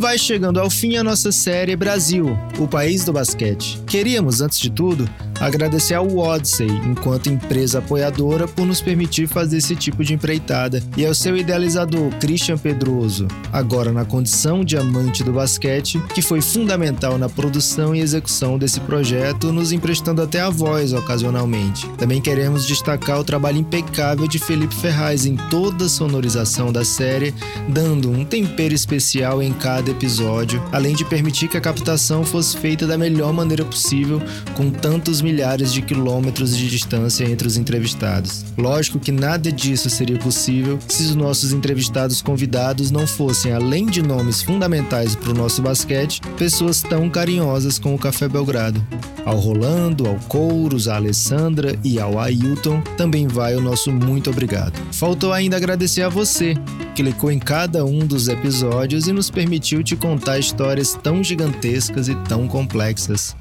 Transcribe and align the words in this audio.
Vai 0.00 0.16
chegando 0.16 0.58
ao 0.58 0.70
fim 0.70 0.96
a 0.96 1.04
nossa 1.04 1.30
série 1.30 1.76
Brasil, 1.76 2.34
o 2.58 2.66
país 2.66 3.04
do 3.04 3.12
basquete. 3.12 3.78
Queríamos, 3.86 4.40
antes 4.40 4.58
de 4.58 4.70
tudo, 4.70 5.06
agradecer 5.40 5.94
ao 5.94 6.16
Odyssey, 6.16 6.70
enquanto 6.86 7.30
empresa 7.30 7.78
apoiadora, 7.78 8.46
por 8.46 8.66
nos 8.66 8.80
permitir 8.80 9.26
fazer 9.26 9.56
esse 9.56 9.74
tipo 9.74 10.04
de 10.04 10.14
empreitada, 10.14 10.82
e 10.96 11.04
ao 11.04 11.14
seu 11.14 11.36
idealizador, 11.36 12.10
Christian 12.20 12.58
Pedroso, 12.58 13.26
agora 13.52 13.90
na 13.92 14.04
condição 14.04 14.64
de 14.64 14.76
amante 14.76 15.24
do 15.24 15.32
basquete, 15.32 16.00
que 16.14 16.22
foi 16.22 16.40
fundamental 16.40 17.18
na 17.18 17.28
produção 17.28 17.94
e 17.94 18.00
execução 18.00 18.58
desse 18.58 18.80
projeto, 18.80 19.52
nos 19.52 19.72
emprestando 19.72 20.22
até 20.22 20.40
a 20.40 20.50
voz 20.50 20.92
ocasionalmente. 20.92 21.88
Também 21.96 22.20
queremos 22.20 22.66
destacar 22.66 23.18
o 23.18 23.24
trabalho 23.24 23.58
impecável 23.58 24.28
de 24.28 24.38
Felipe 24.38 24.74
Ferraz 24.74 25.24
em 25.24 25.36
toda 25.36 25.86
a 25.86 25.88
sonorização 25.88 26.72
da 26.72 26.84
série, 26.84 27.34
dando 27.68 28.10
um 28.10 28.24
tempero 28.24 28.74
especial 28.74 29.42
em 29.42 29.52
cada 29.52 29.90
episódio, 29.90 30.62
além 30.70 30.94
de 30.94 31.04
permitir 31.04 31.48
que 31.48 31.56
a 31.56 31.60
captação 31.60 32.24
fosse 32.24 32.56
feita 32.56 32.86
da 32.86 32.98
melhor 32.98 33.32
maneira 33.32 33.64
possível, 33.64 34.20
com 34.54 34.70
tantos 34.70 35.22
milhares 35.30 35.72
de 35.72 35.80
quilômetros 35.80 36.56
de 36.56 36.68
distância 36.68 37.24
entre 37.24 37.46
os 37.46 37.56
entrevistados. 37.56 38.44
Lógico 38.58 38.98
que 38.98 39.12
nada 39.12 39.52
disso 39.52 39.88
seria 39.88 40.18
possível 40.18 40.78
se 40.88 41.04
os 41.04 41.14
nossos 41.14 41.52
entrevistados 41.52 42.20
convidados 42.20 42.90
não 42.90 43.06
fossem, 43.06 43.52
além 43.52 43.86
de 43.86 44.02
nomes 44.02 44.42
fundamentais 44.42 45.14
para 45.14 45.30
o 45.30 45.34
nosso 45.34 45.62
basquete, 45.62 46.20
pessoas 46.36 46.82
tão 46.82 47.08
carinhosas 47.08 47.78
com 47.78 47.94
o 47.94 47.98
Café 47.98 48.28
Belgrado. 48.28 48.84
Ao 49.24 49.38
Rolando, 49.38 50.08
ao 50.08 50.16
Couros, 50.28 50.88
à 50.88 50.96
Alessandra 50.96 51.78
e 51.84 52.00
ao 52.00 52.18
Ailton 52.18 52.80
também 52.96 53.28
vai 53.28 53.54
o 53.54 53.60
nosso 53.60 53.92
muito 53.92 54.30
obrigado. 54.30 54.80
Faltou 54.92 55.32
ainda 55.32 55.56
agradecer 55.56 56.02
a 56.02 56.08
você, 56.08 56.54
que 56.94 57.02
clicou 57.02 57.30
em 57.30 57.38
cada 57.38 57.84
um 57.84 58.00
dos 58.00 58.28
episódios 58.28 59.06
e 59.06 59.12
nos 59.12 59.30
permitiu 59.30 59.82
te 59.82 59.94
contar 59.94 60.38
histórias 60.38 60.98
tão 61.02 61.22
gigantescas 61.22 62.08
e 62.08 62.14
tão 62.14 62.48
complexas. 62.48 63.36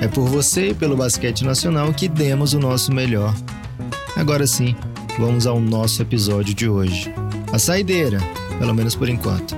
É 0.00 0.08
por 0.08 0.28
você 0.28 0.68
e 0.68 0.74
pelo 0.74 0.96
basquete 0.96 1.44
nacional 1.44 1.92
que 1.92 2.08
demos 2.08 2.54
o 2.54 2.58
nosso 2.58 2.92
melhor. 2.92 3.34
Agora 4.16 4.46
sim, 4.46 4.74
vamos 5.18 5.46
ao 5.46 5.60
nosso 5.60 6.02
episódio 6.02 6.54
de 6.54 6.68
hoje. 6.68 7.12
A 7.52 7.58
saideira, 7.58 8.18
pelo 8.58 8.74
menos 8.74 8.94
por 8.94 9.08
enquanto. 9.08 9.56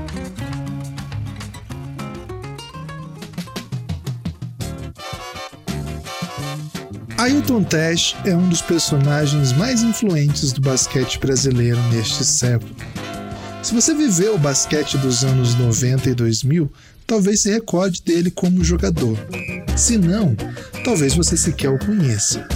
Ailton 7.21 7.63
Tesh 7.65 8.17
é 8.25 8.35
um 8.35 8.49
dos 8.49 8.63
personagens 8.63 9.53
mais 9.53 9.83
influentes 9.83 10.55
do 10.55 10.63
basquete 10.63 11.19
brasileiro 11.19 11.79
neste 11.93 12.25
século. 12.25 12.75
Se 13.63 13.75
você 13.75 13.95
viveu 13.95 14.37
o 14.37 14.39
basquete 14.39 14.97
dos 14.97 15.23
anos 15.23 15.55
90 15.55 16.09
e 16.09 16.15
2000, 16.15 16.73
talvez 17.07 17.43
se 17.43 17.51
recorde 17.51 18.03
dele 18.03 18.31
como 18.31 18.65
jogador. 18.65 19.19
Se 19.77 19.99
não, 19.99 20.35
talvez 20.83 21.15
você 21.15 21.37
sequer 21.37 21.69
o 21.69 21.79
conheça. 21.79 22.47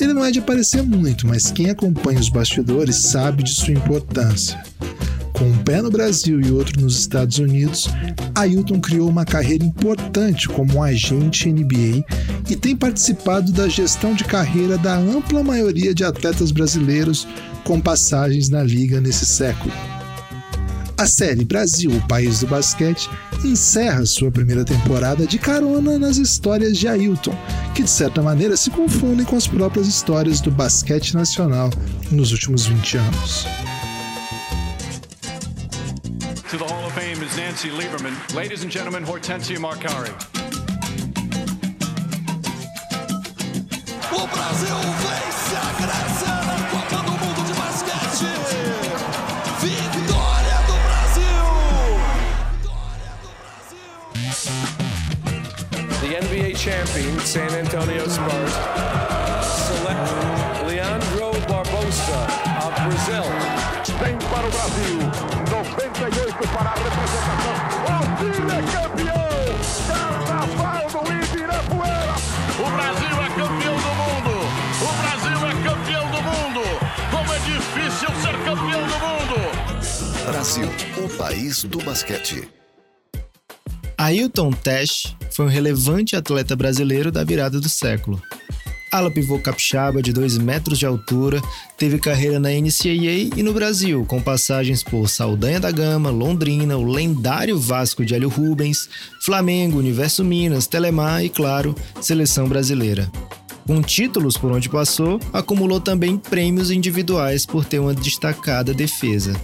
Ele 0.00 0.14
não 0.14 0.24
é 0.24 0.30
de 0.30 0.38
aparecer 0.38 0.82
muito, 0.82 1.26
mas 1.26 1.50
quem 1.50 1.68
acompanha 1.68 2.18
os 2.18 2.30
bastidores 2.30 2.96
sabe 2.96 3.42
de 3.42 3.50
sua 3.50 3.74
importância. 3.74 4.58
Com 5.34 5.44
um 5.44 5.58
pé 5.58 5.82
no 5.82 5.90
Brasil 5.90 6.40
e 6.40 6.50
outro 6.50 6.80
nos 6.80 6.98
Estados 6.98 7.38
Unidos, 7.38 7.88
Ailton 8.34 8.80
criou 8.80 9.10
uma 9.10 9.26
carreira 9.26 9.64
importante 9.64 10.48
como 10.48 10.76
um 10.76 10.82
agente 10.82 11.52
NBA 11.52 12.02
e 12.48 12.56
tem 12.56 12.74
participado 12.74 13.52
da 13.52 13.68
gestão 13.68 14.14
de 14.14 14.24
carreira 14.24 14.78
da 14.78 14.96
ampla 14.96 15.44
maioria 15.44 15.94
de 15.94 16.02
atletas 16.02 16.50
brasileiros 16.50 17.28
com 17.62 17.78
passagens 17.78 18.48
na 18.48 18.62
liga 18.62 19.00
nesse 19.00 19.26
século. 19.26 19.99
A 21.00 21.06
série 21.06 21.46
Brasil, 21.46 21.90
o 21.90 22.06
País 22.06 22.40
do 22.40 22.46
Basquete, 22.46 23.08
encerra 23.42 24.04
sua 24.04 24.30
primeira 24.30 24.66
temporada 24.66 25.26
de 25.26 25.38
carona 25.38 25.98
nas 25.98 26.18
histórias 26.18 26.76
de 26.76 26.86
Ailton, 26.86 27.34
que 27.74 27.82
de 27.82 27.88
certa 27.88 28.20
maneira 28.20 28.54
se 28.54 28.70
confundem 28.70 29.24
com 29.24 29.34
as 29.34 29.46
próprias 29.46 29.86
histórias 29.86 30.42
do 30.42 30.50
basquete 30.50 31.14
nacional 31.14 31.70
nos 32.10 32.32
últimos 32.32 32.66
20 32.66 32.98
anos. 32.98 33.46
To 36.50 36.58
the 36.58 36.64
Hall 36.64 36.84
of 36.84 36.92
Fame 36.92 37.24
is 37.24 37.34
Nancy 37.34 37.70
Lieberman. 37.70 38.12
Ladies 38.34 38.62
and 38.62 38.70
gentlemen, 38.70 39.02
Hortensia 39.02 39.58
Marcari. 39.58 40.12
O 44.12 44.26
Brasil 44.26 44.99
champion 56.60 57.18
San 57.20 57.48
Antonio 57.56 58.04
Spurs 58.06 58.52
select 59.48 60.12
Leandro 60.66 61.32
Barbosa 61.48 62.20
of 62.60 62.74
Brazil. 62.84 63.24
Vem 63.98 64.18
para 64.28 64.46
o 64.46 64.50
Brasil, 64.50 64.98
98 65.50 66.48
para 66.48 66.68
a 66.68 66.74
representação. 66.74 67.56
O 67.86 68.24
Chile 68.34 68.52
é 68.52 68.62
campeão! 68.76 69.30
Carnaval 69.88 70.84
do 71.02 71.12
Ibirapuera! 71.24 72.16
O 72.58 72.68
Brasil 72.76 73.16
é 73.16 73.28
campeão 73.40 73.76
do 73.76 73.92
mundo! 74.00 74.34
O 74.82 74.90
Brasil 75.00 75.38
é 75.48 75.54
campeão 75.66 76.04
do 76.10 76.20
mundo! 76.22 76.62
Como 77.10 77.32
é 77.32 77.38
difícil 77.38 78.10
ser 78.20 78.36
campeão 78.44 78.84
do 78.86 78.98
mundo! 78.98 79.38
Brasil, 80.26 80.68
o 80.98 81.08
país 81.16 81.64
do 81.64 81.78
basquete. 81.78 82.59
Ailton 84.10 84.50
Tesh 84.50 85.16
foi 85.30 85.44
um 85.46 85.48
relevante 85.48 86.16
atleta 86.16 86.56
brasileiro 86.56 87.12
da 87.12 87.22
virada 87.22 87.60
do 87.60 87.68
século. 87.68 88.20
Ala 88.90 89.08
pivô 89.08 89.38
capixaba 89.38 90.02
de 90.02 90.12
2 90.12 90.36
metros 90.36 90.80
de 90.80 90.84
altura, 90.84 91.40
teve 91.78 91.96
carreira 91.96 92.40
na 92.40 92.48
NCAA 92.48 93.30
e 93.36 93.42
no 93.44 93.52
Brasil, 93.52 94.04
com 94.04 94.20
passagens 94.20 94.82
por 94.82 95.08
Saldanha 95.08 95.60
da 95.60 95.70
Gama, 95.70 96.10
Londrina, 96.10 96.76
o 96.76 96.82
lendário 96.82 97.56
Vasco 97.56 98.04
de 98.04 98.12
Hélio 98.12 98.28
Rubens, 98.28 98.88
Flamengo, 99.24 99.78
Universo 99.78 100.24
Minas, 100.24 100.66
Telemar 100.66 101.24
e, 101.24 101.28
claro, 101.28 101.72
Seleção 102.00 102.48
Brasileira. 102.48 103.08
Com 103.64 103.80
títulos 103.80 104.36
por 104.36 104.50
onde 104.50 104.68
passou, 104.68 105.20
acumulou 105.32 105.80
também 105.80 106.18
prêmios 106.18 106.72
individuais 106.72 107.46
por 107.46 107.64
ter 107.64 107.78
uma 107.78 107.94
destacada 107.94 108.74
defesa. 108.74 109.40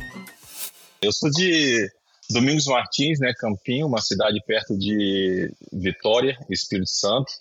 Eu 1.01 1.13
sou 1.13 1.31
de 1.31 1.89
Domingos 2.31 2.67
Martins, 2.67 3.21
né, 3.21 3.33
Campinho, 3.39 3.87
uma 3.87 4.01
cidade 4.01 4.41
perto 4.47 4.77
de 4.77 5.51
Vitória, 5.73 6.37
Espírito 6.51 6.91
Santo. 6.91 7.33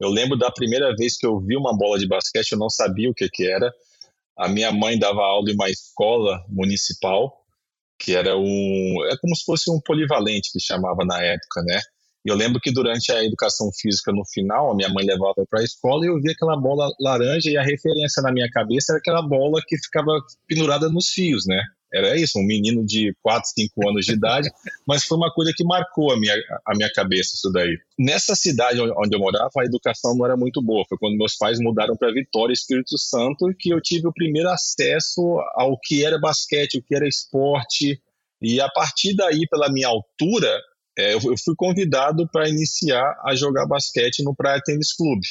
Eu 0.00 0.08
lembro 0.08 0.36
da 0.36 0.50
primeira 0.50 0.94
vez 0.96 1.16
que 1.16 1.26
eu 1.26 1.38
vi 1.40 1.56
uma 1.56 1.76
bola 1.76 1.98
de 1.98 2.08
basquete, 2.08 2.52
eu 2.52 2.58
não 2.58 2.68
sabia 2.68 3.10
o 3.10 3.14
que, 3.14 3.28
que 3.28 3.46
era. 3.46 3.72
A 4.36 4.48
minha 4.48 4.72
mãe 4.72 4.98
dava 4.98 5.20
aula 5.20 5.50
em 5.50 5.54
uma 5.54 5.70
escola 5.70 6.44
municipal, 6.48 7.44
que 7.98 8.16
era 8.16 8.36
um. 8.36 9.06
É 9.08 9.16
como 9.18 9.36
se 9.36 9.44
fosse 9.44 9.70
um 9.70 9.80
polivalente 9.80 10.50
que 10.52 10.60
chamava 10.60 11.04
na 11.04 11.22
época, 11.22 11.62
né? 11.62 11.80
E 12.26 12.30
eu 12.30 12.34
lembro 12.34 12.58
que 12.58 12.72
durante 12.72 13.12
a 13.12 13.22
educação 13.22 13.70
física, 13.78 14.10
no 14.10 14.24
final, 14.24 14.72
a 14.72 14.74
minha 14.74 14.88
mãe 14.88 15.04
levava 15.04 15.44
para 15.48 15.60
a 15.60 15.64
escola 15.64 16.04
e 16.04 16.08
eu 16.08 16.20
via 16.20 16.32
aquela 16.32 16.56
bola 16.56 16.90
laranja 16.98 17.50
e 17.50 17.56
a 17.56 17.62
referência 17.62 18.22
na 18.22 18.32
minha 18.32 18.48
cabeça 18.50 18.92
era 18.92 18.98
aquela 18.98 19.22
bola 19.22 19.62
que 19.66 19.76
ficava 19.76 20.10
pendurada 20.48 20.88
nos 20.88 21.08
fios, 21.10 21.46
né? 21.46 21.62
Era 21.94 22.18
isso, 22.18 22.40
um 22.40 22.42
menino 22.42 22.84
de 22.84 23.14
4, 23.22 23.50
5 23.54 23.88
anos 23.88 24.04
de 24.04 24.12
idade, 24.12 24.50
mas 24.86 25.04
foi 25.04 25.16
uma 25.16 25.32
coisa 25.32 25.52
que 25.54 25.64
marcou 25.64 26.12
a 26.12 26.18
minha, 26.18 26.34
a 26.66 26.74
minha 26.74 26.90
cabeça 26.92 27.34
isso 27.36 27.50
daí. 27.52 27.78
Nessa 27.96 28.34
cidade 28.34 28.80
onde 28.80 29.16
eu 29.16 29.20
morava, 29.20 29.50
a 29.58 29.64
educação 29.64 30.16
não 30.16 30.24
era 30.24 30.36
muito 30.36 30.60
boa. 30.60 30.84
Foi 30.88 30.98
quando 30.98 31.16
meus 31.16 31.36
pais 31.36 31.60
mudaram 31.60 31.96
para 31.96 32.12
Vitória, 32.12 32.52
Espírito 32.52 32.98
Santo, 32.98 33.54
que 33.58 33.70
eu 33.70 33.80
tive 33.80 34.08
o 34.08 34.12
primeiro 34.12 34.48
acesso 34.48 35.22
ao 35.54 35.78
que 35.80 36.04
era 36.04 36.18
basquete, 36.18 36.78
o 36.78 36.82
que 36.82 36.96
era 36.96 37.06
esporte. 37.06 38.00
E 38.42 38.60
a 38.60 38.68
partir 38.68 39.14
daí, 39.14 39.46
pela 39.48 39.70
minha 39.70 39.88
altura, 39.88 40.60
é, 40.98 41.14
eu 41.14 41.20
fui 41.20 41.54
convidado 41.56 42.28
para 42.30 42.48
iniciar 42.48 43.16
a 43.24 43.36
jogar 43.36 43.66
basquete 43.66 44.24
no 44.24 44.34
Praia 44.34 44.60
Tênis 44.64 44.92
Clube 44.92 45.26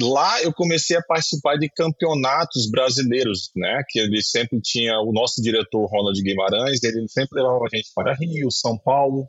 lá 0.00 0.42
eu 0.42 0.52
comecei 0.52 0.96
a 0.96 1.02
participar 1.02 1.56
de 1.56 1.68
campeonatos 1.68 2.70
brasileiros, 2.70 3.50
né? 3.56 3.82
Que 3.88 3.98
ele 3.98 4.22
sempre 4.22 4.60
tinha 4.60 4.98
o 5.00 5.12
nosso 5.12 5.42
diretor 5.42 5.86
Ronald 5.86 6.20
Guimarães, 6.22 6.82
ele 6.82 7.06
sempre 7.08 7.40
levava 7.40 7.64
a 7.64 7.76
gente 7.76 7.90
para 7.94 8.14
Rio, 8.14 8.50
São 8.50 8.78
Paulo. 8.78 9.28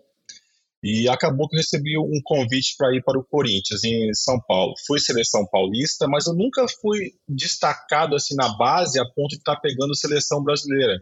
E 0.82 1.10
acabou 1.10 1.50
que 1.50 1.58
eu 1.58 1.60
recebi 1.60 1.98
um 1.98 2.22
convite 2.24 2.76
para 2.78 2.96
ir 2.96 3.04
para 3.04 3.20
o 3.20 3.24
Corinthians 3.24 3.84
em 3.84 4.14
São 4.14 4.40
Paulo. 4.40 4.74
Fui 4.88 4.98
seleção 5.00 5.46
paulista, 5.46 6.08
mas 6.08 6.26
eu 6.26 6.34
nunca 6.34 6.66
fui 6.82 7.12
destacado 7.28 8.16
assim 8.16 8.34
na 8.36 8.56
base 8.56 8.98
a 8.98 9.06
ponto 9.06 9.30
de 9.30 9.38
estar 9.38 9.56
tá 9.56 9.62
pegando 9.62 9.96
seleção 9.96 10.42
brasileira. 10.42 10.98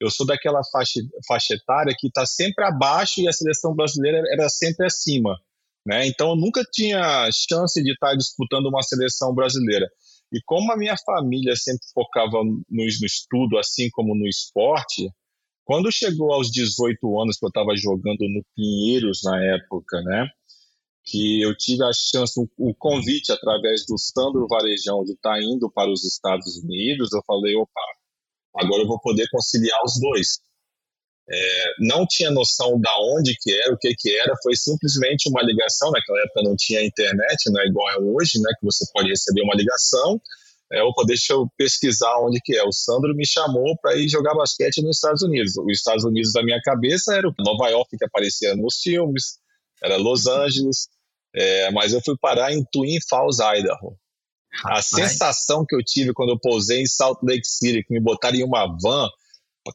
Eu 0.00 0.10
sou 0.10 0.26
daquela 0.26 0.62
faixa, 0.72 0.98
faixa 1.28 1.54
etária 1.54 1.94
que 1.96 2.08
está 2.08 2.26
sempre 2.26 2.64
abaixo 2.64 3.20
e 3.20 3.28
a 3.28 3.32
seleção 3.32 3.74
brasileira 3.74 4.20
era 4.32 4.48
sempre 4.48 4.86
acima. 4.86 5.38
Né? 5.86 6.06
Então 6.06 6.30
eu 6.30 6.36
nunca 6.36 6.62
tinha 6.70 7.28
chance 7.32 7.82
de 7.82 7.92
estar 7.92 8.14
disputando 8.14 8.66
uma 8.66 8.82
seleção 8.82 9.34
brasileira. 9.34 9.88
E 10.32 10.40
como 10.44 10.70
a 10.72 10.76
minha 10.76 10.96
família 11.04 11.56
sempre 11.56 11.86
focava 11.92 12.44
no, 12.44 12.62
no 12.68 12.84
estudo, 12.84 13.58
assim 13.58 13.88
como 13.90 14.14
no 14.14 14.28
esporte, 14.28 15.08
Quando 15.64 15.92
chegou 15.92 16.32
aos 16.32 16.50
18 16.50 17.20
anos, 17.20 17.38
que 17.38 17.44
eu 17.44 17.48
estava 17.48 17.76
jogando 17.76 18.22
no 18.28 18.44
Pinheiros 18.56 19.20
na 19.24 19.40
época, 19.54 20.00
né? 20.02 20.26
Que 21.04 21.40
eu 21.42 21.56
tive 21.56 21.84
a 21.84 21.92
chance, 21.92 22.34
o, 22.40 22.48
o 22.58 22.74
convite 22.74 23.30
através 23.32 23.86
do 23.86 23.96
Sandro 23.96 24.48
Varejão 24.48 25.04
de 25.04 25.12
estar 25.12 25.34
tá 25.34 25.42
indo 25.42 25.70
para 25.70 25.90
os 25.90 26.04
Estados 26.04 26.56
Unidos, 26.58 27.12
eu 27.12 27.22
falei, 27.24 27.54
opa, 27.54 27.80
agora 28.56 28.82
eu 28.82 28.88
vou 28.88 29.00
poder 29.00 29.28
conciliar 29.30 29.80
os 29.84 30.00
dois. 30.00 30.40
É, 31.32 31.64
não 31.78 32.04
tinha 32.06 32.30
noção 32.30 32.80
da 32.80 32.90
onde 33.00 33.36
que 33.40 33.52
era, 33.52 33.72
o 33.72 33.78
que 33.78 33.94
que 33.94 34.18
era, 34.18 34.34
foi 34.42 34.56
simplesmente 34.56 35.28
uma 35.28 35.42
ligação, 35.42 35.90
naquela 35.92 36.18
época 36.20 36.42
não 36.42 36.56
tinha 36.56 36.84
internet, 36.84 37.50
não 37.50 37.60
é 37.60 37.66
igual 37.66 37.88
é 37.90 37.98
hoje, 37.98 38.40
né, 38.40 38.50
que 38.58 38.66
você 38.66 38.84
pode 38.92 39.08
receber 39.08 39.42
uma 39.42 39.54
ligação, 39.54 40.20
é, 40.72 40.82
opa, 40.82 41.02
deixa 41.04 41.32
eu 41.32 41.48
pesquisar 41.56 42.16
onde 42.20 42.40
que 42.44 42.56
é. 42.56 42.62
O 42.64 42.72
Sandro 42.72 43.14
me 43.14 43.26
chamou 43.26 43.76
para 43.82 43.96
ir 43.96 44.08
jogar 44.08 44.34
basquete 44.34 44.80
nos 44.82 44.96
Estados 44.96 45.20
Unidos. 45.20 45.56
Os 45.56 45.72
Estados 45.72 46.04
Unidos 46.04 46.32
da 46.32 46.44
minha 46.44 46.60
cabeça 46.62 47.14
era 47.14 47.28
Nova 47.40 47.68
York, 47.68 47.96
que 47.96 48.04
aparecia 48.04 48.54
nos 48.54 48.76
filmes, 48.80 49.38
era 49.82 49.96
Los 49.96 50.28
Angeles, 50.28 50.88
é, 51.34 51.70
mas 51.72 51.92
eu 51.92 52.00
fui 52.04 52.16
parar 52.20 52.52
em 52.52 52.64
Twin 52.72 52.98
Falls, 53.08 53.40
Idaho. 53.40 53.96
A 54.64 54.82
sensação 54.82 55.64
que 55.66 55.74
eu 55.74 55.82
tive 55.84 56.12
quando 56.12 56.30
eu 56.30 56.38
pousei 56.40 56.82
em 56.82 56.86
Salt 56.86 57.18
Lake 57.22 57.46
City, 57.46 57.84
que 57.84 57.94
me 57.94 58.00
botaram 58.00 58.36
em 58.36 58.44
uma 58.44 58.66
van, 58.66 59.08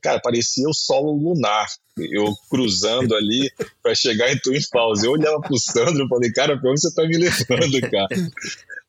cara, 0.01 0.19
parecia 0.19 0.67
o 0.67 0.73
solo 0.73 1.11
lunar. 1.11 1.67
Eu 1.97 2.33
cruzando 2.49 3.15
ali 3.15 3.49
para 3.81 3.95
chegar 3.95 4.31
em 4.31 4.39
Twin 4.39 4.61
Falls. 4.71 5.05
Eu 5.05 5.11
olhava 5.11 5.39
pro 5.41 5.57
Sandro 5.57 6.05
e 6.05 6.09
falei, 6.09 6.31
cara, 6.31 6.59
pra 6.59 6.71
onde 6.71 6.81
você 6.81 6.93
tá 6.93 7.03
me 7.07 7.17
levando, 7.17 7.81
cara? 7.89 8.31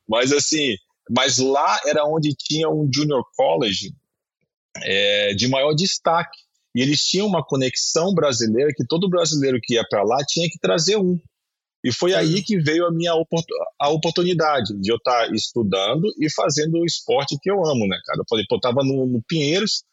Mas 0.08 0.32
assim, 0.32 0.76
mas 1.10 1.38
lá 1.38 1.80
era 1.86 2.04
onde 2.04 2.34
tinha 2.34 2.68
um 2.68 2.88
junior 2.92 3.24
college 3.36 3.92
é, 4.82 5.34
de 5.34 5.48
maior 5.48 5.74
destaque. 5.74 6.38
E 6.74 6.82
eles 6.82 7.00
tinham 7.00 7.26
uma 7.26 7.44
conexão 7.44 8.12
brasileira 8.12 8.70
que 8.74 8.86
todo 8.86 9.08
brasileiro 9.08 9.58
que 9.62 9.74
ia 9.74 9.84
para 9.88 10.02
lá 10.02 10.18
tinha 10.26 10.48
que 10.48 10.58
trazer 10.58 10.96
um. 10.96 11.18
E 11.82 11.92
foi 11.92 12.14
aí 12.14 12.42
que 12.42 12.58
veio 12.58 12.84
a 12.86 12.92
minha 12.92 13.12
a 13.78 13.88
oportunidade 13.90 14.78
de 14.80 14.90
eu 14.90 14.96
estar 14.96 15.26
tá 15.26 15.34
estudando 15.34 16.12
e 16.18 16.30
fazendo 16.30 16.78
o 16.78 16.84
esporte 16.84 17.38
que 17.40 17.50
eu 17.50 17.64
amo, 17.64 17.86
né, 17.86 17.96
cara? 18.04 18.18
Eu 18.18 18.24
falei, 18.28 18.44
pô, 18.48 18.56
eu 18.56 18.60
tava 18.60 18.82
no, 18.82 19.06
no 19.06 19.22
Pinheiros, 19.22 19.84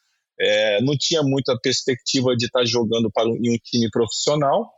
é, 0.43 0.81
não 0.81 0.97
tinha 0.97 1.23
muita 1.23 1.57
perspectiva 1.57 2.35
de 2.35 2.45
estar 2.45 2.59
tá 2.59 2.65
jogando 2.65 3.09
para 3.11 3.29
um, 3.29 3.35
em 3.35 3.53
um 3.53 3.57
time 3.63 3.89
profissional. 3.89 4.69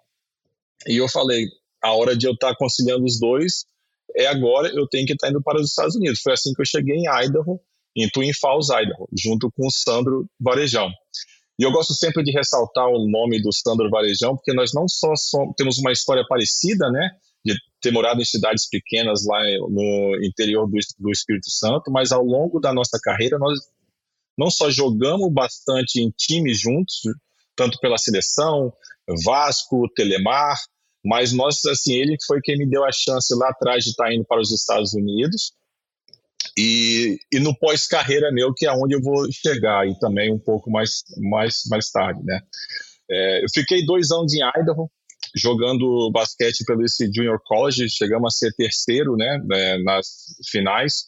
E 0.87 0.97
eu 0.97 1.09
falei, 1.09 1.45
a 1.83 1.93
hora 1.93 2.15
de 2.15 2.27
eu 2.27 2.33
estar 2.33 2.49
tá 2.49 2.55
conciliando 2.55 3.03
os 3.03 3.19
dois 3.19 3.65
é 4.15 4.27
agora, 4.27 4.69
eu 4.69 4.87
tenho 4.87 5.05
que 5.05 5.13
estar 5.13 5.27
tá 5.27 5.31
indo 5.31 5.41
para 5.41 5.59
os 5.59 5.69
Estados 5.69 5.95
Unidos. 5.95 6.21
Foi 6.21 6.33
assim 6.33 6.53
que 6.53 6.61
eu 6.61 6.65
cheguei 6.65 6.95
em 6.95 7.07
Idaho, 7.07 7.59
em 7.95 8.07
Twin 8.09 8.31
Falls, 8.33 8.71
Idaho, 8.71 9.07
junto 9.17 9.51
com 9.51 9.67
o 9.67 9.71
Sandro 9.71 10.25
Varejão. 10.39 10.89
E 11.57 11.63
eu 11.63 11.71
gosto 11.71 11.93
sempre 11.93 12.23
de 12.23 12.31
ressaltar 12.31 12.87
o 12.87 13.09
nome 13.09 13.41
do 13.41 13.51
Sandro 13.51 13.89
Varejão, 13.89 14.35
porque 14.35 14.53
nós 14.53 14.71
não 14.73 14.87
só 14.87 15.15
somos, 15.15 15.55
temos 15.57 15.77
uma 15.79 15.91
história 15.91 16.25
parecida, 16.27 16.91
né, 16.91 17.11
de 17.43 17.55
ter 17.81 17.91
morado 17.91 18.21
em 18.21 18.25
cidades 18.25 18.67
pequenas 18.69 19.25
lá 19.25 19.39
no 19.69 20.19
interior 20.21 20.67
do, 20.67 20.77
do 20.99 21.11
Espírito 21.11 21.49
Santo, 21.49 21.91
mas 21.91 22.11
ao 22.11 22.23
longo 22.23 22.59
da 22.59 22.73
nossa 22.73 22.99
carreira 23.01 23.37
nós 23.39 23.57
não 24.37 24.49
só 24.49 24.69
jogamos 24.69 25.31
bastante 25.31 26.01
em 26.01 26.11
times 26.11 26.59
juntos, 26.59 27.01
tanto 27.55 27.79
pela 27.79 27.97
seleção, 27.97 28.73
Vasco, 29.23 29.89
Telemar, 29.95 30.59
mas 31.03 31.31
nós, 31.31 31.63
assim, 31.65 31.93
ele 31.93 32.17
foi 32.25 32.41
quem 32.41 32.57
me 32.57 32.67
deu 32.67 32.83
a 32.83 32.91
chance 32.91 33.33
lá 33.35 33.49
atrás 33.49 33.83
de 33.83 33.91
estar 33.91 34.11
indo 34.13 34.25
para 34.25 34.41
os 34.41 34.51
Estados 34.51 34.93
Unidos 34.93 35.53
e, 36.57 37.17
e 37.31 37.39
no 37.39 37.57
pós-carreira 37.57 38.31
meu, 38.31 38.53
que 38.53 38.65
é 38.65 38.71
onde 38.71 38.95
eu 38.95 39.01
vou 39.01 39.29
chegar 39.31 39.87
e 39.87 39.97
também 39.99 40.31
um 40.31 40.39
pouco 40.39 40.71
mais, 40.71 41.03
mais, 41.17 41.63
mais 41.69 41.89
tarde, 41.91 42.23
né? 42.23 42.39
É, 43.09 43.43
eu 43.43 43.47
fiquei 43.53 43.85
dois 43.85 44.09
anos 44.09 44.33
em 44.33 44.39
Idaho, 44.39 44.89
jogando 45.35 46.09
basquete 46.11 46.63
pelo 46.65 46.83
esse 46.83 47.11
Junior 47.13 47.39
College, 47.43 47.89
chegamos 47.89 48.33
a 48.33 48.37
ser 48.37 48.53
terceiro, 48.53 49.17
né, 49.17 49.37
né 49.45 49.77
nas 49.79 50.07
finais. 50.49 51.07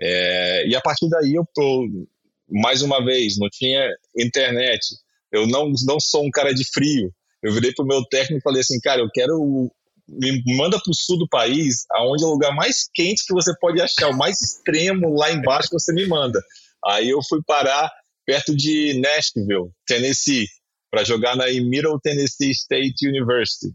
É, 0.00 0.66
e 0.66 0.74
a 0.74 0.80
partir 0.80 1.08
daí 1.08 1.34
eu, 1.34 1.46
eu, 1.56 2.08
mais 2.48 2.82
uma 2.82 3.04
vez, 3.04 3.38
não 3.38 3.48
tinha 3.50 3.88
internet. 4.16 4.80
Eu 5.32 5.46
não, 5.46 5.72
não 5.86 5.98
sou 5.98 6.24
um 6.24 6.30
cara 6.30 6.54
de 6.54 6.64
frio. 6.64 7.12
Eu 7.42 7.52
virei 7.52 7.72
pro 7.72 7.84
meu 7.84 8.04
técnico 8.04 8.38
e 8.38 8.42
falei 8.42 8.60
assim, 8.60 8.80
cara, 8.80 9.00
eu 9.00 9.10
quero 9.12 9.70
me 10.08 10.56
manda 10.56 10.78
para 10.78 10.90
o 10.90 10.94
sul 10.94 11.18
do 11.18 11.28
país, 11.28 11.84
aonde 11.92 12.24
é 12.24 12.26
o 12.26 12.30
lugar 12.30 12.54
mais 12.54 12.88
quente 12.92 13.24
que 13.26 13.32
você 13.32 13.52
pode 13.58 13.80
achar, 13.80 14.10
o 14.10 14.16
mais 14.16 14.40
extremo 14.40 15.16
lá 15.16 15.32
embaixo 15.32 15.68
você 15.72 15.92
me 15.92 16.06
manda. 16.06 16.40
Aí 16.84 17.08
eu 17.08 17.20
fui 17.26 17.40
parar 17.46 17.90
perto 18.26 18.54
de 18.54 19.00
Nashville, 19.00 19.70
Tennessee, 19.86 20.46
para 20.90 21.04
jogar 21.04 21.36
na 21.36 21.46
Middle 21.46 21.98
Tennessee 22.00 22.50
State 22.50 23.06
University. 23.06 23.72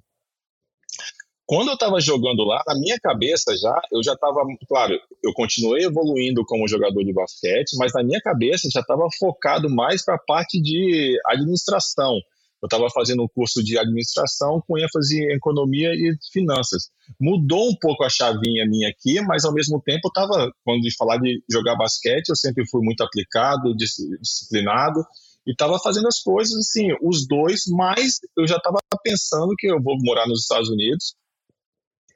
Quando 1.49 1.69
eu 1.69 1.73
estava 1.73 1.99
jogando 1.99 2.43
lá, 2.43 2.61
na 2.67 2.75
minha 2.75 2.95
cabeça 2.99 3.57
já, 3.57 3.81
eu 3.91 4.03
já 4.03 4.13
estava, 4.13 4.39
claro, 4.67 4.93
eu 5.23 5.33
continuei 5.33 5.83
evoluindo 5.83 6.45
como 6.45 6.67
jogador 6.67 7.03
de 7.03 7.11
basquete, 7.11 7.75
mas 7.79 7.91
na 7.91 8.03
minha 8.03 8.21
cabeça 8.21 8.69
já 8.71 8.81
estava 8.81 9.07
focado 9.17 9.67
mais 9.67 10.05
para 10.05 10.13
a 10.13 10.19
parte 10.19 10.61
de 10.61 11.19
administração. 11.25 12.19
Eu 12.61 12.67
estava 12.67 12.87
fazendo 12.91 13.23
um 13.23 13.27
curso 13.27 13.63
de 13.63 13.79
administração 13.79 14.61
com 14.67 14.77
ênfase 14.77 15.23
em 15.23 15.33
economia 15.33 15.89
e 15.95 16.15
finanças. 16.31 16.91
Mudou 17.19 17.67
um 17.67 17.75
pouco 17.81 18.03
a 18.03 18.09
chavinha 18.11 18.67
minha 18.67 18.87
aqui, 18.87 19.19
mas 19.21 19.43
ao 19.43 19.51
mesmo 19.51 19.81
tempo 19.81 20.07
estava, 20.07 20.51
quando 20.63 20.81
de 20.81 20.95
falar 20.95 21.17
de 21.17 21.41
jogar 21.51 21.75
basquete, 21.75 22.29
eu 22.29 22.35
sempre 22.35 22.63
fui 22.69 22.83
muito 22.83 23.01
aplicado, 23.01 23.75
disciplinado 23.75 25.03
e 25.47 25.51
estava 25.51 25.79
fazendo 25.79 26.07
as 26.07 26.19
coisas 26.19 26.55
assim, 26.59 26.89
os 27.01 27.25
dois, 27.25 27.63
mas 27.69 28.19
eu 28.37 28.47
já 28.47 28.57
estava 28.57 28.77
pensando 29.03 29.55
que 29.57 29.65
eu 29.65 29.81
vou 29.81 29.97
morar 30.03 30.27
nos 30.27 30.41
Estados 30.41 30.69
Unidos 30.69 31.15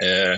é, 0.01 0.37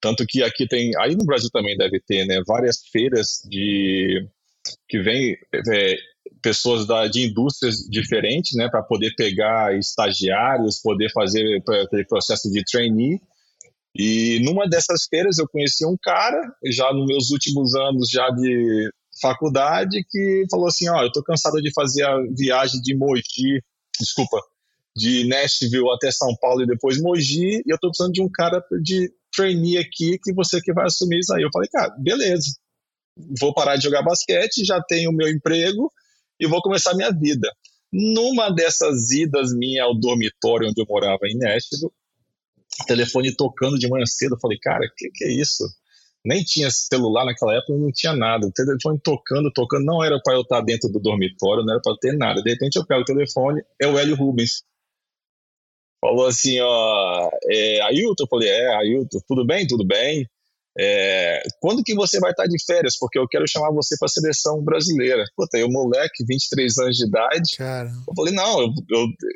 tanto 0.00 0.24
que 0.26 0.42
aqui 0.42 0.66
tem, 0.66 0.92
aí 0.98 1.14
no 1.16 1.24
Brasil 1.24 1.50
também 1.52 1.76
deve 1.76 2.00
ter, 2.00 2.24
né, 2.26 2.40
várias 2.46 2.78
feiras 2.92 3.40
de 3.48 4.26
que 4.88 5.00
vem 5.00 5.36
é, 5.72 5.96
pessoas 6.42 6.86
da, 6.86 7.06
de 7.06 7.28
indústrias 7.28 7.76
diferentes, 7.90 8.56
né, 8.56 8.68
para 8.68 8.82
poder 8.82 9.14
pegar 9.16 9.76
estagiários, 9.76 10.80
poder 10.80 11.10
fazer 11.12 11.62
aquele 11.84 12.04
processo 12.04 12.50
de 12.50 12.62
trainee. 12.64 13.20
E 13.94 14.40
numa 14.44 14.68
dessas 14.68 15.06
feiras 15.08 15.38
eu 15.38 15.48
conheci 15.48 15.84
um 15.86 15.96
cara, 16.00 16.40
já 16.66 16.92
nos 16.92 17.06
meus 17.06 17.30
últimos 17.30 17.74
anos 17.74 18.08
já 18.10 18.28
de 18.30 18.90
faculdade, 19.20 20.04
que 20.08 20.44
falou 20.50 20.68
assim, 20.68 20.88
ó, 20.88 20.98
oh, 20.98 21.02
eu 21.02 21.12
tô 21.12 21.22
cansado 21.22 21.60
de 21.60 21.72
fazer 21.72 22.04
a 22.04 22.16
viagem 22.36 22.80
de 22.80 22.96
Mogi, 22.96 23.60
desculpa, 23.98 24.40
de 24.98 25.26
Nashville 25.28 25.90
até 25.94 26.10
São 26.10 26.34
Paulo 26.40 26.62
e 26.62 26.66
depois 26.66 27.00
Mogi, 27.00 27.62
e 27.64 27.70
eu 27.70 27.76
estou 27.76 27.90
precisando 27.90 28.12
de 28.12 28.20
um 28.20 28.28
cara 28.28 28.62
de 28.82 29.10
trainee 29.34 29.78
aqui 29.78 30.18
que 30.22 30.32
você 30.34 30.60
que 30.60 30.72
vai 30.72 30.86
assumir 30.86 31.20
isso 31.20 31.32
aí. 31.32 31.42
Eu 31.42 31.50
falei, 31.52 31.68
cara, 31.70 31.94
beleza, 31.98 32.50
vou 33.40 33.54
parar 33.54 33.76
de 33.76 33.84
jogar 33.84 34.02
basquete, 34.02 34.64
já 34.64 34.82
tenho 34.82 35.10
o 35.10 35.14
meu 35.14 35.28
emprego 35.28 35.90
e 36.40 36.46
vou 36.46 36.60
começar 36.60 36.90
a 36.90 36.96
minha 36.96 37.12
vida. 37.12 37.48
Numa 37.92 38.50
dessas 38.50 39.10
idas 39.12 39.54
minha 39.54 39.84
ao 39.84 39.98
dormitório 39.98 40.68
onde 40.68 40.80
eu 40.80 40.86
morava 40.86 41.26
em 41.26 41.38
Nashville, 41.38 41.90
telefone 42.86 43.34
tocando 43.34 43.78
de 43.78 43.88
manhã 43.88 44.04
cedo, 44.04 44.34
eu 44.34 44.40
falei, 44.40 44.58
cara, 44.58 44.86
que, 44.96 45.10
que 45.14 45.24
é 45.24 45.32
isso? 45.32 45.64
Nem 46.24 46.42
tinha 46.42 46.68
celular 46.70 47.24
naquela 47.24 47.54
época, 47.54 47.72
não 47.74 47.90
tinha 47.92 48.12
nada. 48.12 48.46
O 48.46 48.52
telefone 48.52 49.00
tocando, 49.02 49.50
tocando, 49.52 49.84
não 49.84 50.04
era 50.04 50.20
para 50.22 50.34
eu 50.34 50.42
estar 50.42 50.60
dentro 50.60 50.90
do 50.90 51.00
dormitório, 51.00 51.64
não 51.64 51.74
era 51.74 51.82
para 51.82 51.96
ter 52.00 52.12
nada. 52.16 52.42
De 52.42 52.50
repente 52.50 52.76
eu 52.76 52.84
pego 52.84 53.02
o 53.02 53.04
telefone, 53.04 53.62
é 53.80 53.86
o 53.86 53.98
Hélio 53.98 54.16
Rubens 54.16 54.62
falou 56.00 56.26
assim, 56.26 56.58
ó, 56.60 57.30
é, 57.50 57.80
Ailton, 57.82 58.24
eu 58.24 58.28
falei, 58.28 58.48
é, 58.48 58.74
Ailton, 58.76 59.18
tudo 59.26 59.44
bem? 59.46 59.66
Tudo 59.66 59.84
bem. 59.86 60.28
É, 60.80 61.42
quando 61.60 61.82
que 61.82 61.94
você 61.94 62.20
vai 62.20 62.30
estar 62.30 62.46
de 62.46 62.56
férias? 62.64 62.96
Porque 62.96 63.18
eu 63.18 63.26
quero 63.26 63.48
chamar 63.48 63.72
você 63.72 63.96
para 63.98 64.06
a 64.06 64.08
seleção 64.08 64.62
brasileira. 64.62 65.24
Puta, 65.36 65.58
eu 65.58 65.68
moleque, 65.68 66.24
23 66.24 66.78
anos 66.78 66.96
de 66.96 67.06
idade. 67.06 67.56
Cara. 67.56 67.90
Eu 68.06 68.14
falei, 68.14 68.32
não, 68.32 68.60
eu, 68.60 68.72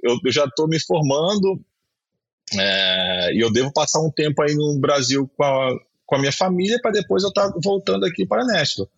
eu, 0.05 0.19
eu 0.25 0.33
já 0.33 0.45
estou 0.45 0.69
me 0.69 0.81
formando 0.81 1.61
é, 2.57 3.35
e 3.35 3.41
eu 3.41 3.53
devo 3.53 3.73
passar 3.73 4.01
um 4.01 4.11
tempo 4.11 4.41
aí 4.43 4.55
no 4.55 4.79
Brasil 4.79 5.29
com 5.37 5.43
a, 5.43 5.71
com 6.07 6.17
a 6.17 6.19
minha 6.19 6.33
família 6.33 6.79
para 6.81 6.93
depois 6.93 7.25
eu 7.25 7.31
estar 7.31 7.51
tá 7.51 7.59
voltando 7.63 8.07
aqui 8.07 8.25
para 8.25 8.45
Nashville. 8.45 8.89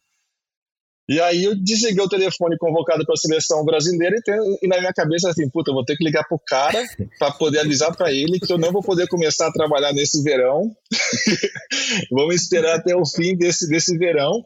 E 1.09 1.21
aí 1.21 1.45
eu 1.45 1.55
desliguei 1.55 2.03
o 2.03 2.09
telefone 2.09 2.57
convocado 2.57 3.05
para 3.05 3.13
a 3.13 3.17
seleção 3.17 3.63
brasileira 3.65 4.17
e, 4.17 4.23
tem, 4.23 4.35
e, 4.63 4.67
na 4.67 4.79
minha 4.79 4.93
cabeça 4.93 5.29
assim, 5.29 5.49
puta, 5.51 5.71
eu 5.71 5.75
vou 5.75 5.85
ter 5.85 5.97
que 5.97 6.05
ligar 6.05 6.27
pro 6.27 6.41
cara 6.47 6.83
para 7.19 7.31
poder 7.33 7.59
avisar 7.59 7.95
para 7.95 8.11
ele 8.11 8.41
que 8.41 8.51
eu 8.51 8.57
não 8.57 8.73
vou 8.73 8.83
poder 8.83 9.07
começar 9.09 9.49
a 9.49 9.53
trabalhar 9.53 9.93
nesse 9.93 10.23
verão. 10.23 10.75
Vamos 12.11 12.37
esperar 12.37 12.77
até 12.77 12.97
o 12.97 13.05
fim 13.05 13.37
desse, 13.37 13.69
desse 13.69 13.99
verão 13.99 14.43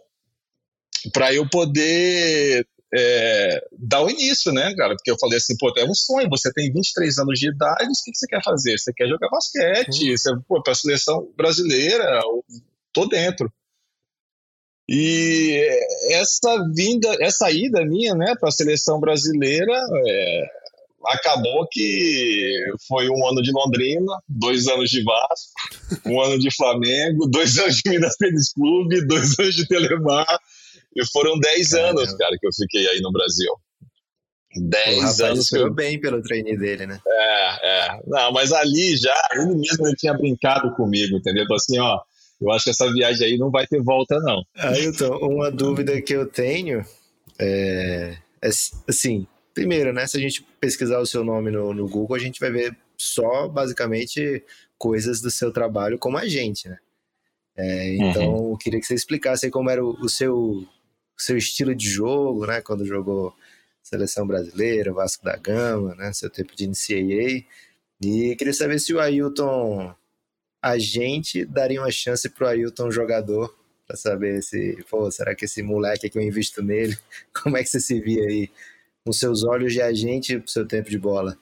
para 1.13 1.33
eu 1.33 1.49
poder 1.49 2.67
é, 2.95 3.61
dar 3.79 4.03
o 4.03 4.11
início, 4.11 4.53
né, 4.53 4.75
cara? 4.75 4.95
Porque 4.97 5.11
eu 5.11 5.19
falei 5.19 5.37
assim, 5.37 5.57
pô, 5.59 5.73
é 5.77 5.85
um 5.85 5.95
sonho, 5.95 6.29
você 6.29 6.53
tem 6.53 6.73
23 6.73 7.19
anos 7.19 7.39
de 7.39 7.51
idade, 7.51 7.85
o 7.85 8.05
que, 8.05 8.11
que 8.11 8.19
você 8.19 8.27
quer 8.27 8.43
fazer? 8.43 8.79
Você 8.79 8.93
quer 8.93 9.07
jogar 9.09 9.29
basquete, 9.29 10.11
uhum. 10.11 10.17
você, 10.17 10.31
pô, 10.49 10.63
para 10.63 10.73
a 10.73 10.77
seleção 10.77 11.31
brasileira, 11.37 12.21
tô 12.93 13.07
dentro. 13.07 13.53
E 14.89 15.61
essa 16.13 16.65
vinda, 16.75 17.15
essa 17.21 17.51
ida 17.51 17.85
minha, 17.85 18.15
né, 18.15 18.35
para 18.41 18.49
a 18.49 18.53
seleção 18.53 18.99
brasileira, 18.99 19.75
é, 20.07 20.47
acabou 21.07 21.67
que 21.71 22.65
foi 22.87 23.09
um 23.09 23.27
ano 23.29 23.43
de 23.43 23.53
Londrina, 23.53 24.13
dois 24.27 24.67
anos 24.67 24.89
de 24.89 25.03
Vasco, 25.05 25.53
um 26.07 26.21
ano 26.21 26.39
de 26.39 26.55
Flamengo, 26.57 27.27
dois 27.29 27.59
anos 27.59 27.77
de 27.77 27.91
Minas 27.91 28.17
Tênis 28.17 28.53
Clube, 28.53 29.07
dois 29.07 29.39
anos 29.39 29.55
de 29.55 29.69
Telemar. 29.69 30.39
E 30.97 31.07
foram 31.13 31.39
dez 31.39 31.75
anos, 31.75 32.15
cara, 32.15 32.37
que 32.41 32.47
eu 32.47 32.53
fiquei 32.53 32.89
aí 32.89 33.01
no 33.01 33.13
Brasil. 33.13 33.53
Dez 34.57 35.21
anos. 35.21 35.49
Foi 35.49 35.71
bem 35.73 36.01
pelo 36.01 36.23
treino 36.23 36.59
dele, 36.59 36.87
né? 36.87 36.99
É, 37.07 37.69
é. 37.69 38.01
Não, 38.07 38.33
mas 38.33 38.53
ali 38.53 38.97
já, 38.97 39.15
ele 39.33 39.55
mesmo 39.55 39.87
ele 39.87 39.97
tinha 39.97 40.15
brincado 40.15 40.75
comigo, 40.75 41.17
entendeu? 41.17 41.45
Então, 41.45 41.57
assim, 41.57 41.79
ó, 41.79 42.01
eu 42.41 42.51
acho 42.53 42.65
que 42.65 42.71
essa 42.71 42.93
viagem 42.93 43.27
aí 43.27 43.39
não 43.39 43.51
vai 43.51 43.67
ter 43.67 43.83
volta, 43.83 44.19
não. 44.21 44.45
Ailton, 44.57 45.17
uma 45.19 45.51
dúvida 45.51 46.01
que 46.01 46.13
eu 46.13 46.27
tenho 46.27 46.85
é, 47.39 48.17
é 48.41 48.49
assim, 48.89 49.27
primeiro, 49.55 49.93
né? 49.93 50.07
Se 50.07 50.17
a 50.17 50.21
gente 50.21 50.47
pesquisar 50.61 51.01
o 51.01 51.07
seu 51.07 51.25
nome 51.25 51.51
no, 51.51 51.75
no 51.75 51.89
Google, 51.89 52.17
a 52.17 52.21
gente 52.21 52.41
vai 52.41 52.51
ver 52.51 52.77
só 52.97 53.49
basicamente 53.49 54.43
coisas 54.77 55.21
do 55.21 55.31
seu 55.31 55.53
trabalho 55.53 55.99
como 55.99 56.17
agente, 56.17 56.69
né? 56.69 56.79
É, 57.57 57.97
então, 57.97 58.35
uhum. 58.35 58.53
eu 58.53 58.57
queria 58.57 58.79
que 58.79 58.87
você 58.87 58.95
explicasse 58.95 59.51
como 59.51 59.69
era 59.69 59.85
o, 59.85 59.91
o 60.01 60.09
seu, 60.09 60.37
o 60.37 60.67
seu 61.17 61.37
estilo 61.37 61.75
de 61.75 61.89
jogo, 61.89 62.47
né? 62.47 62.61
Quando 62.61 62.87
jogou 62.87 63.35
seleção 63.83 64.25
brasileira, 64.27 64.93
Vasco 64.93 65.25
da 65.25 65.37
Gama, 65.37 65.95
né? 65.97 66.13
Seu 66.13 66.31
tempo 66.31 66.55
de 66.55 66.69
NCAA. 66.69 67.45
E 68.01 68.37
queria 68.37 68.53
saber 68.53 68.79
se 68.79 68.95
o 68.95 69.01
Ailton 69.01 69.93
agente 70.63 71.45
daria 71.45 71.81
uma 71.81 71.91
chance 71.91 72.29
pro 72.29 72.47
Ailton 72.47 72.91
jogador 72.91 73.55
para 73.87 73.97
saber 73.97 74.43
se, 74.43 74.85
pô, 74.91 75.11
será 75.11 75.35
que 75.35 75.47
esse 75.47 75.63
moleque 75.63 76.11
que 76.11 76.19
eu 76.19 76.23
invisto 76.23 76.63
nele? 76.63 76.97
Como 77.43 77.57
é 77.57 77.63
que 77.63 77.69
você 77.69 77.81
se 77.81 78.01
via 78.01 78.23
aí 78.25 78.51
com 79.05 79.13
seus 79.13 79.45
olhos 79.45 79.73
de 79.73 79.81
agente 79.81 80.39
pro 80.39 80.51
seu 80.51 80.67
tempo 80.67 80.91
de 80.91 80.99
bola? 80.99 81.37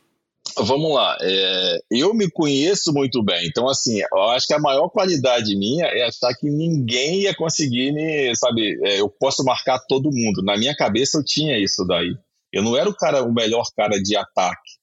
Vamos 0.59 0.95
lá, 0.95 1.19
é, 1.21 1.79
eu 1.91 2.15
me 2.15 2.31
conheço 2.31 2.93
muito 2.93 3.23
bem, 3.23 3.47
então 3.47 3.69
assim, 3.69 4.01
eu 4.01 4.23
acho 4.31 4.47
que 4.47 4.55
a 4.55 4.61
maior 4.61 4.89
qualidade 4.89 5.55
minha 5.57 5.85
é 5.87 6.07
achar 6.07 6.33
que 6.35 6.49
ninguém 6.49 7.23
ia 7.23 7.35
conseguir 7.35 7.93
me, 7.93 8.35
sabe, 8.37 8.79
é, 8.85 9.01
eu 9.01 9.09
posso 9.09 9.45
marcar 9.45 9.79
todo 9.81 10.13
mundo. 10.13 10.43
Na 10.43 10.57
minha 10.57 10.75
cabeça 10.75 11.19
eu 11.19 11.25
tinha 11.25 11.59
isso 11.59 11.85
daí. 11.85 12.17
Eu 12.53 12.63
não 12.63 12.77
era 12.77 12.89
o 12.89 12.95
cara, 12.95 13.23
o 13.23 13.35
melhor 13.35 13.65
cara 13.77 14.01
de 14.01 14.17
ataque, 14.17 14.79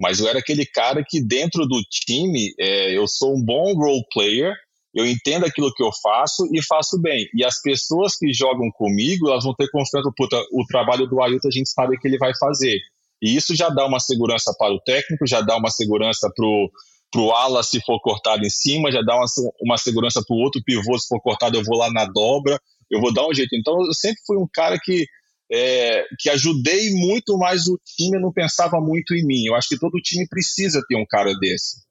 mas 0.00 0.20
eu 0.20 0.28
era 0.28 0.38
aquele 0.38 0.66
cara 0.66 1.04
que 1.06 1.24
dentro 1.24 1.66
do 1.66 1.80
time 1.82 2.52
é, 2.58 2.96
eu 2.96 3.06
sou 3.06 3.36
um 3.36 3.42
bom 3.42 3.74
role 3.74 4.04
player, 4.12 4.52
eu 4.94 5.06
entendo 5.06 5.44
aquilo 5.44 5.72
que 5.74 5.82
eu 5.82 5.90
faço 6.02 6.48
e 6.52 6.62
faço 6.62 7.00
bem. 7.00 7.26
E 7.34 7.44
as 7.44 7.60
pessoas 7.60 8.16
que 8.16 8.32
jogam 8.32 8.70
comigo, 8.72 9.28
elas 9.28 9.44
vão 9.44 9.54
ter 9.54 9.68
confiança, 9.70 10.10
puta, 10.16 10.36
o 10.52 10.64
trabalho 10.68 11.06
do 11.06 11.20
Ailton 11.20 11.48
a 11.48 11.50
gente 11.50 11.68
sabe 11.68 11.98
que 11.98 12.06
ele 12.06 12.18
vai 12.18 12.32
fazer. 12.38 12.78
E 13.20 13.34
isso 13.34 13.56
já 13.56 13.68
dá 13.68 13.86
uma 13.86 13.98
segurança 13.98 14.54
para 14.56 14.72
o 14.72 14.80
técnico, 14.80 15.26
já 15.26 15.40
dá 15.40 15.56
uma 15.56 15.70
segurança 15.70 16.30
para 16.34 17.20
o 17.20 17.32
ala 17.32 17.62
se 17.62 17.80
for 17.80 18.00
cortado 18.00 18.44
em 18.44 18.50
cima, 18.50 18.92
já 18.92 19.02
dá 19.02 19.16
uma, 19.16 19.26
uma 19.62 19.78
segurança 19.78 20.22
para 20.24 20.36
o 20.36 20.40
outro 20.40 20.62
pivô 20.64 20.96
se 20.98 21.08
for 21.08 21.20
cortado, 21.20 21.56
eu 21.56 21.64
vou 21.64 21.76
lá 21.76 21.90
na 21.90 22.04
dobra, 22.04 22.60
eu 22.90 23.00
vou 23.00 23.12
dar 23.12 23.26
um 23.26 23.34
jeito. 23.34 23.56
Então 23.56 23.74
eu 23.84 23.94
sempre 23.94 24.20
fui 24.26 24.36
um 24.36 24.46
cara 24.52 24.78
que 24.80 25.06
é, 25.50 26.04
que 26.18 26.30
ajudei 26.30 26.94
muito 26.94 27.36
mais 27.36 27.68
o 27.68 27.78
time, 27.84 28.18
não 28.18 28.32
pensava 28.32 28.80
muito 28.80 29.14
em 29.14 29.24
mim. 29.24 29.44
Eu 29.46 29.54
acho 29.54 29.68
que 29.68 29.78
todo 29.78 30.00
time 30.00 30.26
precisa 30.28 30.82
ter 30.88 30.96
um 30.96 31.06
cara 31.06 31.34
desse. 31.34 31.82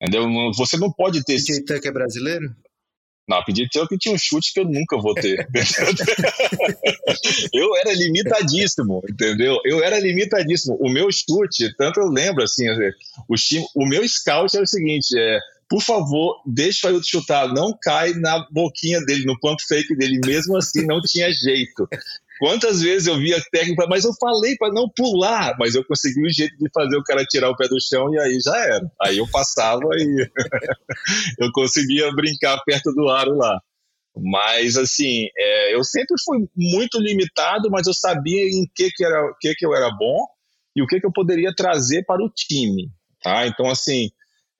Entendeu? 0.00 0.28
Você 0.56 0.76
não 0.76 0.92
pode 0.92 1.24
ter. 1.24 1.36
PJ 1.36 1.64
Tucker 1.64 1.90
é 1.90 1.92
brasileiro? 1.92 2.54
Não, 3.28 3.42
PJ 3.44 3.68
Tucker 3.70 3.98
tinha 3.98 4.14
um 4.14 4.18
chute 4.18 4.52
que 4.52 4.60
eu 4.60 4.64
nunca 4.64 4.98
vou 4.98 5.14
ter. 5.14 5.48
eu 7.54 7.76
era 7.76 7.94
limitadíssimo, 7.94 9.00
entendeu? 9.08 9.58
Eu 9.64 9.82
era 9.82 9.98
limitadíssimo. 10.00 10.76
O 10.80 10.90
meu 10.90 11.08
chute, 11.12 11.72
tanto 11.76 12.00
eu 12.00 12.08
lembro 12.08 12.42
assim, 12.42 12.66
o, 13.28 13.36
time, 13.36 13.64
o 13.76 13.86
meu 13.86 14.06
scout 14.08 14.56
era 14.56 14.64
o 14.64 14.68
seguinte: 14.68 15.16
é, 15.16 15.38
por 15.72 15.80
favor, 15.80 16.42
deixa 16.44 16.90
eu 16.90 17.02
chutar, 17.02 17.48
não 17.48 17.74
cai 17.80 18.12
na 18.12 18.46
boquinha 18.50 19.02
dele, 19.02 19.24
no 19.24 19.38
pump 19.38 19.58
fake 19.66 19.96
dele, 19.96 20.20
mesmo 20.26 20.56
assim 20.56 20.84
não 20.84 21.00
tinha 21.00 21.32
jeito. 21.32 21.88
Quantas 22.42 22.82
vezes 22.82 23.06
eu 23.06 23.16
via 23.18 23.40
técnica, 23.52 23.86
mas 23.88 24.04
eu 24.04 24.12
falei 24.14 24.56
para 24.56 24.74
não 24.74 24.88
pular, 24.88 25.54
mas 25.60 25.76
eu 25.76 25.84
consegui 25.84 26.26
o 26.26 26.28
jeito 26.28 26.56
de 26.58 26.68
fazer 26.74 26.96
o 26.96 27.04
cara 27.04 27.24
tirar 27.24 27.48
o 27.48 27.56
pé 27.56 27.68
do 27.68 27.80
chão 27.80 28.12
e 28.12 28.18
aí 28.18 28.36
já 28.40 28.56
era. 28.66 28.90
Aí 29.00 29.18
eu 29.18 29.30
passava 29.30 29.84
e 29.96 30.28
eu 31.38 31.52
conseguia 31.52 32.10
brincar 32.10 32.60
perto 32.64 32.92
do 32.94 33.08
aro 33.08 33.36
lá. 33.36 33.60
Mas, 34.16 34.76
assim, 34.76 35.28
é, 35.38 35.72
eu 35.72 35.84
sempre 35.84 36.16
fui 36.24 36.38
muito 36.56 36.98
limitado, 36.98 37.70
mas 37.70 37.86
eu 37.86 37.94
sabia 37.94 38.42
em 38.42 38.66
que, 38.74 38.90
que, 38.90 39.04
era, 39.04 39.22
que, 39.40 39.54
que 39.54 39.64
eu 39.64 39.72
era 39.72 39.88
bom 39.92 40.26
e 40.74 40.82
o 40.82 40.86
que, 40.88 40.98
que 40.98 41.06
eu 41.06 41.12
poderia 41.12 41.54
trazer 41.54 42.04
para 42.04 42.24
o 42.24 42.28
time. 42.28 42.90
Tá? 43.22 43.46
Então, 43.46 43.70
assim, 43.70 44.10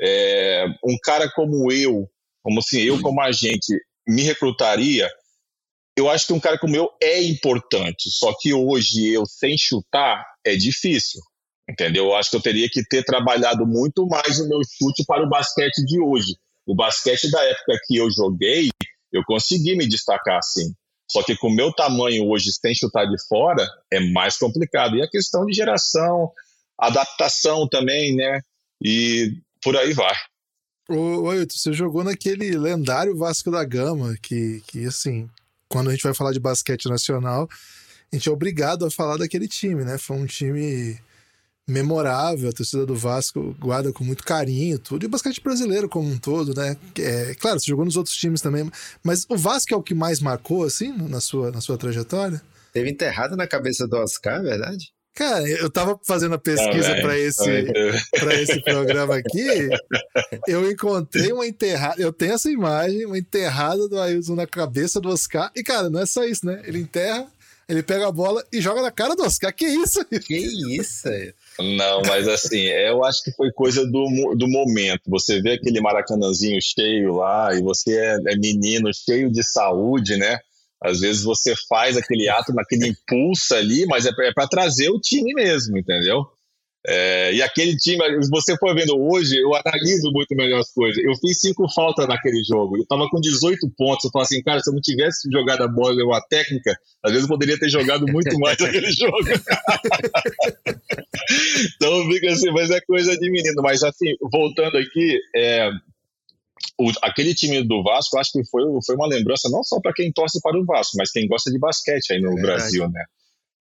é, 0.01 0.67
um 0.85 0.97
cara 1.03 1.29
como 1.35 1.73
eu, 1.73 2.09
como 2.45 2.61
assim, 2.61 2.81
eu 2.83 3.01
como 3.03 3.21
agente, 3.21 3.77
me 4.07 4.23
recrutaria 4.23 5.11
eu 5.97 6.09
acho 6.09 6.27
que 6.27 6.33
um 6.33 6.41
cara 6.41 6.59
como 6.59 6.75
eu 6.75 6.89
é 7.01 7.23
importante, 7.23 8.11
só 8.11 8.35
que 8.39 8.53
hoje 8.53 9.09
eu 9.09 9.27
sem 9.27 9.57
chutar 9.59 10.25
é 10.45 10.57
difícil. 10.57 11.21
Entendeu? 11.69 12.07
Eu 12.07 12.15
acho 12.17 12.31
que 12.31 12.37
eu 12.37 12.43
teria 12.43 12.69
que 12.69 12.83
ter 12.85 13.05
trabalhado 13.05 13.67
muito 13.67 14.07
mais 14.07 14.41
o 14.41 14.49
meu 14.49 14.61
chute 14.65 15.05
para 15.07 15.25
o 15.25 15.29
basquete 15.29 15.85
de 15.87 16.01
hoje. 16.01 16.37
O 16.67 16.75
basquete 16.75 17.31
da 17.31 17.43
época 17.45 17.79
que 17.87 17.97
eu 17.97 18.11
joguei, 18.11 18.69
eu 19.13 19.23
consegui 19.25 19.77
me 19.77 19.89
destacar 19.89 20.39
assim. 20.39 20.75
Só 21.11 21.23
que 21.23 21.37
com 21.37 21.49
o 21.49 21.55
meu 21.55 21.73
tamanho 21.73 22.29
hoje, 22.29 22.51
sem 22.53 22.75
chutar 22.75 23.07
de 23.07 23.17
fora, 23.29 23.69
é 23.93 24.01
mais 24.13 24.37
complicado. 24.37 24.97
E 24.97 25.03
a 25.03 25.09
questão 25.09 25.45
de 25.45 25.53
geração, 25.53 26.33
adaptação 26.79 27.69
também, 27.69 28.17
né? 28.17 28.41
E 28.83 29.33
por 29.63 29.77
aí 29.77 29.93
vai. 29.93 30.15
Ô, 30.89 31.31
Ailton, 31.31 31.57
você 31.57 31.73
jogou 31.73 32.03
naquele 32.03 32.57
lendário 32.59 33.17
Vasco 33.17 33.51
da 33.51 33.63
Gama, 33.63 34.17
que, 34.21 34.63
que 34.67 34.87
assim, 34.87 35.29
quando 35.73 35.88
a 35.88 35.93
gente 35.93 36.02
vai 36.02 36.12
falar 36.12 36.33
de 36.33 36.38
basquete 36.38 36.87
nacional, 36.87 37.49
a 38.12 38.17
gente 38.17 38.29
é 38.29 38.33
obrigado 38.33 38.85
a 38.85 38.91
falar 38.91 39.17
daquele 39.17 39.49
time, 39.49 39.83
né? 39.83 39.97
Foi 39.97 40.19
um 40.19 40.26
time 40.26 41.00
memorável, 41.67 42.50
a 42.50 42.52
torcida 42.52 42.85
do 42.85 42.95
Vasco 42.95 43.57
guarda 43.59 43.91
com 43.91 44.05
muito 44.05 44.23
carinho, 44.23 44.79
tudo, 44.79 45.05
e 45.05 45.07
o 45.07 45.09
basquete 45.09 45.43
brasileiro 45.43 45.88
como 45.88 46.11
um 46.11 46.19
todo, 46.19 46.55
né? 46.55 46.76
É, 46.99 47.35
claro, 47.37 47.59
você 47.59 47.69
jogou 47.69 47.87
nos 47.87 47.97
outros 47.97 48.14
times 48.14 48.43
também, 48.43 48.71
mas 49.02 49.25
o 49.31 49.37
Vasco 49.38 49.73
é 49.73 49.76
o 49.76 49.83
que 49.83 49.95
mais 49.95 50.21
marcou, 50.21 50.64
assim, 50.64 50.93
na 51.09 51.23
sua, 51.23 51.50
na 51.50 51.62
sua 51.62 51.79
trajetória? 51.79 52.43
Teve 52.75 52.91
enterrado 52.91 53.35
na 53.35 53.47
cabeça 53.47 53.88
do 53.88 53.97
Oscar, 53.97 54.41
é 54.41 54.43
verdade? 54.43 54.93
Cara, 55.14 55.47
eu 55.47 55.71
tava 55.71 55.99
fazendo 56.07 56.35
a 56.35 56.38
pesquisa 56.38 56.92
ah, 56.92 57.00
para 57.02 57.19
esse, 57.19 57.66
pra 58.19 58.35
esse 58.40 58.62
programa 58.62 59.16
aqui. 59.16 59.69
Eu 60.49 60.71
encontrei 60.71 61.31
uma 61.33 61.47
enterrada. 61.47 62.00
Eu 62.00 62.12
tenho 62.12 62.33
essa 62.33 62.50
imagem, 62.50 63.04
uma 63.04 63.19
enterrada 63.19 63.87
do 63.88 64.00
Ailton 64.00 64.35
na 64.35 64.47
cabeça 64.47 65.00
do 65.00 65.11
Oscar. 65.11 65.50
E, 65.54 65.62
cara, 65.62 65.90
não 65.90 66.00
é 66.00 66.07
só 66.07 66.25
isso, 66.25 66.47
né? 66.47 66.62
Ele 66.64 66.78
enterra, 66.78 67.26
ele 67.69 67.83
pega 67.83 68.09
a 68.09 68.12
bola 68.12 68.42
e 68.50 68.61
joga 68.61 68.81
na 68.81 68.90
cara 68.90 69.14
do 69.14 69.23
Oscar. 69.23 69.52
Que 69.54 69.66
isso? 69.66 70.02
Que 70.07 70.37
isso? 70.78 71.09
Não, 71.59 72.00
mas 72.07 72.26
assim, 72.26 72.61
eu 72.61 73.04
acho 73.04 73.23
que 73.23 73.33
foi 73.33 73.52
coisa 73.52 73.85
do, 73.85 74.35
do 74.35 74.49
momento. 74.49 75.02
Você 75.09 75.42
vê 75.42 75.52
aquele 75.52 75.81
maracanãzinho 75.81 76.59
cheio 76.62 77.16
lá 77.16 77.54
e 77.54 77.61
você 77.61 77.99
é, 77.99 78.16
é 78.28 78.37
menino, 78.37 78.90
cheio 78.95 79.31
de 79.31 79.45
saúde, 79.45 80.16
né? 80.16 80.38
Às 80.85 81.01
vezes 81.01 81.23
você 81.23 81.55
faz 81.69 81.97
aquele 81.97 82.29
ato, 82.29 82.53
naquele 82.53 82.89
impulso 82.89 83.55
ali, 83.55 83.87
mas 83.87 84.05
é 84.05 84.12
para 84.12 84.27
é 84.27 84.49
trazer 84.49 84.91
o 84.91 85.01
time 85.01 85.33
mesmo, 85.35 85.79
entendeu? 85.79 86.27
É, 86.85 87.33
e 87.33 87.41
aquele 87.41 87.77
time, 87.77 88.03
se 88.23 88.29
você 88.29 88.57
for 88.59 88.75
vendo 88.75 88.99
hoje, 88.99 89.41
eu 89.41 89.55
analiso 89.55 90.11
muito 90.11 90.35
melhor 90.35 90.59
as 90.59 90.73
coisas. 90.73 91.03
Eu 91.03 91.15
fiz 91.15 91.39
cinco 91.41 91.73
faltas 91.73 92.09
naquele 92.09 92.43
jogo. 92.43 92.77
Eu 92.77 92.85
tava 92.87 93.09
com 93.09 93.21
18 93.21 93.71
pontos. 93.77 94.05
Eu 94.05 94.11
falo 94.11 94.25
assim, 94.25 94.43
cara, 94.43 94.59
se 94.61 94.69
eu 94.69 94.75
não 94.75 94.81
tivesse 94.81 95.31
jogado 95.31 95.62
a 95.62 95.69
bola 95.69 96.03
ou 96.05 96.12
a 96.12 96.21
técnica, 96.23 96.77
às 97.05 97.12
vezes 97.12 97.29
eu 97.29 97.33
poderia 97.33 97.57
ter 97.57 97.69
jogado 97.69 98.05
muito 98.09 98.37
mais 98.41 98.59
naquele 98.61 98.91
jogo. 98.91 99.17
então 101.77 102.11
fica 102.11 102.33
assim, 102.33 102.51
mas 102.51 102.69
é 102.71 102.81
coisa 102.81 103.17
de 103.17 103.31
menino. 103.31 103.62
Mas 103.62 103.85
assim, 103.85 104.17
voltando 104.33 104.77
aqui, 104.77 105.21
é, 105.37 105.71
o, 106.78 106.90
aquele 107.02 107.35
time 107.35 107.62
do 107.62 107.83
Vasco, 107.83 108.19
acho 108.19 108.33
que 108.33 108.45
foi, 108.49 108.62
foi 108.85 108.95
uma 108.97 109.07
lembrança 109.07 109.49
não 109.50 109.62
só 109.62 109.81
para 109.81 109.92
quem 109.92 110.12
torce 110.12 110.40
para 110.40 110.59
o 110.59 110.64
Vasco, 110.64 110.97
mas 110.97 111.11
quem 111.11 111.26
gosta 111.26 111.50
de 111.50 111.59
basquete 111.59 112.12
aí 112.12 112.21
no 112.21 112.38
é 112.38 112.42
Brasil, 112.42 112.88
né? 112.90 113.04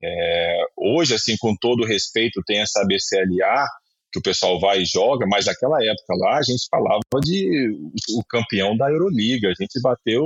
É, 0.04 0.64
hoje, 0.78 1.14
assim, 1.14 1.36
com 1.38 1.56
todo 1.56 1.86
respeito, 1.86 2.42
tem 2.46 2.60
essa 2.60 2.84
BCLA 2.86 3.68
que 4.12 4.20
o 4.20 4.22
pessoal 4.22 4.60
vai 4.60 4.82
e 4.82 4.86
joga, 4.86 5.26
mas 5.28 5.46
naquela 5.46 5.78
época 5.84 6.16
lá 6.18 6.38
a 6.38 6.42
gente 6.42 6.68
falava 6.70 7.00
de 7.24 7.72
o 8.16 8.24
campeão 8.28 8.76
da 8.76 8.90
Euroliga, 8.90 9.48
a 9.48 9.54
gente 9.54 9.80
bateu 9.82 10.24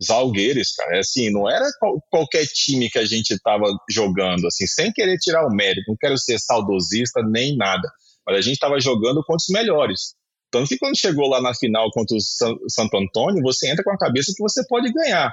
os 0.00 0.10
Algueires, 0.10 0.74
cara. 0.74 0.96
É 0.96 1.00
assim, 1.00 1.30
não 1.30 1.50
era 1.50 1.64
qual, 1.80 2.00
qualquer 2.10 2.46
time 2.46 2.90
que 2.90 2.98
a 2.98 3.04
gente 3.04 3.30
estava 3.32 3.64
jogando, 3.90 4.46
assim, 4.46 4.66
sem 4.66 4.92
querer 4.92 5.16
tirar 5.16 5.46
o 5.46 5.54
mérito, 5.54 5.88
não 5.88 5.96
quero 5.98 6.18
ser 6.18 6.38
saudosista 6.38 7.22
nem 7.22 7.56
nada, 7.56 7.88
mas 8.26 8.36
a 8.36 8.40
gente 8.40 8.54
estava 8.54 8.78
jogando 8.78 9.22
contra 9.24 9.36
os 9.36 9.48
melhores. 9.48 10.14
Tanto 10.56 10.68
que 10.68 10.78
quando 10.78 10.98
chegou 10.98 11.28
lá 11.28 11.40
na 11.40 11.54
final 11.54 11.90
contra 11.90 12.16
o 12.16 12.20
Santo 12.20 12.96
Antônio, 12.96 13.42
você 13.42 13.70
entra 13.70 13.84
com 13.84 13.90
a 13.90 13.98
cabeça 13.98 14.32
que 14.34 14.42
você 14.42 14.66
pode 14.66 14.90
ganhar. 14.90 15.30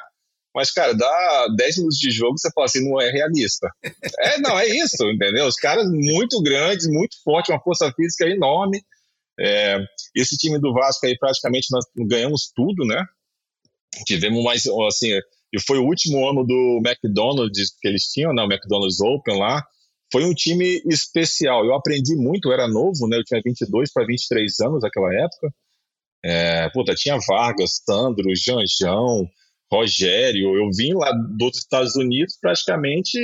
Mas, 0.54 0.70
cara, 0.70 0.94
dá 0.94 1.48
10 1.56 1.78
minutos 1.78 1.98
de 1.98 2.12
jogo, 2.12 2.38
você 2.38 2.52
fala 2.54 2.66
assim, 2.66 2.88
não 2.88 3.02
é 3.02 3.10
realista. 3.10 3.70
É, 4.20 4.38
não, 4.40 4.60
é 4.60 4.68
isso, 4.68 5.04
entendeu? 5.10 5.48
Os 5.48 5.56
caras 5.56 5.88
muito 5.90 6.42
grandes, 6.42 6.88
muito 6.88 7.16
fortes, 7.24 7.50
uma 7.50 7.62
força 7.62 7.92
física 7.94 8.26
enorme. 8.26 8.82
É, 9.40 9.80
esse 10.16 10.36
time 10.36 10.60
do 10.60 10.74
Vasco 10.74 11.06
aí, 11.06 11.18
praticamente, 11.18 11.68
nós 11.72 11.86
ganhamos 12.08 12.52
tudo, 12.54 12.86
né? 12.86 13.04
Tivemos 14.06 14.44
mais, 14.44 14.64
assim, 14.88 15.10
e 15.54 15.62
foi 15.62 15.78
o 15.78 15.86
último 15.86 16.28
ano 16.28 16.44
do 16.44 16.82
McDonald's 16.86 17.72
que 17.80 17.88
eles 17.88 18.04
tinham, 18.12 18.34
né? 18.34 18.44
O 18.44 18.52
McDonald's 18.52 19.00
Open 19.00 19.40
lá. 19.40 19.64
Foi 20.14 20.24
um 20.26 20.34
time 20.36 20.80
especial. 20.86 21.66
Eu 21.66 21.74
aprendi 21.74 22.16
muito, 22.16 22.48
eu 22.48 22.54
era 22.54 22.68
novo, 22.68 23.08
né? 23.08 23.18
Eu 23.18 23.24
tinha 23.24 23.42
22 23.44 23.92
para 23.92 24.06
23 24.06 24.60
anos 24.60 24.84
naquela 24.84 25.12
época. 25.12 25.52
É, 26.24 26.70
puta, 26.70 26.94
tinha 26.94 27.18
Vargas, 27.28 27.82
Sandro, 27.84 28.30
Janjão, 28.36 29.28
Rogério. 29.72 30.56
Eu 30.56 30.70
vim 30.70 30.94
lá 30.94 31.12
dos 31.36 31.58
Estados 31.58 31.96
Unidos 31.96 32.38
praticamente 32.40 33.18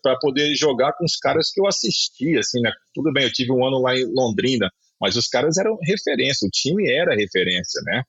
para 0.00 0.16
poder 0.20 0.54
jogar 0.54 0.92
com 0.92 1.04
os 1.04 1.16
caras 1.16 1.50
que 1.50 1.60
eu 1.60 1.66
assistia, 1.66 2.38
assim, 2.38 2.60
né? 2.60 2.70
Tudo 2.94 3.12
bem, 3.12 3.24
eu 3.24 3.32
tive 3.32 3.50
um 3.50 3.66
ano 3.66 3.82
lá 3.82 3.96
em 3.96 4.04
Londrina, 4.04 4.70
mas 5.00 5.16
os 5.16 5.26
caras 5.26 5.56
eram 5.56 5.76
referência, 5.82 6.46
o 6.46 6.50
time 6.50 6.88
era 6.88 7.16
referência, 7.16 7.82
né? 7.84 8.04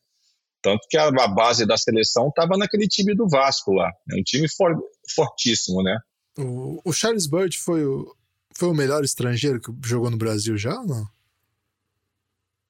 Tanto 0.61 0.81
que 0.87 0.97
a, 0.97 1.09
base 1.09 1.65
da 1.65 1.77
seleção 1.77 2.27
estava 2.27 2.55
naquele 2.57 2.87
time 2.87 3.15
do 3.15 3.27
Vasco 3.27 3.73
lá. 3.73 3.89
É 4.11 4.19
um 4.19 4.23
time 4.23 4.47
for, 4.55 4.71
fortíssimo, 5.15 5.81
né? 5.81 5.97
O, 6.37 6.79
o 6.85 6.93
Charles 6.93 7.25
Bird 7.25 7.57
foi 7.57 7.83
o, 7.85 8.13
foi 8.59 8.69
o 8.69 8.73
melhor 8.73 9.03
estrangeiro 9.03 9.61
que 9.61 9.71
jogou 9.87 10.11
no 10.11 10.17
Brasil 10.17 10.57
já 10.57 10.77
ou 10.77 10.85
não? 10.85 11.07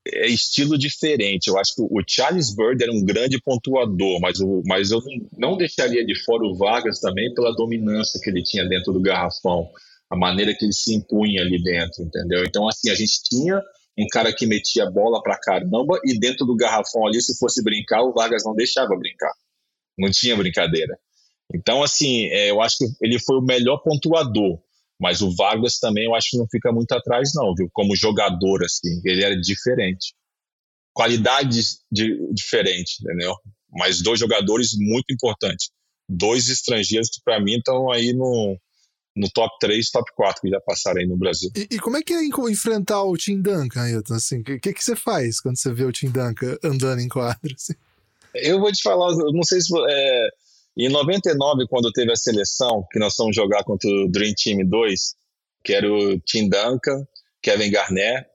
É 0.08 0.28
estilo 0.28 0.78
diferente. 0.78 1.48
Eu 1.48 1.58
acho 1.58 1.76
que 1.76 1.82
o 1.82 2.02
Charles 2.08 2.56
Bird 2.56 2.82
era 2.82 2.92
um 2.92 3.04
grande 3.04 3.42
pontuador, 3.42 4.20
mas, 4.22 4.40
o, 4.40 4.62
mas 4.66 4.92
eu 4.92 5.02
não 5.38 5.58
deixaria 5.58 6.06
de 6.06 6.16
fora 6.24 6.44
o 6.46 6.56
Vargas 6.56 7.00
também 7.00 7.34
pela 7.34 7.56
dominância 7.56 8.20
que 8.22 8.30
ele 8.30 8.44
tinha 8.44 8.68
dentro 8.68 8.94
do 8.94 9.02
garrafão, 9.02 9.70
a 10.10 10.16
maneira 10.16 10.54
que 10.54 10.66
ele 10.66 10.74
se 10.74 10.94
impunha 10.94 11.42
ali 11.42 11.62
dentro, 11.62 12.04
entendeu? 12.04 12.44
Então, 12.44 12.68
assim, 12.68 12.90
a 12.90 12.96
gente 12.96 13.22
tinha 13.24 13.62
um 13.98 14.08
cara 14.12 14.34
que 14.34 14.48
metia 14.48 14.90
bola 14.90 15.22
pra 15.22 15.40
caramba 15.40 16.00
e 16.06 16.18
dentro 16.18 16.46
do 16.46 16.56
garrafão 16.56 17.06
ali, 17.06 17.22
se 17.22 17.38
fosse 17.38 17.64
brincar, 17.64 18.02
o 18.04 18.14
Vargas 18.14 18.44
não 18.46 18.56
deixava 18.56 18.96
brincar. 18.96 19.34
Não 19.98 20.10
tinha 20.10 20.36
brincadeira. 20.36 20.98
Então, 21.54 21.84
assim, 21.84 22.28
é, 22.28 22.52
eu 22.52 22.62
acho 22.62 22.78
que 22.78 22.86
ele 23.02 23.20
foi 23.20 23.38
o 23.38 23.42
melhor 23.42 23.78
pontuador. 23.80 24.60
Mas 25.00 25.22
o 25.22 25.34
Vargas 25.34 25.80
também 25.80 26.06
eu 26.06 26.16
acho 26.16 26.32
que 26.32 26.38
não 26.38 26.48
fica 26.50 26.72
muito 26.72 26.92
atrás, 26.92 27.32
não, 27.34 27.54
viu? 27.56 27.70
Como 27.72 27.96
jogador, 27.96 28.64
assim, 28.64 29.02
ele 29.06 29.24
era 29.24 29.40
diferente. 29.40 30.14
Qualidades 30.94 31.80
de, 31.92 32.18
diferente, 32.34 32.98
entendeu? 33.02 33.34
Mas 33.72 34.02
dois 34.02 34.20
jogadores 34.20 34.72
muito 34.78 35.14
importantes. 35.14 35.70
Dois 36.10 36.50
estrangeiros 36.50 37.10
que, 37.10 37.22
para 37.24 37.40
mim, 37.40 37.58
estão 37.58 37.92
aí 37.92 38.12
no, 38.12 38.58
no 39.16 39.30
top 39.30 39.54
3, 39.60 39.90
top 39.90 40.12
4 40.16 40.42
que 40.42 40.50
já 40.50 40.60
passaram 40.62 41.00
aí 41.00 41.08
no 41.08 41.18
Brasil. 41.18 41.50
E, 41.56 41.68
e 41.72 41.80
como 41.80 41.98
é 41.98 42.02
que 42.02 42.14
é 42.14 42.26
enfrentar 42.26 43.04
o 43.04 43.16
Tim 43.16 43.42
Duncan, 43.42 43.82
Ailton? 43.82 44.16
Assim, 44.16 44.40
o 44.40 44.44
que, 44.44 44.60
que, 44.60 44.74
que, 44.74 44.84
você 44.84 44.96
faz 44.96 45.40
quando 45.40 45.58
você 45.58 45.72
vê 45.72 45.84
o 45.84 45.92
Tim 45.92 46.10
Duncan 46.10 46.58
andando 46.64 47.00
em 47.00 47.08
quadro? 47.08 47.54
Assim? 47.56 47.74
Eu 48.34 48.60
vou 48.60 48.72
te 48.72 48.82
falar, 48.82 49.16
não 49.16 49.44
sei 49.44 49.62
se. 49.62 49.74
É, 49.90 50.30
em 50.86 50.90
99, 50.90 51.68
quando 51.68 51.92
teve 51.92 52.12
a 52.12 52.16
seleção, 52.16 52.86
que 52.92 53.00
nós 53.00 53.16
fomos 53.16 53.36
jogar 53.36 53.64
contra 53.64 53.90
o 53.90 54.10
Dream 54.10 54.34
Team 54.34 54.68
2, 54.68 55.16
que 55.64 55.74
era 55.74 55.92
o 55.92 56.20
Tim 56.22 56.50
Duncan, 56.50 57.06
Kevin 57.42 57.72
Garnett, 57.72 58.28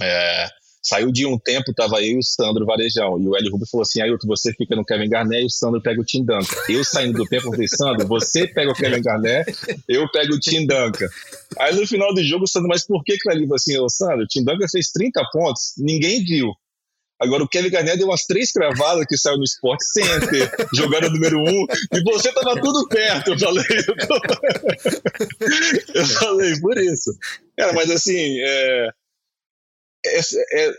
é, 0.00 0.48
saiu 0.82 1.12
de 1.12 1.24
um 1.24 1.38
tempo, 1.38 1.72
tava 1.72 2.02
eu 2.02 2.14
e 2.14 2.18
o 2.18 2.22
Sandro 2.22 2.66
Varejão, 2.66 3.20
e 3.20 3.28
o 3.28 3.36
Hélio 3.36 3.52
Rubio 3.52 3.66
falou 3.70 3.82
assim, 3.82 4.02
Ailton, 4.02 4.26
você 4.26 4.52
fica 4.52 4.74
no 4.74 4.84
Kevin 4.84 5.08
Garnett 5.08 5.42
e 5.42 5.46
o 5.46 5.50
Sandro 5.50 5.80
pega 5.80 6.00
o 6.00 6.04
Tim 6.04 6.24
Duncan. 6.24 6.56
Eu 6.68 6.84
saindo 6.84 7.18
do 7.18 7.24
tempo, 7.24 7.50
falei, 7.50 7.68
Sandro, 7.68 8.06
você 8.08 8.48
pega 8.48 8.72
o 8.72 8.74
Kevin 8.74 9.02
Garnett, 9.02 9.52
eu 9.88 10.10
pego 10.10 10.34
o 10.34 10.40
Tim 10.40 10.66
Duncan. 10.66 11.06
Aí 11.58 11.74
no 11.74 11.86
final 11.86 12.12
do 12.12 12.22
jogo, 12.24 12.44
o 12.44 12.48
Sandro, 12.48 12.68
mas 12.68 12.84
por 12.84 13.04
que 13.04 13.16
que 13.16 13.30
ali? 13.30 13.46
assim, 13.54 13.78
ô 13.78 13.88
Sandro, 13.88 14.24
o 14.24 14.26
Tim 14.26 14.42
Duncan 14.42 14.66
fez 14.70 14.90
30 14.90 15.22
pontos, 15.32 15.74
ninguém 15.78 16.24
viu. 16.24 16.52
Agora, 17.22 17.44
o 17.44 17.48
Kevin 17.48 17.70
Garnett 17.70 17.98
deu 17.98 18.08
umas 18.08 18.26
três 18.26 18.50
cravadas 18.50 19.06
que 19.08 19.16
saiu 19.16 19.38
no 19.38 19.44
Sport 19.44 19.78
Center, 19.80 20.50
jogando 20.74 21.08
número 21.10 21.38
um, 21.38 21.66
e 21.94 22.02
você 22.02 22.32
tava 22.32 22.60
tudo 22.60 22.88
perto. 22.88 23.30
Eu 23.30 23.38
falei, 23.38 23.64
eu 25.94 26.06
falei 26.06 26.60
por 26.60 26.76
isso. 26.78 27.16
Cara, 27.56 27.72
mas 27.74 27.92
assim, 27.92 28.40
é, 28.40 28.88
é, 30.04 30.20
é, 30.52 30.72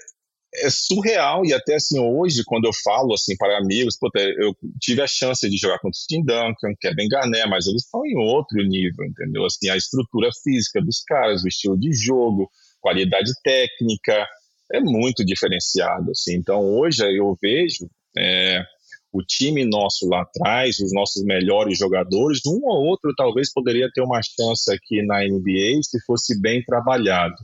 é, 0.55 0.69
surreal, 0.69 1.45
e 1.45 1.53
até 1.53 1.75
assim, 1.75 1.97
hoje, 1.97 2.43
quando 2.45 2.65
eu 2.65 2.73
falo 2.83 3.13
assim 3.13 3.37
para 3.37 3.57
amigos, 3.57 3.97
eu 4.37 4.53
tive 4.81 5.01
a 5.01 5.07
chance 5.07 5.49
de 5.49 5.55
jogar 5.55 5.79
contra 5.79 5.97
o 5.97 6.07
Tim 6.09 6.25
Duncan, 6.25 6.73
Kevin 6.81 7.07
Garnett, 7.07 7.47
mas 7.47 7.67
eles 7.67 7.85
estão 7.85 8.05
em 8.05 8.17
outro 8.17 8.57
nível, 8.57 9.05
entendeu? 9.05 9.45
Assim, 9.45 9.69
a 9.69 9.77
estrutura 9.77 10.27
física 10.43 10.81
dos 10.81 11.01
caras, 11.07 11.41
o 11.41 11.47
estilo 11.47 11.79
de 11.79 11.93
jogo, 11.93 12.51
qualidade 12.81 13.31
técnica, 13.45 14.27
é 14.73 14.79
muito 14.79 15.23
diferenciado. 15.23 16.11
Assim. 16.11 16.35
Então, 16.35 16.61
hoje 16.61 17.03
eu 17.03 17.37
vejo 17.41 17.87
é, 18.17 18.63
o 19.11 19.21
time 19.21 19.63
nosso 19.63 20.09
lá 20.09 20.23
atrás, 20.23 20.79
os 20.79 20.91
nossos 20.91 21.23
melhores 21.23 21.77
jogadores, 21.77 22.41
um 22.47 22.59
ou 22.63 22.85
outro 22.85 23.13
talvez 23.15 23.53
poderia 23.53 23.89
ter 23.93 24.01
uma 24.01 24.21
chance 24.23 24.73
aqui 24.73 25.03
na 25.03 25.19
NBA 25.23 25.83
se 25.83 26.03
fosse 26.05 26.41
bem 26.41 26.63
trabalhado. 26.63 27.35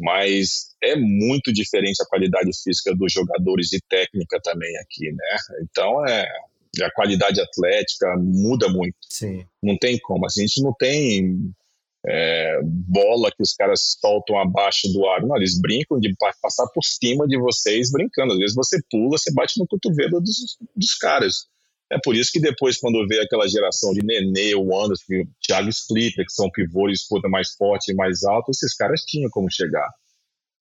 Mas 0.00 0.74
é 0.82 0.96
muito 0.96 1.52
diferente 1.52 2.02
a 2.02 2.06
qualidade 2.06 2.50
física 2.64 2.92
dos 2.94 3.12
jogadores 3.12 3.72
e 3.72 3.80
técnica 3.88 4.40
também 4.42 4.76
aqui, 4.78 5.12
né? 5.12 5.36
Então 5.62 6.04
é 6.04 6.26
a 6.82 6.90
qualidade 6.90 7.40
atlética 7.40 8.16
muda 8.18 8.68
muito. 8.68 8.96
Sim. 9.08 9.46
Não 9.62 9.78
tem 9.78 9.98
como. 10.00 10.26
A 10.26 10.28
gente 10.28 10.60
não 10.62 10.72
tem 10.72 11.54
é, 12.06 12.60
bola 12.64 13.30
que 13.30 13.42
os 13.42 13.52
caras 13.52 13.96
soltam 14.00 14.38
abaixo 14.38 14.92
do 14.92 15.06
ar. 15.06 15.22
Não, 15.22 15.36
eles 15.36 15.60
brincam 15.60 15.98
de 15.98 16.12
passar 16.40 16.66
por 16.74 16.82
cima 16.82 17.26
de 17.26 17.38
vocês 17.38 17.90
brincando. 17.92 18.32
Às 18.32 18.38
vezes 18.38 18.54
você 18.54 18.78
pula, 18.90 19.18
você 19.18 19.32
bate 19.32 19.58
no 19.58 19.66
cotovelo 19.66 20.20
dos, 20.20 20.56
dos 20.74 20.94
caras. 20.94 21.46
É 21.90 21.98
por 22.02 22.16
isso 22.16 22.32
que 22.32 22.40
depois, 22.40 22.78
quando 22.78 23.06
vê 23.06 23.20
aquela 23.20 23.46
geração 23.46 23.92
de 23.92 24.00
Nenê, 24.04 24.54
o 24.54 24.74
Anderson, 24.74 25.04
o 25.12 25.28
Thiago 25.46 25.68
Splitter, 25.68 26.24
que 26.24 26.32
são 26.32 26.50
pivôs 26.50 27.06
puta 27.06 27.28
mais 27.28 27.52
forte 27.52 27.92
e 27.92 27.94
mais 27.94 28.24
alto, 28.24 28.50
esses 28.50 28.74
caras 28.74 29.02
tinham 29.02 29.30
como 29.30 29.50
chegar. 29.50 29.88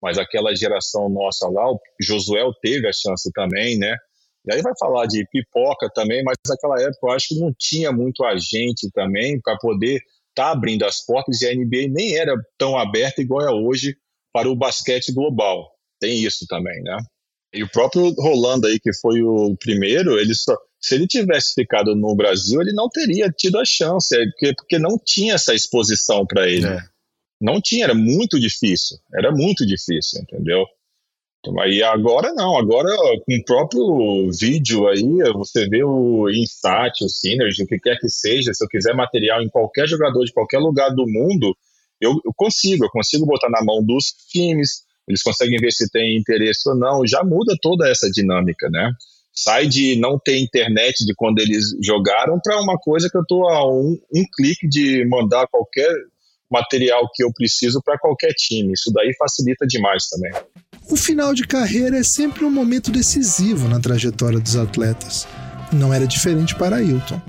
Mas 0.02 0.18
aquela 0.18 0.54
geração 0.54 1.08
nossa 1.10 1.48
lá, 1.48 1.72
o 1.72 1.80
Josué 2.02 2.42
teve 2.62 2.88
a 2.88 2.92
chance 2.92 3.32
também, 3.32 3.78
né? 3.78 3.96
E 4.46 4.54
aí 4.54 4.62
vai 4.62 4.74
falar 4.78 5.06
de 5.06 5.26
pipoca 5.32 5.88
também, 5.94 6.24
mas 6.24 6.36
naquela 6.48 6.82
época 6.82 7.00
eu 7.04 7.12
acho 7.12 7.28
que 7.30 7.40
não 7.40 7.54
tinha 7.58 7.92
muito 7.92 8.26
agente 8.26 8.90
também 8.92 9.40
para 9.40 9.56
poder 9.58 10.02
está 10.32 10.52
abrindo 10.52 10.84
as 10.84 11.06
portas 11.06 11.42
e 11.42 11.48
a 11.48 11.54
NBA 11.54 11.90
nem 11.90 12.16
era 12.16 12.34
tão 12.58 12.78
aberta 12.78 13.22
igual 13.22 13.42
é 13.42 13.52
hoje 13.52 13.96
para 14.34 14.50
o 14.50 14.56
basquete 14.56 15.14
global. 15.14 15.70
Tem 16.00 16.24
isso 16.24 16.46
também, 16.48 16.82
né? 16.82 16.98
E 17.54 17.64
o 17.64 17.70
próprio 17.70 18.10
Rolando 18.14 18.68
aí, 18.68 18.80
que 18.80 18.94
foi 18.94 19.22
o 19.22 19.56
primeiro, 19.58 20.18
ele 20.18 20.34
só, 20.34 20.58
se 20.80 20.96
ele 20.96 21.06
tivesse 21.06 21.54
ficado 21.54 21.96
no 21.96 22.16
Brasil, 22.16 22.62
ele 22.62 22.74
não 22.74 22.90
teria 22.90 23.30
tido 23.30 23.60
a 23.60 23.66
chance, 23.66 24.16
é 24.16 24.26
porque, 24.26 24.54
porque 24.56 24.80
não 24.80 24.98
tinha 24.98 25.36
essa 25.36 25.54
exposição 25.54 26.26
para 26.26 26.50
ele. 26.50 26.66
É. 26.66 26.80
Não 27.42 27.60
tinha, 27.60 27.86
era 27.86 27.94
muito 27.94 28.40
difícil, 28.40 28.98
era 29.14 29.32
muito 29.32 29.66
difícil, 29.66 30.22
entendeu? 30.22 30.66
E 31.68 31.82
agora 31.82 32.34
não, 32.36 32.56
agora 32.56 32.88
com 33.26 33.36
o 33.36 33.44
próprio 33.44 34.30
vídeo 34.32 34.88
aí, 34.88 35.18
você 35.34 35.68
vê 35.68 35.84
o 35.84 36.30
Instat, 36.30 37.04
o 37.04 37.10
Synergy, 37.10 37.64
o 37.64 37.68
que 37.68 37.80
quer 37.80 37.98
que 38.00 38.08
seja, 38.10 38.54
se 38.54 38.64
eu 38.64 38.68
quiser 38.68 38.94
material 38.94 39.42
em 39.42 39.50
qualquer 39.50 39.88
jogador 39.88 40.24
de 40.24 40.32
qualquer 40.32 40.60
lugar 40.60 40.92
do 40.92 41.04
mundo, 41.08 41.56
eu, 42.00 42.12
eu 42.24 42.32
consigo, 42.36 42.86
eu 42.86 42.90
consigo 42.90 43.26
botar 43.26 43.50
na 43.50 43.64
mão 43.64 43.84
dos 43.84 44.14
times, 44.30 44.84
eles 45.08 45.24
conseguem 45.24 45.58
ver 45.58 45.72
se 45.72 45.90
tem 45.90 46.16
interesse 46.16 46.70
ou 46.70 46.76
não, 46.76 47.08
já 47.08 47.24
muda 47.24 47.56
toda 47.60 47.90
essa 47.90 48.10
dinâmica, 48.10 48.70
né? 48.70 48.92
Sai 49.34 49.66
de 49.66 50.00
não 50.00 50.20
ter 50.20 50.38
internet 50.38 51.06
de 51.06 51.14
quando 51.16 51.40
eles 51.40 51.76
jogaram 51.82 52.40
para 52.44 52.62
uma 52.62 52.78
coisa 52.78 53.10
que 53.10 53.18
eu 53.18 53.22
estou 53.22 53.50
a 53.50 53.68
um, 53.68 53.98
um 54.14 54.26
clique 54.36 54.68
de 54.68 55.08
mandar 55.08 55.48
qualquer 55.48 55.90
material 56.52 57.10
que 57.14 57.24
eu 57.24 57.32
preciso 57.34 57.82
para 57.84 57.98
qualquer 57.98 58.34
time. 58.34 58.74
Isso 58.74 58.92
daí 58.94 59.16
facilita 59.18 59.66
demais 59.66 60.08
também. 60.08 60.32
O 60.90 60.96
final 60.96 61.34
de 61.34 61.48
carreira 61.48 61.98
é 61.98 62.04
sempre 62.04 62.44
um 62.44 62.52
momento 62.52 62.92
decisivo 62.92 63.68
na 63.68 63.80
trajetória 63.80 64.40
dos 64.40 64.56
atletas. 64.56 65.28
Não 65.72 65.94
era 65.94 66.06
diferente 66.06 66.54
para 66.56 66.78
Ailton. 66.78 67.22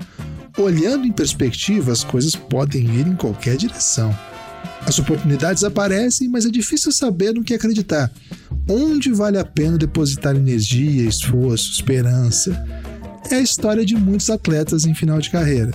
Olhando 0.57 1.07
em 1.07 1.11
perspectiva, 1.11 1.91
as 1.91 2.03
coisas 2.03 2.35
podem 2.35 2.83
ir 2.83 3.07
em 3.07 3.15
qualquer 3.15 3.55
direção. 3.55 4.13
As 4.85 4.99
oportunidades 4.99 5.63
aparecem, 5.63 6.27
mas 6.27 6.45
é 6.45 6.49
difícil 6.49 6.91
saber 6.91 7.33
no 7.33 7.43
que 7.43 7.53
acreditar. 7.53 8.11
Onde 8.69 9.11
vale 9.11 9.37
a 9.37 9.45
pena 9.45 9.77
depositar 9.77 10.35
energia, 10.35 11.07
esforço, 11.07 11.71
esperança? 11.71 12.51
É 13.31 13.35
a 13.35 13.41
história 13.41 13.85
de 13.85 13.95
muitos 13.95 14.29
atletas 14.29 14.85
em 14.85 14.93
final 14.93 15.19
de 15.19 15.29
carreira. 15.29 15.71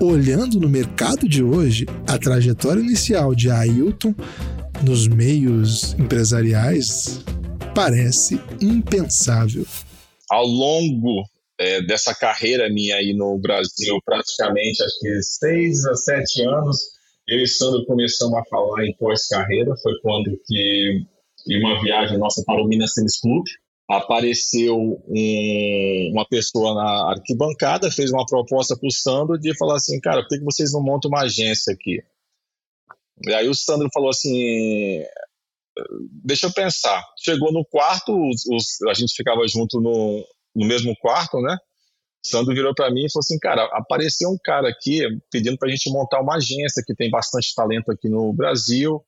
Olhando 0.00 0.58
no 0.58 0.68
mercado 0.68 1.28
de 1.28 1.42
hoje, 1.42 1.86
a 2.08 2.18
trajetória 2.18 2.80
inicial 2.80 3.34
de 3.34 3.50
Ailton 3.50 4.14
nos 4.84 5.06
meios 5.06 5.94
empresariais 5.94 7.24
parece 7.74 8.40
impensável. 8.60 9.64
Ao 10.28 10.44
longo 10.44 11.22
é, 11.58 11.82
dessa 11.82 12.14
carreira 12.14 12.68
minha 12.68 12.96
aí 12.96 13.14
no 13.14 13.38
Brasil, 13.38 13.98
praticamente 14.04 14.82
acho 14.82 14.98
que 15.00 15.22
seis 15.22 15.84
a 15.86 15.94
sete 15.94 16.42
anos, 16.42 16.78
eu 17.28 17.38
e 17.38 17.46
Sandro 17.46 17.86
começamos 17.86 18.36
a 18.36 18.44
falar 18.44 18.84
em 18.84 18.94
pós-carreira. 18.96 19.72
Foi 19.82 19.92
quando 20.02 20.36
que, 20.46 21.04
em 21.48 21.60
uma 21.60 21.80
viagem 21.80 22.18
nossa 22.18 22.42
para 22.44 22.60
o 22.60 22.66
Minas 22.66 22.92
Tênis 22.94 23.20
Clube, 23.20 23.48
apareceu 23.96 24.76
um, 24.76 26.10
uma 26.12 26.26
pessoa 26.26 26.74
na 26.74 27.10
arquibancada, 27.10 27.90
fez 27.90 28.10
uma 28.10 28.24
proposta 28.24 28.76
para 28.76 28.86
o 28.86 28.92
Sandro 28.92 29.38
de 29.38 29.56
falar 29.56 29.76
assim, 29.76 30.00
cara, 30.00 30.22
por 30.22 30.38
que 30.38 30.44
vocês 30.44 30.72
não 30.72 30.82
montam 30.82 31.10
uma 31.10 31.22
agência 31.22 31.72
aqui? 31.72 32.02
E 33.26 33.34
aí 33.34 33.48
o 33.48 33.54
Sandro 33.54 33.88
falou 33.92 34.08
assim, 34.08 35.02
deixa 36.24 36.46
eu 36.46 36.52
pensar. 36.52 37.04
Chegou 37.22 37.52
no 37.52 37.64
quarto, 37.64 38.12
os, 38.12 38.46
os, 38.46 38.82
a 38.88 38.94
gente 38.94 39.14
ficava 39.14 39.46
junto 39.46 39.80
no, 39.80 40.26
no 40.56 40.66
mesmo 40.66 40.94
quarto, 40.98 41.40
né? 41.40 41.56
Sandro 42.24 42.54
virou 42.54 42.72
para 42.74 42.90
mim 42.90 43.04
e 43.04 43.12
falou 43.12 43.22
assim, 43.22 43.38
cara, 43.38 43.64
apareceu 43.72 44.30
um 44.30 44.38
cara 44.42 44.68
aqui 44.68 45.00
pedindo 45.30 45.58
para 45.58 45.68
a 45.68 45.70
gente 45.70 45.90
montar 45.90 46.20
uma 46.20 46.36
agência 46.36 46.82
que 46.86 46.94
tem 46.94 47.10
bastante 47.10 47.52
talento 47.54 47.90
aqui 47.90 48.08
no 48.08 48.32
Brasil. 48.32 49.04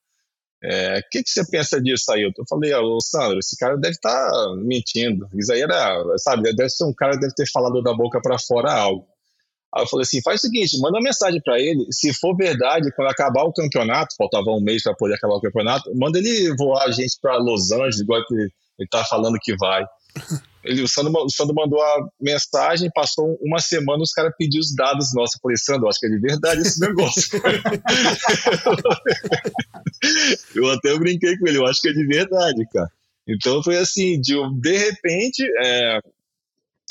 O 0.65 0.67
é, 0.67 1.03
que, 1.11 1.23
que 1.23 1.29
você 1.29 1.45
pensa 1.51 1.79
disso 1.81 2.11
aí? 2.11 2.23
Eu 2.23 2.33
falei, 2.49 2.73
ô 2.75 2.99
Sandro, 2.99 3.39
esse 3.39 3.55
cara 3.57 3.77
deve 3.77 3.97
estar 3.97 4.31
tá 4.31 4.57
mentindo. 4.57 5.29
Isso 5.35 5.53
aí 5.53 5.61
era, 5.61 6.03
sabe, 6.17 6.55
deve 6.55 6.71
ser 6.71 6.85
um 6.85 6.95
cara 6.95 7.13
que 7.13 7.21
deve 7.21 7.35
ter 7.35 7.45
falado 7.53 7.83
da 7.83 7.93
boca 7.93 8.19
para 8.23 8.39
fora 8.39 8.73
algo. 8.73 9.07
Aí 9.75 9.83
eu 9.83 9.87
falei 9.89 10.05
assim, 10.05 10.23
faz 10.23 10.41
o 10.41 10.47
seguinte, 10.47 10.81
manda 10.81 10.97
uma 10.97 11.03
mensagem 11.03 11.41
para 11.43 11.61
ele, 11.61 11.85
se 11.91 12.15
for 12.15 12.35
verdade, 12.35 12.91
quando 12.95 13.09
acabar 13.09 13.43
o 13.43 13.53
campeonato, 13.53 14.15
faltava 14.17 14.51
um 14.53 14.61
mês 14.61 14.85
para 14.85 14.95
poder 14.95 15.15
acabar 15.15 15.35
o 15.35 15.41
campeonato, 15.41 15.91
manda 15.95 16.19
ele 16.19 16.55
voar 16.57 16.85
a 16.85 16.91
gente 16.93 17.19
para 17.21 17.37
Los 17.37 17.71
Angeles, 17.71 18.01
igual 18.01 18.25
que 18.25 18.35
ele 18.35 18.89
tá 18.89 19.05
falando 19.05 19.37
que 19.43 19.55
vai. 19.57 19.85
Ele, 20.65 20.83
o, 20.83 20.89
Sandro, 20.89 21.13
o 21.13 21.31
Sandro 21.31 21.55
mandou 21.55 21.81
a 21.83 22.09
mensagem, 22.21 22.91
passou 22.95 23.39
uma 23.43 23.59
semana, 23.59 24.03
os 24.03 24.13
caras 24.13 24.33
pediram 24.37 24.61
os 24.61 24.75
dados 24.75 25.15
nossos. 25.15 25.37
Eu 25.37 25.41
falei, 25.43 25.57
Sandro, 25.57 25.89
acho 25.89 26.01
que 26.01 26.07
é 26.07 26.11
de 26.11 26.19
verdade 26.19 26.63
esse 26.63 26.81
negócio. 26.81 27.23
eu 30.55 30.71
até 30.71 30.99
brinquei 30.99 31.39
com 31.39 31.47
ele, 31.47 31.59
eu 31.59 31.67
acho 31.67 31.81
que 31.81 31.89
é 31.89 31.93
de 31.93 32.07
verdade, 32.07 32.67
cara. 32.73 32.91
Então 33.29 33.63
foi 33.63 33.77
assim, 33.77 34.21
de, 34.21 34.35
de 34.61 34.77
repente, 34.77 35.45
é, 35.65 36.01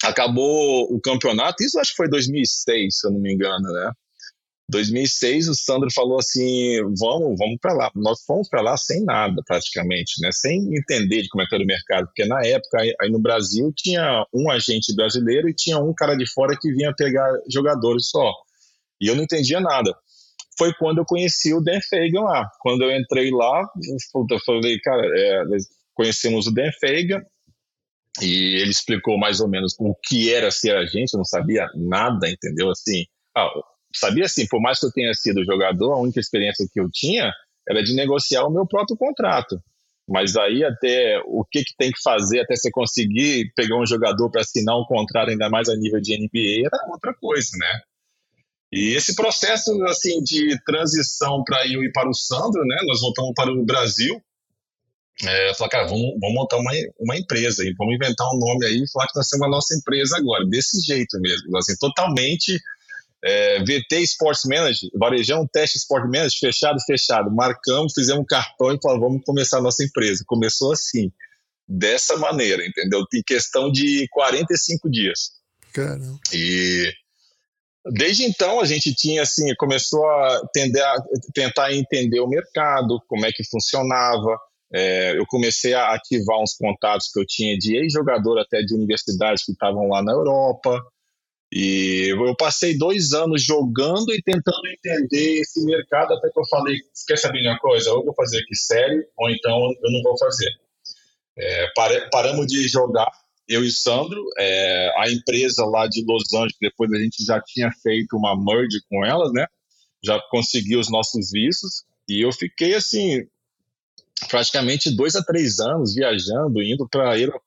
acabou 0.03 0.93
o 0.93 0.99
campeonato, 0.99 1.63
isso 1.63 1.79
acho 1.79 1.91
que 1.91 1.97
foi 1.97 2.09
2006, 2.09 2.99
se 2.99 3.07
eu 3.07 3.11
não 3.11 3.19
me 3.19 3.33
engano, 3.33 3.71
né? 3.71 3.91
2006 4.69 5.49
o 5.49 5.55
Sandro 5.55 5.89
falou 5.93 6.17
assim, 6.17 6.81
vamos, 6.97 7.37
vamos 7.37 7.57
para 7.61 7.73
lá. 7.73 7.91
Nós 7.95 8.23
fomos 8.25 8.47
para 8.49 8.61
lá 8.61 8.77
sem 8.77 9.03
nada, 9.03 9.41
praticamente, 9.45 10.21
né? 10.21 10.29
Sem 10.31 10.59
entender 10.75 11.21
de 11.21 11.29
como 11.29 11.43
é 11.43 11.47
que 11.47 11.55
era 11.55 11.63
o 11.63 11.67
mercado, 11.67 12.05
porque 12.05 12.25
na 12.25 12.45
época 12.45 12.81
aí 13.01 13.09
no 13.09 13.19
Brasil 13.19 13.71
tinha 13.75 14.25
um 14.33 14.49
agente 14.49 14.95
brasileiro 14.95 15.49
e 15.49 15.53
tinha 15.53 15.77
um 15.77 15.93
cara 15.93 16.15
de 16.15 16.25
fora 16.31 16.57
que 16.59 16.71
vinha 16.71 16.93
pegar 16.95 17.29
jogadores 17.51 18.09
só. 18.09 18.31
E 19.01 19.07
eu 19.07 19.15
não 19.15 19.23
entendia 19.23 19.59
nada. 19.59 19.93
Foi 20.57 20.73
quando 20.75 20.99
eu 20.99 21.05
conheci 21.05 21.53
o 21.53 21.61
Dan 21.61 21.79
Fagan 21.89 22.21
lá. 22.21 22.49
Quando 22.61 22.83
eu 22.83 22.91
entrei 22.95 23.31
lá, 23.31 23.67
eu 24.31 24.39
falei, 24.45 24.79
cara, 24.79 25.01
é, 25.05 25.43
conhecemos 25.93 26.47
o 26.47 26.53
Dan 26.53 26.71
Fagan, 26.79 27.21
e 28.21 28.61
ele 28.61 28.69
explicou 28.69 29.17
mais 29.17 29.39
ou 29.39 29.49
menos 29.49 29.75
o 29.79 29.95
que 29.95 30.31
era 30.31 30.51
ser 30.51 30.75
agente, 30.75 31.13
eu 31.13 31.17
não 31.17 31.25
sabia 31.25 31.67
nada, 31.75 32.29
entendeu? 32.29 32.69
Assim, 32.69 33.05
ah, 33.35 33.49
sabia 33.93 34.25
assim, 34.25 34.47
por 34.47 34.61
mais 34.61 34.79
que 34.79 34.85
eu 34.85 34.91
tenha 34.91 35.13
sido 35.13 35.43
jogador, 35.43 35.93
a 35.93 35.99
única 35.99 36.19
experiência 36.19 36.67
que 36.71 36.79
eu 36.79 36.89
tinha 36.91 37.31
era 37.67 37.83
de 37.83 37.93
negociar 37.93 38.45
o 38.45 38.51
meu 38.51 38.67
próprio 38.67 38.97
contrato. 38.97 39.61
Mas 40.07 40.35
aí 40.35 40.63
até 40.63 41.21
o 41.25 41.45
que, 41.45 41.63
que 41.63 41.75
tem 41.77 41.91
que 41.91 42.01
fazer 42.01 42.41
até 42.41 42.55
você 42.55 42.69
conseguir 42.69 43.53
pegar 43.55 43.79
um 43.79 43.85
jogador 43.85 44.29
para 44.29 44.41
assinar 44.41 44.77
um 44.77 44.85
contrato 44.85 45.29
ainda 45.29 45.49
mais 45.49 45.69
a 45.69 45.75
nível 45.75 46.01
de 46.01 46.17
NBA 46.17 46.67
era 46.67 46.91
outra 46.91 47.13
coisa, 47.13 47.51
né? 47.57 47.81
E 48.71 48.95
esse 48.95 49.15
processo 49.15 49.71
assim 49.83 50.21
de 50.23 50.61
transição 50.65 51.43
para 51.43 51.65
eu 51.67 51.83
ir 51.83 51.91
para 51.91 52.09
o 52.09 52.13
Sandro, 52.13 52.65
né? 52.65 52.77
Nós 52.85 52.99
voltamos 52.99 53.31
para 53.33 53.51
o 53.51 53.63
Brasil. 53.63 54.21
É, 55.23 55.53
falar, 55.53 55.69
cara, 55.69 55.87
vamos, 55.87 56.19
vamos 56.19 56.35
montar 56.35 56.57
uma, 56.57 56.71
uma 56.99 57.15
empresa 57.15 57.63
vamos 57.77 57.93
inventar 57.93 58.27
um 58.29 58.39
nome 58.39 58.65
aí 58.65 58.81
e 58.81 58.91
falar 58.91 59.07
que 59.07 59.15
nós 59.15 59.29
somos 59.29 59.45
a 59.45 59.49
nossa 59.49 59.75
empresa 59.75 60.17
agora, 60.17 60.43
desse 60.47 60.81
jeito 60.81 61.19
mesmo, 61.21 61.55
assim, 61.55 61.75
totalmente 61.79 62.59
é, 63.23 63.59
VT 63.63 64.01
Sports 64.01 64.41
Manager, 64.45 64.89
Varejão 64.95 65.47
Teste 65.47 65.77
Sport 65.77 66.03
Manager, 66.05 66.39
fechado, 66.39 66.77
fechado. 66.85 67.31
Marcamos, 67.31 67.93
fizemos 67.95 68.21
um 68.21 68.25
cartão 68.25 68.73
e 68.73 68.79
falamos, 68.81 69.07
vamos 69.07 69.23
começar 69.25 69.59
a 69.59 69.61
nossa 69.61 69.83
empresa. 69.83 70.23
Começou 70.27 70.73
assim, 70.73 71.09
dessa 71.67 72.17
maneira, 72.17 72.65
entendeu? 72.65 73.05
Em 73.13 73.23
questão 73.25 73.71
de 73.71 74.07
45 74.11 74.89
dias. 74.89 75.31
Caramba. 75.73 76.19
E 76.33 76.91
desde 77.93 78.23
então 78.23 78.59
a 78.59 78.65
gente 78.65 78.93
tinha 78.93 79.21
assim, 79.21 79.53
começou 79.57 80.05
a, 80.05 80.37
a 80.37 80.41
tentar 81.33 81.73
entender 81.73 82.19
o 82.19 82.27
mercado, 82.27 82.99
como 83.07 83.25
é 83.25 83.31
que 83.31 83.43
funcionava. 83.49 84.37
É, 84.75 85.17
eu 85.17 85.25
comecei 85.27 85.73
a 85.73 85.93
ativar 85.93 86.41
uns 86.41 86.55
contatos 86.55 87.09
que 87.11 87.19
eu 87.19 87.25
tinha 87.25 87.57
de 87.57 87.77
ex-jogador 87.77 88.39
até 88.39 88.61
de 88.63 88.73
universidades 88.73 89.45
que 89.45 89.51
estavam 89.53 89.87
lá 89.87 90.03
na 90.03 90.11
Europa. 90.11 90.81
E 91.55 92.07
eu 92.09 92.35
passei 92.35 92.75
dois 92.75 93.13
anos 93.13 93.43
jogando 93.43 94.11
e 94.11 94.19
tentando 94.23 94.65
entender 94.65 95.41
esse 95.41 95.63
mercado, 95.63 96.15
até 96.15 96.31
que 96.31 96.39
eu 96.39 96.47
falei, 96.47 96.75
quer 97.07 97.17
saber 97.17 97.47
uma 97.47 97.59
coisa? 97.59 97.91
Ou 97.91 97.99
eu 97.99 98.05
vou 98.05 98.15
fazer 98.15 98.39
aqui 98.39 98.55
sério, 98.55 99.05
ou 99.15 99.29
então 99.29 99.71
eu 99.83 99.91
não 99.91 100.01
vou 100.01 100.17
fazer. 100.17 100.49
É, 101.37 101.67
paramos 102.11 102.47
de 102.47 102.67
jogar, 102.67 103.07
eu 103.47 103.63
e 103.63 103.69
Sandro, 103.69 104.19
é, 104.39 104.91
a 104.97 105.11
empresa 105.11 105.63
lá 105.63 105.85
de 105.85 106.03
Los 106.03 106.33
Angeles, 106.33 106.57
depois 106.59 106.91
a 106.91 106.97
gente 106.97 107.23
já 107.23 107.39
tinha 107.39 107.69
feito 107.83 108.17
uma 108.17 108.35
merge 108.35 108.79
com 108.89 109.05
elas, 109.05 109.31
né? 109.31 109.45
Já 110.03 110.19
consegui 110.31 110.75
os 110.75 110.89
nossos 110.89 111.29
vistos, 111.31 111.83
e 112.09 112.25
eu 112.25 112.31
fiquei 112.31 112.73
assim, 112.73 113.27
praticamente 114.27 114.89
dois 114.95 115.15
a 115.15 115.23
três 115.23 115.59
anos 115.59 115.93
viajando, 115.93 116.63
indo 116.63 116.89
para 116.89 117.11
Aerocamp, 117.11 117.43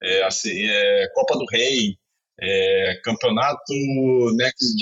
é, 0.00 0.22
assim, 0.22 0.64
é, 0.64 1.08
Copa 1.12 1.36
do 1.36 1.44
Rei, 1.50 1.98
é, 2.40 3.00
campeonato 3.04 3.72
Next 4.36 4.74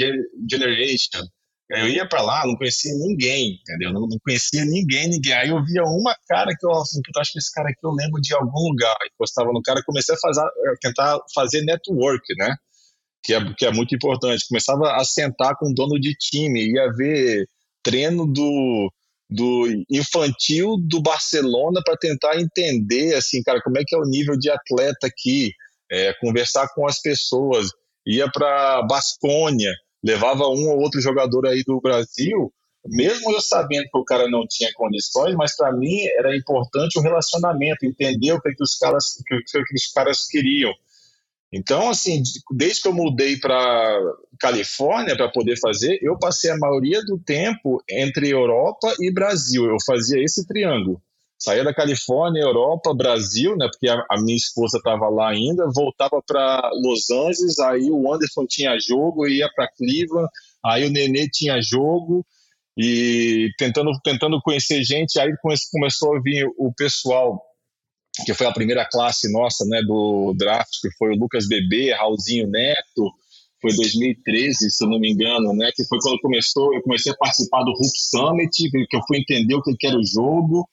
Generation. 0.50 1.26
Eu 1.70 1.86
ia 1.86 2.08
para 2.08 2.22
lá, 2.22 2.46
não 2.46 2.56
conhecia 2.56 2.94
ninguém, 2.94 3.58
entendeu? 3.60 3.92
Não, 3.92 4.02
não, 4.02 4.18
conhecia 4.24 4.64
ninguém, 4.64 5.06
ninguém. 5.08 5.34
Aí 5.34 5.50
eu 5.50 5.62
via 5.62 5.82
uma 5.84 6.16
cara 6.26 6.50
que 6.58 6.66
eu 6.66 6.72
assim, 6.72 7.00
acho 7.18 7.32
que 7.32 7.38
esse 7.38 7.52
cara 7.52 7.68
aqui 7.68 7.80
eu 7.84 7.90
lembro 7.90 8.20
de 8.22 8.34
algum 8.34 8.68
lugar. 8.70 8.96
Encostava 9.12 9.52
no 9.52 9.60
cara, 9.60 9.82
comecei 9.84 10.14
a 10.14 10.18
fazer, 10.18 10.42
tentar 10.80 11.18
fazer 11.34 11.62
network, 11.62 12.24
né? 12.38 12.56
Que 13.22 13.34
é, 13.34 13.54
que 13.54 13.66
é 13.66 13.72
muito 13.72 13.94
importante. 13.94 14.46
Começava 14.48 14.94
a 14.94 15.04
sentar 15.04 15.56
com 15.58 15.70
o 15.70 15.74
dono 15.74 16.00
de 16.00 16.14
time, 16.14 16.72
ia 16.72 16.90
ver 16.90 17.46
treino 17.82 18.26
do, 18.26 18.90
do 19.28 19.66
infantil 19.90 20.78
do 20.78 21.02
Barcelona 21.02 21.82
para 21.84 21.98
tentar 21.98 22.40
entender, 22.40 23.14
assim, 23.14 23.42
cara, 23.42 23.60
como 23.60 23.76
é 23.76 23.82
que 23.86 23.94
é 23.94 23.98
o 23.98 24.08
nível 24.08 24.38
de 24.38 24.50
atleta 24.50 25.06
aqui 25.06 25.52
é, 25.90 26.12
conversar 26.20 26.68
com 26.74 26.87
as 26.87 27.01
pessoas, 27.01 27.68
ia 28.07 28.31
para 28.31 28.83
Bascônia, 28.83 29.72
levava 30.03 30.44
um 30.44 30.70
ou 30.70 30.79
outro 30.79 31.01
jogador 31.01 31.46
aí 31.46 31.62
do 31.64 31.81
Brasil, 31.81 32.53
mesmo 32.87 33.33
eu 33.33 33.40
sabendo 33.40 33.85
que 33.90 33.98
o 33.98 34.05
cara 34.05 34.29
não 34.29 34.46
tinha 34.48 34.70
condições, 34.74 35.35
mas 35.35 35.57
para 35.57 35.72
mim 35.72 36.01
era 36.16 36.37
importante 36.37 36.98
o 36.98 37.03
relacionamento, 37.03 37.85
entender 37.85 38.33
o 38.33 38.40
que, 38.40 38.55
que 38.55 38.62
os 38.62 38.77
caras 38.77 39.05
que, 39.27 39.40
que 39.42 39.74
os 39.74 39.92
caras 39.92 40.27
queriam. 40.27 40.72
Então, 41.53 41.88
assim, 41.88 42.22
desde 42.53 42.83
que 42.83 42.88
eu 42.88 42.92
mudei 42.92 43.38
para 43.38 43.98
Califórnia 44.38 45.16
para 45.16 45.31
poder 45.31 45.59
fazer, 45.59 45.98
eu 46.03 46.18
passei 46.18 46.51
a 46.51 46.59
maioria 46.59 47.03
do 47.03 47.18
tempo 47.18 47.83
entre 47.90 48.29
Europa 48.29 48.94
e 49.01 49.11
Brasil. 49.11 49.64
Eu 49.64 49.77
fazia 49.87 50.22
esse 50.22 50.46
triângulo 50.46 51.03
saía 51.38 51.62
da 51.62 51.72
Califórnia, 51.72 52.42
Europa, 52.42 52.92
Brasil, 52.92 53.57
né? 53.57 53.68
Porque 53.70 53.88
a, 53.88 54.05
a 54.11 54.20
minha 54.20 54.37
esposa 54.37 54.79
estava 54.79 55.09
lá 55.09 55.31
ainda, 55.31 55.70
voltava 55.74 56.20
para 56.27 56.70
Los 56.83 57.11
Angeles, 57.11 57.59
aí 57.61 57.90
o 57.90 58.12
Anderson 58.12 58.44
tinha 58.46 58.79
jogo, 58.81 59.29
ia 59.29 59.48
para 59.55 59.68
Cleveland, 59.68 60.29
aí 60.64 60.85
o 60.87 60.90
Nenê 60.90 61.29
tinha 61.31 61.61
jogo 61.62 62.27
e 62.77 63.51
tentando 63.59 63.90
tentando 64.05 64.40
conhecer 64.42 64.83
gente, 64.85 65.18
aí 65.18 65.33
começou 65.72 66.16
a 66.16 66.20
vir 66.20 66.46
o 66.59 66.72
pessoal 66.74 67.40
que 68.24 68.35
foi 68.35 68.46
a 68.46 68.53
primeira 68.53 68.85
classe 68.85 69.31
nossa, 69.33 69.64
né, 69.66 69.81
do 69.83 70.35
draft, 70.37 70.70
que 70.83 70.90
foi 70.96 71.11
o 71.11 71.18
Lucas 71.18 71.46
Bebê, 71.46 71.92
Raulzinho 71.92 72.48
Neto, 72.48 73.12
foi 73.61 73.74
2013, 73.74 74.70
se 74.70 74.85
eu 74.85 74.88
não 74.88 74.98
me 74.98 75.12
engano, 75.12 75.53
né, 75.55 75.70
que 75.74 75.85
foi 75.85 75.98
quando 76.01 76.20
começou, 76.20 76.74
eu 76.74 76.83
comecei 76.83 77.12
a 77.12 77.16
participar 77.16 77.62
do 77.62 77.70
Hoop 77.70 77.92
Summit, 77.94 78.70
que 78.70 78.96
eu 78.96 79.03
fui 79.07 79.18
entender 79.18 79.55
o 79.55 79.62
que 79.62 79.87
era 79.87 79.96
o 79.96 80.05
jogo, 80.05 80.68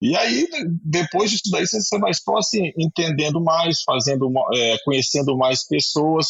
e 0.00 0.16
aí, 0.16 0.48
depois 0.82 1.30
disso 1.30 1.50
daí, 1.50 1.66
você 1.66 1.98
vai 1.98 2.14
só 2.14 2.38
assim, 2.38 2.72
entendendo 2.78 3.40
mais, 3.40 3.82
fazendo, 3.82 4.32
é, 4.54 4.78
conhecendo 4.84 5.36
mais 5.36 5.66
pessoas. 5.66 6.26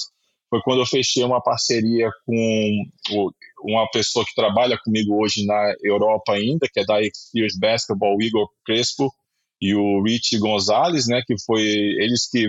Foi 0.49 0.61
quando 0.63 0.81
eu 0.81 0.87
fechei 0.87 1.23
uma 1.23 1.41
parceria 1.41 2.11
com 2.27 3.31
uma 3.63 3.89
pessoa 3.93 4.25
que 4.25 4.35
trabalha 4.35 4.77
comigo 4.85 5.23
hoje 5.23 5.47
na 5.47 5.75
Europa 5.85 6.33
ainda, 6.33 6.67
que 6.73 6.81
é 6.81 6.85
da 6.85 7.01
Experience 7.01 7.59
Basketball, 7.61 8.17
o 8.17 8.23
Igor 8.23 8.49
Crespo 8.67 9.13
e 9.61 9.75
o 9.75 10.03
Rich 10.03 10.37
Gonzalez, 10.39 11.07
né, 11.07 11.23
que 11.25 11.37
foi 11.47 11.63
eles 11.63 12.29
que 12.29 12.49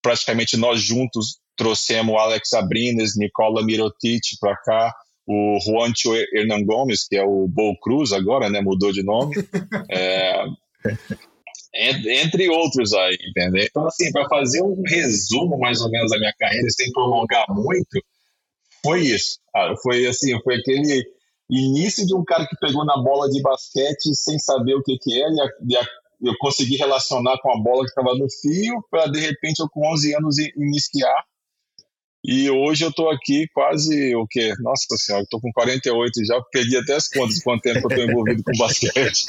praticamente 0.00 0.56
nós 0.56 0.80
juntos 0.80 1.38
trouxemos 1.56 2.14
Alex 2.14 2.52
Abrines, 2.52 3.16
Nicola 3.16 3.64
Mirotic 3.64 4.38
para 4.38 4.56
cá, 4.58 4.94
o 5.26 5.58
Juancho 5.60 6.14
Hernan 6.32 6.64
Gomes, 6.64 7.06
que 7.08 7.16
é 7.16 7.24
o 7.24 7.48
Bo 7.48 7.78
Cruz 7.80 8.12
agora, 8.12 8.50
né, 8.50 8.60
mudou 8.60 8.92
de 8.92 9.02
nome, 9.02 9.34
é, 9.90 10.44
entre 11.74 12.48
outros 12.48 12.92
aí, 12.92 13.16
entendeu? 13.28 13.64
Então, 13.64 13.86
assim, 13.86 14.12
para 14.12 14.28
fazer 14.28 14.62
um 14.62 14.80
resumo 14.86 15.58
mais 15.58 15.80
ou 15.80 15.90
menos 15.90 16.10
da 16.10 16.18
minha 16.18 16.34
carreira, 16.38 16.68
sem 16.70 16.92
prolongar 16.92 17.46
muito, 17.48 18.00
foi 18.82 19.00
isso. 19.00 19.38
Ah, 19.54 19.74
foi 19.82 20.06
assim, 20.06 20.38
foi 20.42 20.56
aquele 20.56 21.04
início 21.50 22.06
de 22.06 22.14
um 22.14 22.24
cara 22.24 22.46
que 22.46 22.56
pegou 22.60 22.84
na 22.84 22.96
bola 22.96 23.28
de 23.28 23.40
basquete 23.40 24.14
sem 24.14 24.38
saber 24.38 24.74
o 24.74 24.82
que 24.82 24.96
que 24.98 25.22
é, 25.22 25.26
e, 25.68 25.76
a, 25.76 25.86
eu 26.22 26.34
consegui 26.38 26.76
relacionar 26.76 27.38
com 27.42 27.50
a 27.50 27.60
bola 27.60 27.82
que 27.82 27.90
estava 27.90 28.14
no 28.14 28.26
fio, 28.30 28.82
para 28.90 29.06
de 29.06 29.20
repente 29.20 29.60
eu 29.60 29.68
com 29.68 29.92
11 29.92 30.14
anos 30.14 30.38
iniciar 30.38 31.24
e 32.24 32.48
hoje 32.48 32.84
eu 32.84 32.88
estou 32.88 33.10
aqui 33.10 33.46
quase 33.52 34.16
o 34.16 34.26
quê? 34.26 34.54
Nossa 34.60 34.96
senhora, 34.96 35.24
estou 35.24 35.38
com 35.38 35.52
48 35.52 36.24
já, 36.24 36.40
perdi 36.50 36.74
até 36.78 36.94
as 36.94 37.06
contas 37.06 37.34
de 37.34 37.42
quanto 37.42 37.60
tempo 37.60 37.80
eu 37.80 37.88
estou 37.88 38.10
envolvido 38.10 38.42
com 38.42 38.52
basquete. 38.56 39.26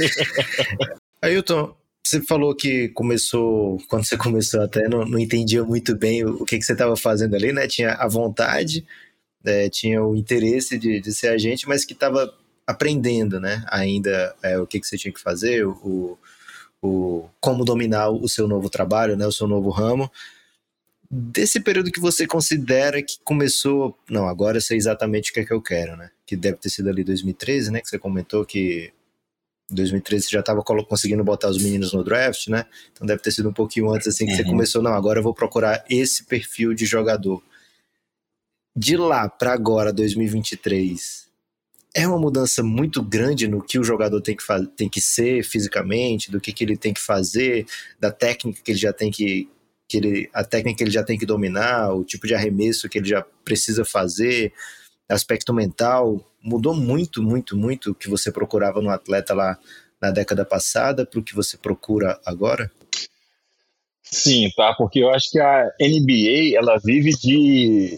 Ailton, 1.21 1.75
você 2.01 2.21
falou 2.21 2.55
que 2.55 2.87
começou, 2.89 3.81
quando 3.89 4.05
você 4.05 4.15
começou 4.15 4.61
até 4.61 4.87
não, 4.87 5.03
não 5.03 5.19
entendia 5.19 5.61
muito 5.65 5.93
bem 5.93 6.23
o, 6.23 6.45
que, 6.45 6.57
que 6.57 6.63
você 6.63 6.71
estava 6.71 6.95
fazendo 6.95 7.35
ali, 7.35 7.51
né? 7.51 7.67
Tinha 7.67 7.95
a 7.95 8.07
vontade, 8.07 8.85
é, 9.43 9.67
tinha 9.69 10.01
o 10.01 10.15
interesse 10.15 10.77
de, 10.77 11.01
de 11.01 11.13
ser 11.13 11.29
agente, 11.29 11.67
mas 11.67 11.83
que 11.83 11.91
estava 11.91 12.33
aprendendo, 12.65 13.41
né? 13.41 13.65
Ainda 13.67 14.33
é, 14.41 14.57
o 14.57 14.65
que, 14.65 14.79
que 14.79 14.87
você 14.87 14.97
tinha 14.97 15.13
que 15.13 15.19
fazer, 15.19 15.67
o, 15.67 16.17
o, 16.81 17.27
como 17.41 17.65
dominar 17.65 18.09
o 18.09 18.29
seu 18.29 18.47
novo 18.47 18.69
trabalho, 18.69 19.17
né? 19.17 19.27
O 19.27 19.33
seu 19.33 19.47
novo 19.47 19.69
ramo 19.69 20.09
desse 21.15 21.61
período 21.61 21.91
que 21.91 21.99
você 21.99 22.27
considera 22.27 23.01
que 23.01 23.15
começou, 23.23 23.97
não, 24.09 24.27
agora 24.27 24.57
eu 24.57 24.61
sei 24.61 24.77
exatamente 24.77 25.31
o 25.31 25.33
que 25.33 25.39
é 25.39 25.45
que 25.45 25.53
eu 25.53 25.61
quero, 25.61 25.95
né? 25.95 26.11
Que 26.25 26.35
deve 26.35 26.57
ter 26.57 26.69
sido 26.69 26.89
ali 26.89 27.03
2013, 27.03 27.71
né? 27.71 27.79
Que 27.79 27.87
você 27.87 27.97
comentou 27.97 28.45
que 28.45 28.91
2013 29.69 30.25
você 30.25 30.31
já 30.31 30.41
estava 30.41 30.61
conseguindo 30.61 31.23
botar 31.23 31.49
os 31.49 31.61
meninos 31.61 31.93
no 31.93 32.03
draft, 32.03 32.47
né? 32.47 32.65
Então 32.91 33.07
deve 33.07 33.21
ter 33.21 33.31
sido 33.31 33.49
um 33.49 33.53
pouquinho 33.53 33.89
antes 33.91 34.07
assim 34.07 34.25
que 34.25 34.31
uhum. 34.31 34.37
você 34.37 34.43
começou, 34.43 34.81
não, 34.81 34.93
agora 34.93 35.19
eu 35.19 35.23
vou 35.23 35.33
procurar 35.33 35.85
esse 35.89 36.25
perfil 36.25 36.73
de 36.73 36.85
jogador. 36.85 37.41
De 38.75 38.97
lá 38.97 39.29
para 39.29 39.53
agora, 39.53 39.93
2023, 39.93 41.25
é 41.95 42.05
uma 42.05 42.19
mudança 42.19 42.61
muito 42.61 43.01
grande 43.01 43.47
no 43.47 43.63
que 43.63 43.79
o 43.79 43.83
jogador 43.83 44.19
tem 44.19 44.35
que, 44.35 44.43
tem 44.75 44.89
que 44.89 44.99
ser 44.99 45.43
fisicamente, 45.43 46.29
do 46.29 46.41
que, 46.41 46.51
que 46.51 46.65
ele 46.65 46.75
tem 46.75 46.93
que 46.93 46.99
fazer, 46.99 47.65
da 47.97 48.11
técnica 48.11 48.61
que 48.61 48.71
ele 48.71 48.77
já 48.77 48.91
tem 48.91 49.09
que, 49.09 49.49
que 49.87 49.97
ele, 49.97 50.29
a 50.33 50.43
técnica 50.43 50.77
que 50.77 50.83
ele 50.83 50.91
já 50.91 51.03
tem 51.03 51.17
que 51.17 51.25
dominar, 51.25 51.93
o 51.93 52.03
tipo 52.03 52.25
de 52.25 52.33
arremesso 52.33 52.89
que 52.89 52.97
ele 52.97 53.07
já 53.07 53.21
precisa 53.43 53.85
fazer, 53.85 54.51
aspecto 55.07 55.53
mental, 55.53 56.19
mudou 56.41 56.75
muito, 56.75 57.21
muito, 57.21 57.55
muito 57.55 57.91
o 57.91 57.95
que 57.95 58.09
você 58.09 58.31
procurava 58.31 58.81
no 58.81 58.89
atleta 58.89 59.33
lá 59.33 59.57
na 60.01 60.11
década 60.11 60.45
passada 60.45 61.05
para 61.05 61.19
o 61.19 61.23
que 61.23 61.35
você 61.35 61.57
procura 61.57 62.19
agora? 62.25 62.71
Sim, 64.03 64.49
tá, 64.55 64.73
porque 64.77 64.99
eu 64.99 65.09
acho 65.09 65.31
que 65.31 65.39
a 65.39 65.71
NBA 65.79 66.57
ela 66.57 66.77
vive 66.83 67.11
de 67.11 67.97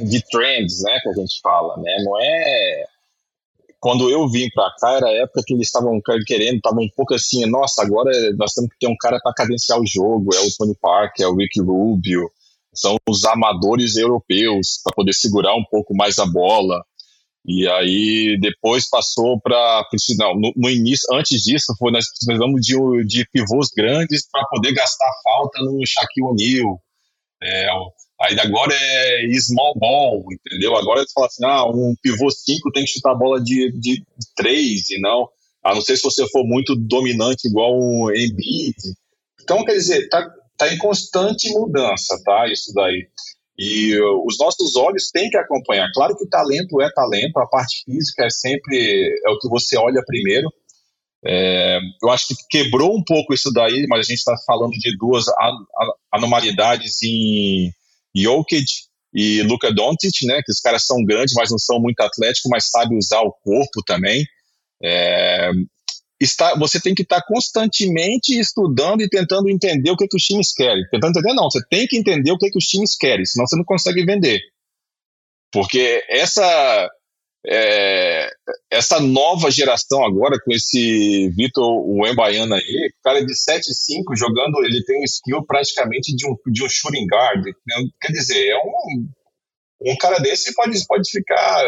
de 0.00 0.22
trends, 0.30 0.82
né, 0.82 0.98
que 1.02 1.08
a 1.08 1.12
gente 1.12 1.38
fala, 1.42 1.76
né? 1.76 1.96
Não 2.02 2.18
é 2.18 2.84
quando 3.82 4.08
eu 4.08 4.28
vim 4.28 4.48
para 4.54 4.72
cá, 4.78 4.92
era 4.92 5.06
a 5.08 5.22
época 5.24 5.42
que 5.44 5.54
eles 5.54 5.66
estavam 5.66 6.00
querendo, 6.24 6.54
estavam 6.54 6.84
um 6.84 6.88
pouco 6.94 7.14
assim, 7.14 7.44
nossa, 7.46 7.82
agora 7.82 8.12
nós 8.36 8.52
temos 8.52 8.70
que 8.70 8.78
ter 8.78 8.86
um 8.86 8.96
cara 8.96 9.18
para 9.20 9.34
cadenciar 9.34 9.80
o 9.80 9.84
jogo, 9.84 10.32
é 10.32 10.38
o 10.38 10.56
Tony 10.56 10.76
Parker, 10.80 11.26
é 11.26 11.28
o 11.28 11.34
Rick 11.34 11.60
Rubio, 11.60 12.30
são 12.72 12.96
os 13.10 13.24
amadores 13.24 13.96
europeus 13.96 14.80
para 14.84 14.94
poder 14.94 15.12
segurar 15.12 15.56
um 15.56 15.64
pouco 15.68 15.96
mais 15.96 16.20
a 16.20 16.26
bola. 16.26 16.80
E 17.44 17.68
aí 17.68 18.38
depois 18.40 18.88
passou 18.88 19.40
para 19.40 19.84
não, 20.16 20.34
no, 20.36 20.52
no, 20.56 20.70
início, 20.70 21.12
antes 21.12 21.42
disso, 21.42 21.74
foi 21.76 21.90
nós 21.90 22.08
precisamos 22.08 22.60
de, 22.64 22.76
de 23.04 23.28
pivôs 23.32 23.70
grandes 23.76 24.30
para 24.30 24.46
poder 24.46 24.74
gastar 24.74 25.10
falta 25.24 25.58
no 25.60 25.84
Shaquille 25.84 26.28
O'Neal. 26.28 26.80
É, 27.42 27.66
Aí 28.22 28.38
agora 28.38 28.72
é 28.72 29.26
small 29.40 29.74
ball, 29.76 30.24
entendeu? 30.30 30.76
Agora 30.76 31.00
eles 31.00 31.12
falam 31.12 31.26
assim, 31.26 31.44
ah, 31.44 31.64
um 31.64 31.92
pivô 32.00 32.30
5 32.30 32.70
tem 32.70 32.84
que 32.84 32.92
chutar 32.92 33.12
a 33.12 33.18
bola 33.18 33.42
de, 33.42 33.72
de 33.72 34.04
3 34.36 34.90
e 34.90 35.00
não. 35.00 35.28
A 35.64 35.74
não 35.74 35.82
ser 35.82 35.96
se 35.96 36.04
você 36.04 36.24
for 36.28 36.44
muito 36.44 36.76
dominante 36.76 37.48
igual 37.48 37.76
um 37.76 38.10
Embiid. 38.10 38.76
Então, 39.42 39.64
quer 39.64 39.72
dizer, 39.72 40.08
tá, 40.08 40.28
tá 40.56 40.72
em 40.72 40.78
constante 40.78 41.52
mudança, 41.52 42.16
tá? 42.24 42.46
Isso 42.46 42.72
daí. 42.72 43.08
E 43.58 43.98
uh, 43.98 44.24
os 44.24 44.38
nossos 44.38 44.76
olhos 44.76 45.10
têm 45.12 45.28
que 45.28 45.36
acompanhar. 45.36 45.88
Claro 45.92 46.16
que 46.16 46.28
talento 46.28 46.80
é 46.80 46.90
talento, 46.92 47.38
a 47.38 47.46
parte 47.46 47.82
física 47.84 48.24
é 48.24 48.30
sempre 48.30 49.20
é 49.26 49.30
o 49.30 49.38
que 49.38 49.48
você 49.48 49.76
olha 49.76 50.02
primeiro. 50.06 50.48
É, 51.24 51.78
eu 52.02 52.10
acho 52.10 52.28
que 52.28 52.34
quebrou 52.50 52.96
um 52.96 53.02
pouco 53.04 53.34
isso 53.34 53.52
daí, 53.52 53.86
mas 53.88 54.00
a 54.00 54.08
gente 54.08 54.18
está 54.18 54.34
falando 54.44 54.72
de 54.72 54.96
duas 54.96 55.24
anormalidades 56.12 57.02
em 57.02 57.72
Jokic 58.14 58.66
e 59.14 59.42
Luka 59.42 59.72
Doncic, 59.72 60.24
né, 60.24 60.40
que 60.44 60.50
os 60.50 60.60
caras 60.60 60.86
são 60.86 61.04
grandes, 61.04 61.34
mas 61.34 61.50
não 61.50 61.58
são 61.58 61.78
muito 61.80 62.00
atléticos, 62.00 62.50
mas 62.50 62.70
sabem 62.70 62.96
usar 62.96 63.20
o 63.20 63.32
corpo 63.32 63.82
também. 63.86 64.24
É, 64.82 65.50
está, 66.20 66.54
você 66.56 66.80
tem 66.80 66.94
que 66.94 67.02
estar 67.02 67.22
constantemente 67.26 68.38
estudando 68.38 69.02
e 69.02 69.08
tentando 69.08 69.50
entender 69.50 69.90
o 69.90 69.96
que, 69.96 70.08
que 70.08 70.16
os 70.16 70.22
times 70.22 70.52
querem. 70.52 70.82
Tentando 70.90 71.18
entender, 71.18 71.34
não, 71.34 71.50
você 71.50 71.60
tem 71.70 71.86
que 71.86 71.96
entender 71.96 72.32
o 72.32 72.38
que, 72.38 72.50
que 72.50 72.58
os 72.58 72.66
times 72.66 72.96
querem, 72.96 73.24
senão 73.24 73.46
você 73.46 73.56
não 73.56 73.64
consegue 73.64 74.04
vender. 74.04 74.40
Porque 75.52 76.02
essa 76.08 76.88
é, 77.44 78.30
essa 78.70 79.00
nova 79.00 79.50
geração 79.50 80.04
agora, 80.04 80.38
com 80.44 80.52
esse 80.52 81.28
Vitor 81.30 81.84
Wembaiana 81.88 82.56
aí, 82.56 82.90
o 82.90 83.02
cara 83.02 83.24
de 83.24 83.32
7'5 83.32 84.16
jogando, 84.16 84.64
ele 84.64 84.84
tem 84.84 85.00
um 85.00 85.04
skill 85.04 85.44
praticamente 85.44 86.14
de 86.14 86.26
um, 86.26 86.36
de 86.52 86.64
um 86.64 86.68
shooting 86.68 87.06
guard. 87.06 87.44
Né? 87.44 87.76
Quer 88.00 88.12
dizer, 88.12 88.48
é 88.48 88.56
um, 88.56 89.08
um 89.92 89.96
cara 89.96 90.18
desse 90.18 90.54
pode, 90.54 90.78
pode 90.86 91.10
ficar, 91.10 91.64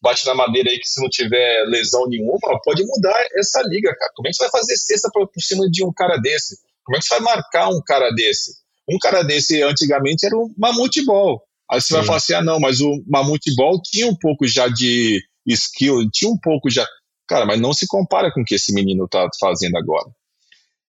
bate 0.00 0.24
na 0.24 0.34
madeira 0.34 0.70
aí 0.70 0.78
que 0.78 0.88
se 0.88 1.02
não 1.02 1.08
tiver 1.08 1.64
lesão 1.64 2.06
nenhuma, 2.08 2.60
pode 2.64 2.84
mudar 2.86 3.26
essa 3.34 3.60
liga, 3.62 3.94
cara. 3.96 4.12
Como 4.14 4.28
é 4.28 4.30
que 4.30 4.36
você 4.36 4.44
vai 4.44 4.52
fazer 4.52 4.76
cesta 4.76 5.10
por, 5.12 5.26
por 5.26 5.40
cima 5.40 5.68
de 5.68 5.84
um 5.84 5.92
cara 5.92 6.16
desse? 6.18 6.58
Como 6.84 6.96
é 6.96 7.00
que 7.00 7.06
você 7.06 7.14
vai 7.18 7.34
marcar 7.34 7.68
um 7.70 7.82
cara 7.84 8.10
desse? 8.10 8.52
Um 8.88 8.98
cara 8.98 9.22
desse 9.22 9.60
antigamente 9.62 10.24
era 10.24 10.36
um 10.36 10.48
mamute 10.56 11.04
ball. 11.04 11.42
Aí 11.70 11.80
você 11.80 11.88
Sim. 11.88 11.94
vai 11.94 12.04
falar 12.04 12.18
assim: 12.18 12.34
ah, 12.34 12.42
não, 12.42 12.58
mas 12.58 12.80
o 12.80 13.02
Mamute 13.06 13.54
Ball 13.54 13.80
tinha 13.82 14.06
um 14.06 14.16
pouco 14.16 14.46
já 14.46 14.68
de 14.68 15.22
skill, 15.46 16.08
tinha 16.10 16.30
um 16.30 16.38
pouco 16.38 16.70
já. 16.70 16.86
Cara, 17.26 17.44
mas 17.44 17.60
não 17.60 17.74
se 17.74 17.86
compara 17.86 18.32
com 18.32 18.40
o 18.40 18.44
que 18.44 18.54
esse 18.54 18.72
menino 18.72 19.04
está 19.04 19.28
fazendo 19.38 19.76
agora. 19.76 20.08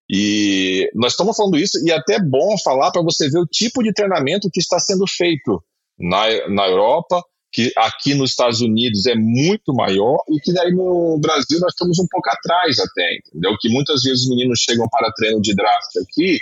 E 0.10 0.90
nós 0.96 1.14
estamos 1.14 1.38
falando 1.38 1.58
isso, 1.58 1.78
e 1.86 1.92
é 1.92 1.96
até 1.96 2.20
bom 2.20 2.58
falar 2.64 2.92
para 2.92 3.04
você 3.04 3.30
ver 3.30 3.40
o 3.40 3.46
tipo 3.46 3.84
de 3.84 3.94
treinamento 3.94 4.50
que 4.52 4.60
está 4.60 4.80
sendo 4.80 5.06
feito 5.08 5.62
na, 6.00 6.26
na 6.50 6.68
Europa, 6.68 7.22
que 7.52 7.72
aqui 7.78 8.16
nos 8.16 8.32
Estados 8.32 8.62
Unidos 8.62 9.06
é 9.06 9.14
muito 9.14 9.72
maior, 9.74 10.18
e 10.30 10.40
que 10.40 10.52
daí 10.52 10.72
no 10.72 11.20
Brasil 11.22 11.60
nós 11.60 11.74
estamos 11.74 12.00
um 12.00 12.08
pouco 12.10 12.28
atrás 12.30 12.80
até, 12.80 13.18
entendeu? 13.18 13.56
Que 13.60 13.70
muitas 13.70 14.02
vezes 14.02 14.22
os 14.24 14.30
meninos 14.30 14.60
chegam 14.60 14.88
para 14.90 15.12
treino 15.12 15.42
de 15.42 15.54
draft 15.54 15.98
aqui, 15.98 16.40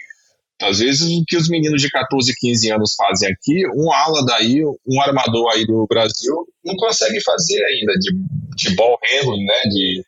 às 0.61 0.79
vezes, 0.79 1.07
o 1.07 1.23
que 1.25 1.37
os 1.37 1.49
meninos 1.49 1.81
de 1.81 1.89
14, 1.89 2.33
15 2.35 2.71
anos 2.71 2.95
fazem 2.95 3.29
aqui, 3.29 3.67
um 3.75 3.91
ala 3.91 4.25
daí, 4.25 4.63
um 4.87 5.01
armador 5.01 5.51
aí 5.51 5.65
do 5.65 5.85
Brasil, 5.87 6.47
não 6.65 6.75
consegue 6.75 7.21
fazer 7.21 7.63
ainda, 7.63 7.93
de, 7.93 8.11
de 8.55 8.75
ball 8.75 8.97
handling, 9.03 9.45
né, 9.45 9.61
de, 9.69 10.03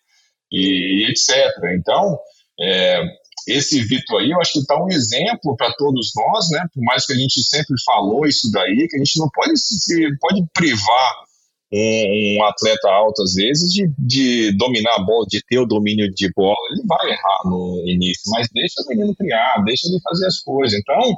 e, 0.52 1.06
e 1.06 1.12
etc. 1.12 1.36
Então, 1.78 2.18
é, 2.60 3.04
esse 3.48 3.82
Vitor 3.84 4.22
aí, 4.22 4.32
eu 4.32 4.42
acho 4.42 4.54
que 4.54 4.60
está 4.60 4.76
um 4.76 4.90
exemplo 4.90 5.56
para 5.56 5.72
todos 5.74 6.12
nós, 6.16 6.50
né, 6.50 6.66
por 6.74 6.84
mais 6.84 7.06
que 7.06 7.14
a 7.14 7.16
gente 7.16 7.44
sempre 7.44 7.76
falou 7.86 8.26
isso 8.26 8.50
daí, 8.52 8.88
que 8.90 8.96
a 8.96 9.00
gente 9.00 9.20
não 9.20 9.30
pode, 9.32 9.52
se, 9.56 10.18
pode 10.20 10.44
privar 10.54 11.29
um, 11.72 12.38
um, 12.38 12.44
atleta 12.44 12.90
alto, 12.90 13.22
às 13.22 13.34
vezes, 13.34 13.72
de, 13.72 13.90
de 13.98 14.58
dominar 14.58 14.96
a 14.96 15.04
bola, 15.04 15.26
de 15.28 15.42
ter 15.46 15.60
o 15.60 15.66
domínio 15.66 16.12
de 16.12 16.32
bola. 16.34 16.58
Ele 16.72 16.84
vai 16.88 17.12
errar 17.12 17.42
no 17.46 17.84
início, 17.86 18.24
mas 18.28 18.48
deixa 18.54 18.82
o 18.82 18.90
menino 18.90 19.16
criar, 19.16 19.64
deixa 19.64 19.88
ele 19.88 20.00
fazer 20.02 20.26
as 20.26 20.40
coisas. 20.40 20.80
Então, 20.80 21.16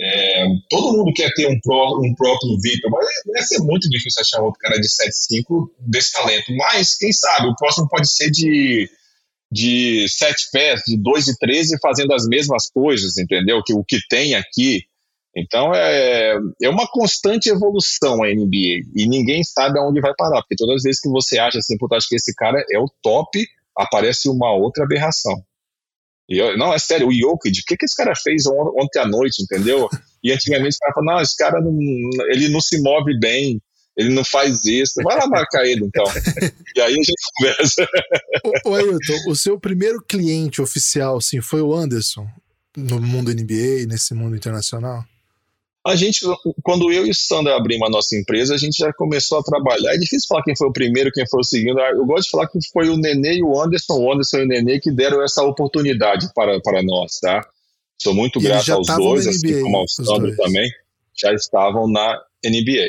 é, 0.00 0.46
todo 0.70 0.96
mundo 0.96 1.12
quer 1.12 1.30
ter 1.34 1.48
um, 1.48 1.58
pró, 1.60 1.98
um 1.98 2.14
próprio 2.14 2.56
Vitor, 2.62 2.90
mas 2.90 3.06
vai 3.26 3.42
ser 3.42 3.58
muito 3.60 3.88
difícil 3.88 4.20
achar 4.20 4.40
outro 4.40 4.60
cara 4.60 4.80
de 4.80 4.86
7'5 4.86 5.68
desse 5.80 6.12
talento. 6.12 6.54
Mas, 6.56 6.96
quem 6.96 7.12
sabe, 7.12 7.48
o 7.48 7.56
próximo 7.56 7.88
pode 7.88 8.08
ser 8.08 8.30
de, 8.30 8.88
de 9.50 10.08
7 10.08 10.50
pés, 10.52 10.82
de 10.86 10.96
2 10.96 11.28
e 11.28 11.38
13, 11.38 11.78
fazendo 11.80 12.12
as 12.14 12.26
mesmas 12.28 12.70
coisas, 12.70 13.18
entendeu? 13.18 13.60
Que 13.64 13.74
o 13.74 13.84
que 13.84 13.98
tem 14.08 14.36
aqui 14.36 14.84
então 15.36 15.74
é, 15.74 16.36
é 16.62 16.68
uma 16.68 16.86
constante 16.90 17.48
evolução 17.48 18.22
a 18.22 18.28
NBA 18.28 18.82
e 18.96 19.08
ninguém 19.08 19.44
sabe 19.44 19.78
aonde 19.78 20.00
vai 20.00 20.12
parar, 20.16 20.42
porque 20.42 20.56
todas 20.56 20.76
as 20.76 20.82
vezes 20.82 21.00
que 21.00 21.08
você 21.08 21.38
acha 21.38 21.58
assim, 21.58 21.76
puta, 21.76 21.96
que 22.08 22.16
esse 22.16 22.34
cara 22.34 22.64
é 22.70 22.78
o 22.78 22.90
top, 23.02 23.46
aparece 23.76 24.28
uma 24.28 24.52
outra 24.52 24.84
aberração. 24.84 25.36
Eu, 26.28 26.58
não, 26.58 26.74
é 26.74 26.78
sério, 26.78 27.08
o 27.08 27.12
Jokic, 27.12 27.60
o 27.60 27.64
que, 27.66 27.76
que 27.76 27.84
esse 27.86 27.96
cara 27.96 28.12
fez 28.14 28.44
ontem 28.46 28.98
à 28.98 29.06
noite, 29.06 29.42
entendeu? 29.42 29.88
E 30.22 30.30
antigamente 30.32 30.70
os 30.70 30.78
caras 30.78 30.94
falavam, 30.94 31.14
não, 31.14 31.22
esse 31.22 31.36
cara 31.36 31.60
não, 31.60 31.78
ele 32.30 32.48
não 32.48 32.60
se 32.60 32.82
move 32.82 33.18
bem, 33.18 33.62
ele 33.96 34.10
não 34.10 34.24
faz 34.24 34.64
isso. 34.64 35.02
Vai 35.02 35.16
lá 35.16 35.26
marcar 35.26 35.64
ele, 35.64 35.84
então. 35.84 36.04
e 36.76 36.80
aí 36.80 36.92
a 36.92 36.96
gente 36.96 37.12
conversa. 37.36 37.88
Ô, 38.64 38.74
Ailton, 38.74 39.30
o 39.30 39.34
seu 39.34 39.58
primeiro 39.58 40.02
cliente 40.06 40.60
oficial, 40.60 41.16
assim, 41.16 41.40
foi 41.40 41.62
o 41.62 41.74
Anderson? 41.74 42.26
No 42.76 43.00
mundo 43.00 43.32
NBA, 43.32 43.86
nesse 43.88 44.14
mundo 44.14 44.36
internacional? 44.36 45.04
A 45.88 45.96
gente, 45.96 46.20
quando 46.62 46.92
eu 46.92 47.06
e 47.06 47.10
o 47.10 47.14
Sandra 47.14 47.56
abrimos 47.56 47.88
a 47.88 47.90
nossa 47.90 48.14
empresa, 48.14 48.54
a 48.54 48.58
gente 48.58 48.76
já 48.76 48.92
começou 48.92 49.38
a 49.38 49.42
trabalhar. 49.42 49.94
É 49.94 49.96
difícil 49.96 50.28
falar 50.28 50.42
quem 50.42 50.54
foi 50.54 50.68
o 50.68 50.72
primeiro, 50.72 51.10
quem 51.10 51.26
foi 51.26 51.40
o 51.40 51.44
segundo. 51.44 51.80
Eu 51.80 52.04
gosto 52.04 52.24
de 52.24 52.30
falar 52.30 52.46
que 52.46 52.58
foi 52.70 52.90
o 52.90 52.96
Nenê 52.98 53.38
e 53.38 53.42
o 53.42 53.58
Anderson, 53.58 53.94
o 53.94 54.12
Anderson 54.12 54.38
e 54.38 54.42
o 54.42 54.46
Nenê, 54.46 54.78
que 54.78 54.90
deram 54.90 55.22
essa 55.22 55.42
oportunidade 55.42 56.28
para, 56.34 56.60
para 56.60 56.82
nós, 56.82 57.18
tá? 57.20 57.40
Sou 58.00 58.12
muito 58.12 58.38
grato 58.38 58.70
aos 58.70 58.86
dois, 58.86 59.26
assim 59.26 59.62
como 59.62 59.78
ao 59.78 59.88
Sandro 59.88 60.36
também. 60.36 60.70
Já 61.16 61.32
estavam 61.32 61.90
na 61.90 62.20
NBA. 62.44 62.88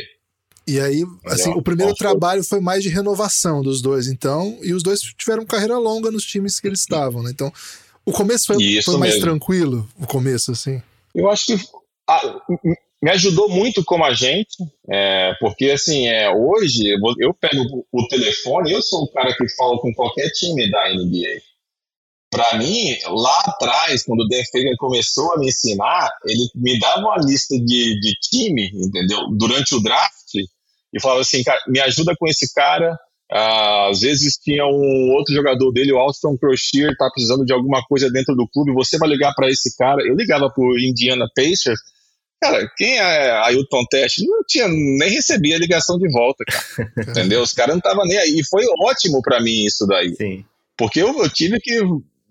E 0.68 0.80
aí, 0.80 1.04
assim, 1.26 1.52
o 1.52 1.62
primeiro 1.62 1.96
trabalho 1.96 2.44
foi 2.44 2.60
mais 2.60 2.84
de 2.84 2.90
renovação 2.90 3.64
dos 3.64 3.82
dois, 3.82 4.08
então, 4.08 4.60
e 4.62 4.74
os 4.74 4.84
dois 4.84 5.00
tiveram 5.00 5.46
carreira 5.46 5.78
longa 5.78 6.12
nos 6.12 6.26
times 6.26 6.60
que 6.60 6.68
eles 6.68 6.82
estavam, 6.82 7.24
né? 7.24 7.32
Então, 7.32 7.52
o 8.06 8.12
começo 8.12 8.46
foi, 8.46 8.82
foi 8.84 8.98
mais 8.98 9.18
tranquilo, 9.20 9.90
o 10.00 10.06
começo, 10.06 10.52
assim. 10.52 10.80
Eu 11.16 11.28
acho 11.28 11.48
que 11.48 11.60
a, 12.08 12.42
me 13.02 13.12
ajudou 13.12 13.50
muito 13.50 13.84
como 13.84 14.04
agente, 14.04 14.58
é, 14.90 15.34
porque 15.40 15.72
assim, 15.72 16.08
é, 16.08 16.30
hoje 16.30 16.84
eu 17.20 17.34
pego 17.34 17.86
o 17.92 18.08
telefone, 18.08 18.72
eu 18.72 18.82
sou 18.82 19.04
o 19.04 19.12
cara 19.12 19.34
que 19.36 19.48
fala 19.56 19.78
com 19.80 19.94
qualquer 19.94 20.30
time 20.32 20.70
da 20.70 20.94
NBA. 20.94 21.42
Para 22.32 22.58
mim, 22.58 22.96
lá 23.08 23.40
atrás, 23.46 24.04
quando 24.04 24.22
o 24.22 24.28
Dan 24.28 24.44
Fagan 24.52 24.76
começou 24.78 25.34
a 25.34 25.40
me 25.40 25.48
ensinar, 25.48 26.10
ele 26.26 26.48
me 26.54 26.78
dava 26.78 27.00
uma 27.00 27.18
lista 27.18 27.58
de, 27.58 28.00
de 28.00 28.14
time, 28.22 28.70
entendeu? 28.74 29.28
Durante 29.36 29.74
o 29.74 29.82
draft, 29.82 30.36
e 30.94 31.02
falava 31.02 31.22
assim, 31.22 31.44
cara, 31.44 31.60
me 31.68 31.80
ajuda 31.80 32.14
com 32.18 32.28
esse 32.28 32.54
cara. 32.54 32.98
Ah, 33.32 33.90
às 33.90 34.02
vezes 34.02 34.38
tinha 34.38 34.66
um 34.66 35.12
outro 35.12 35.34
jogador 35.34 35.72
dele, 35.72 35.94
o 35.94 36.00
Alston 36.00 36.36
Crocier, 36.38 36.96
tá 36.98 37.10
precisando 37.12 37.46
de 37.46 37.54
alguma 37.54 37.82
coisa 37.84 38.10
dentro 38.12 38.36
do 38.36 38.48
clube, 38.48 38.74
você 38.74 38.98
vai 38.98 39.08
ligar 39.08 39.34
para 39.36 39.50
esse 39.50 39.76
cara. 39.78 40.02
Eu 40.02 40.16
ligava 40.16 40.50
pro 40.52 40.78
Indiana 40.80 41.28
Pacers, 41.36 41.80
cara, 42.42 42.70
quem 42.78 42.98
é 42.98 43.32
Ailton 43.46 43.84
Teste? 43.90 44.26
Não 44.26 44.44
tinha, 44.48 44.68
nem 44.68 45.10
recebia 45.10 45.56
a 45.56 45.60
ligação 45.60 45.98
de 45.98 46.10
volta, 46.12 46.44
cara. 46.46 46.92
entendeu? 47.10 47.42
Os 47.42 47.54
caras 47.54 47.74
não 47.74 47.80
estavam 47.80 48.06
nem 48.06 48.18
aí. 48.18 48.40
E 48.40 48.46
foi 48.46 48.64
ótimo 48.82 49.22
para 49.22 49.42
mim 49.42 49.66
isso 49.66 49.86
daí. 49.86 50.16
Sim. 50.16 50.46
Porque 50.78 51.02
eu, 51.02 51.18
eu, 51.22 51.30
tive 51.30 51.60
que 51.60 51.80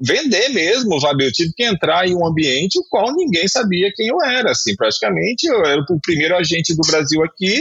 vender 0.00 0.48
mesmo, 0.50 1.00
sabe? 1.00 1.26
Eu 1.26 1.32
tive 1.32 1.52
que 1.54 1.64
entrar 1.64 2.08
em 2.08 2.14
um 2.14 2.26
ambiente 2.26 2.78
o 2.78 2.84
qual 2.88 3.14
ninguém 3.14 3.46
sabia 3.46 3.92
quem 3.94 4.08
eu 4.08 4.22
era, 4.22 4.52
assim, 4.52 4.74
praticamente. 4.74 5.46
Eu 5.46 5.64
era 5.64 5.80
o 5.80 6.00
primeiro 6.00 6.36
agente 6.36 6.74
do 6.74 6.86
Brasil 6.86 7.22
aqui, 7.22 7.60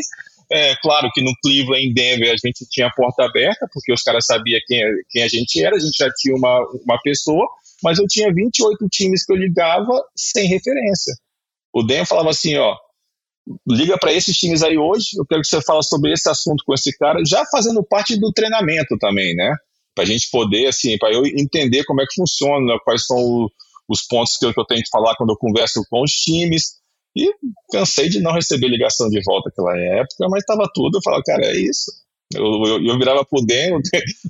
é, 0.51 0.75
claro 0.81 1.09
que 1.13 1.21
no 1.21 1.33
Cleveland, 1.43 1.85
em 1.85 1.93
Denver, 1.93 2.31
a 2.31 2.37
gente 2.37 2.65
tinha 2.69 2.87
a 2.87 2.93
porta 2.93 3.25
aberta, 3.25 3.67
porque 3.71 3.91
os 3.91 4.01
caras 4.01 4.25
sabiam 4.25 4.59
quem, 4.65 4.81
quem 5.09 5.23
a 5.23 5.27
gente 5.27 5.63
era, 5.63 5.75
a 5.75 5.79
gente 5.79 5.97
já 5.97 6.09
tinha 6.17 6.35
uma, 6.35 6.59
uma 6.85 6.97
pessoa, 7.01 7.45
mas 7.83 7.99
eu 7.99 8.05
tinha 8.07 8.33
28 8.33 8.87
times 8.89 9.25
que 9.25 9.33
eu 9.33 9.37
ligava 9.37 10.01
sem 10.15 10.47
referência. 10.47 11.13
O 11.73 11.83
Dan 11.83 12.05
falava 12.05 12.29
assim, 12.29 12.55
ó, 12.57 12.75
liga 13.67 13.97
para 13.97 14.13
esses 14.13 14.35
times 14.35 14.63
aí 14.63 14.77
hoje, 14.77 15.09
eu 15.17 15.25
quero 15.25 15.41
que 15.41 15.47
você 15.47 15.61
fale 15.61 15.83
sobre 15.83 16.11
esse 16.13 16.29
assunto 16.29 16.63
com 16.65 16.73
esse 16.73 16.95
cara, 16.97 17.23
já 17.25 17.45
fazendo 17.45 17.83
parte 17.83 18.19
do 18.19 18.31
treinamento 18.31 18.97
também, 18.97 19.35
né? 19.35 19.55
Para 19.95 20.03
a 20.03 20.07
gente 20.07 20.29
poder, 20.29 20.67
assim, 20.67 20.97
para 20.97 21.13
eu 21.13 21.25
entender 21.25 21.83
como 21.85 22.01
é 22.01 22.05
que 22.05 22.15
funciona, 22.15 22.77
quais 22.83 23.05
são 23.05 23.17
o, 23.17 23.51
os 23.89 24.01
pontos 24.03 24.37
que 24.37 24.45
eu, 24.45 24.53
que 24.53 24.59
eu 24.59 24.65
tenho 24.65 24.81
que 24.81 24.89
falar 24.89 25.15
quando 25.15 25.31
eu 25.31 25.37
converso 25.37 25.81
com 25.89 26.03
os 26.03 26.11
times, 26.11 26.77
e 27.15 27.33
cansei 27.71 28.09
de 28.09 28.19
não 28.19 28.31
receber 28.31 28.67
ligação 28.67 29.09
de 29.09 29.19
volta 29.23 29.49
naquela 29.49 29.75
época, 29.99 30.27
mas 30.29 30.41
estava 30.41 30.69
tudo. 30.73 30.97
Eu 30.97 31.01
falava, 31.03 31.23
cara, 31.25 31.45
é 31.47 31.57
isso. 31.57 31.91
Eu, 32.33 32.43
eu, 32.65 32.83
eu 32.83 32.97
virava 32.97 33.23
pro 33.23 33.41
Den, 33.45 33.79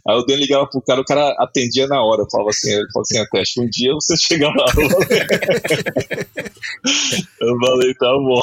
aí 0.07 0.15
o 0.15 0.23
Den 0.23 0.37
ligava 0.37 0.67
pro 0.67 0.81
cara, 0.81 1.01
o 1.01 1.05
cara 1.05 1.29
atendia 1.39 1.87
na 1.87 2.01
hora. 2.03 2.21
Eu 2.21 2.29
falava 2.29 2.49
assim, 2.49 2.71
ele 2.71 2.87
falou 2.91 3.01
assim, 3.01 3.17
até 3.17 3.43
um 3.59 3.69
dia 3.69 3.93
você 3.93 4.15
chega 4.21 4.49
lá. 4.49 4.65
eu 7.41 7.57
falei, 7.59 7.93
tá 7.95 8.11
bom. 8.13 8.41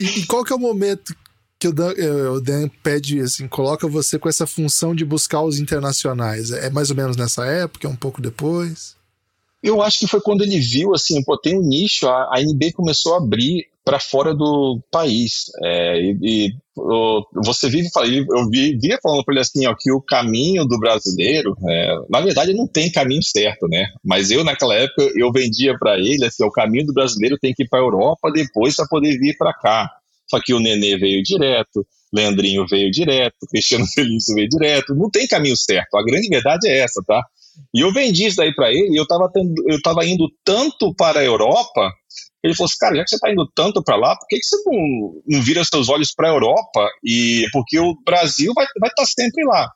E, 0.00 0.20
e 0.20 0.26
qual 0.26 0.44
que 0.44 0.52
é 0.52 0.56
o 0.56 0.60
momento 0.60 1.14
que 1.58 1.68
o 1.68 1.72
Dan, 1.72 1.92
eh, 1.96 2.28
o 2.28 2.40
Dan, 2.40 2.68
pede, 2.82 3.20
assim, 3.20 3.48
coloca 3.48 3.88
você 3.88 4.18
com 4.18 4.28
essa 4.28 4.46
função 4.46 4.94
de 4.94 5.04
buscar 5.04 5.42
os 5.42 5.58
internacionais? 5.58 6.50
É 6.50 6.70
mais 6.70 6.90
ou 6.90 6.96
menos 6.96 7.16
nessa 7.16 7.44
época, 7.46 7.86
é 7.86 7.90
um 7.90 7.96
pouco 7.96 8.20
depois? 8.20 8.96
Eu 9.62 9.82
acho 9.82 9.98
que 9.98 10.06
foi 10.06 10.20
quando 10.20 10.42
ele 10.42 10.58
viu, 10.60 10.94
assim, 10.94 11.22
pô, 11.22 11.36
tem 11.36 11.58
um 11.58 11.62
nicho, 11.62 12.06
a, 12.06 12.36
a 12.36 12.40
NBA 12.40 12.72
começou 12.74 13.14
a 13.14 13.18
abrir 13.18 13.66
para 13.88 13.98
fora 13.98 14.34
do 14.34 14.82
país. 14.92 15.46
É, 15.64 15.98
e, 15.98 16.18
e 16.22 16.50
o, 16.76 17.24
você 17.42 17.70
vive, 17.70 17.88
eu 17.96 18.50
via 18.50 18.98
falando 19.02 19.24
para 19.24 19.32
ele 19.32 19.40
assim, 19.40 19.66
ó, 19.66 19.74
que 19.74 19.90
o 19.90 20.02
caminho 20.02 20.66
do 20.66 20.78
brasileiro, 20.78 21.56
é, 21.66 21.96
na 22.10 22.20
verdade 22.20 22.52
não 22.52 22.68
tem 22.68 22.92
caminho 22.92 23.22
certo, 23.22 23.66
né? 23.66 23.86
Mas 24.04 24.30
eu 24.30 24.44
naquela 24.44 24.74
época 24.74 25.10
eu 25.16 25.32
vendia 25.32 25.74
para 25.78 25.98
ele 25.98 26.26
assim, 26.26 26.44
o 26.44 26.50
caminho 26.50 26.84
do 26.84 26.92
brasileiro 26.92 27.38
tem 27.40 27.54
que 27.54 27.62
ir 27.62 27.68
para 27.70 27.78
a 27.78 27.82
Europa 27.82 28.30
depois 28.30 28.76
para 28.76 28.86
poder 28.88 29.18
vir 29.18 29.34
para 29.38 29.54
cá. 29.54 29.90
Só 30.28 30.38
que 30.38 30.52
o 30.52 30.60
Nenê 30.60 30.98
veio 30.98 31.22
direto, 31.22 31.86
Leandrinho 32.12 32.66
veio 32.66 32.90
direto, 32.90 33.38
Cristiano 33.50 33.86
Felício 33.94 34.34
veio 34.34 34.50
direto. 34.50 34.94
Não 34.94 35.08
tem 35.08 35.26
caminho 35.26 35.56
certo. 35.56 35.96
A 35.96 36.04
grande 36.04 36.28
verdade 36.28 36.68
é 36.68 36.80
essa, 36.80 37.02
tá? 37.06 37.24
E 37.74 37.80
eu 37.80 37.90
vendi 37.90 38.26
isso 38.26 38.36
daí 38.36 38.54
para 38.54 38.70
ele, 38.70 38.94
e 38.94 38.96
eu 38.96 39.02
estava 39.02 39.30
eu 39.66 39.80
tava 39.82 40.04
indo 40.04 40.28
tanto 40.44 40.94
para 40.94 41.20
a 41.20 41.24
Europa, 41.24 41.90
ele 42.42 42.54
falou 42.54 42.66
assim, 42.66 42.78
cara, 42.78 42.96
já 42.96 43.04
que 43.04 43.10
você 43.10 43.16
está 43.16 43.32
indo 43.32 43.50
tanto 43.54 43.82
para 43.82 43.96
lá, 43.96 44.16
por 44.16 44.26
que, 44.28 44.36
que 44.36 44.44
você 44.44 44.56
não, 44.64 45.22
não 45.26 45.42
vira 45.42 45.64
seus 45.64 45.88
olhos 45.88 46.12
para 46.14 46.28
a 46.28 46.32
Europa? 46.32 46.88
E, 47.04 47.46
porque 47.52 47.78
o 47.78 47.96
Brasil 48.04 48.52
vai 48.54 48.64
estar 48.64 48.90
tá 48.94 49.04
sempre 49.06 49.44
lá. 49.44 49.68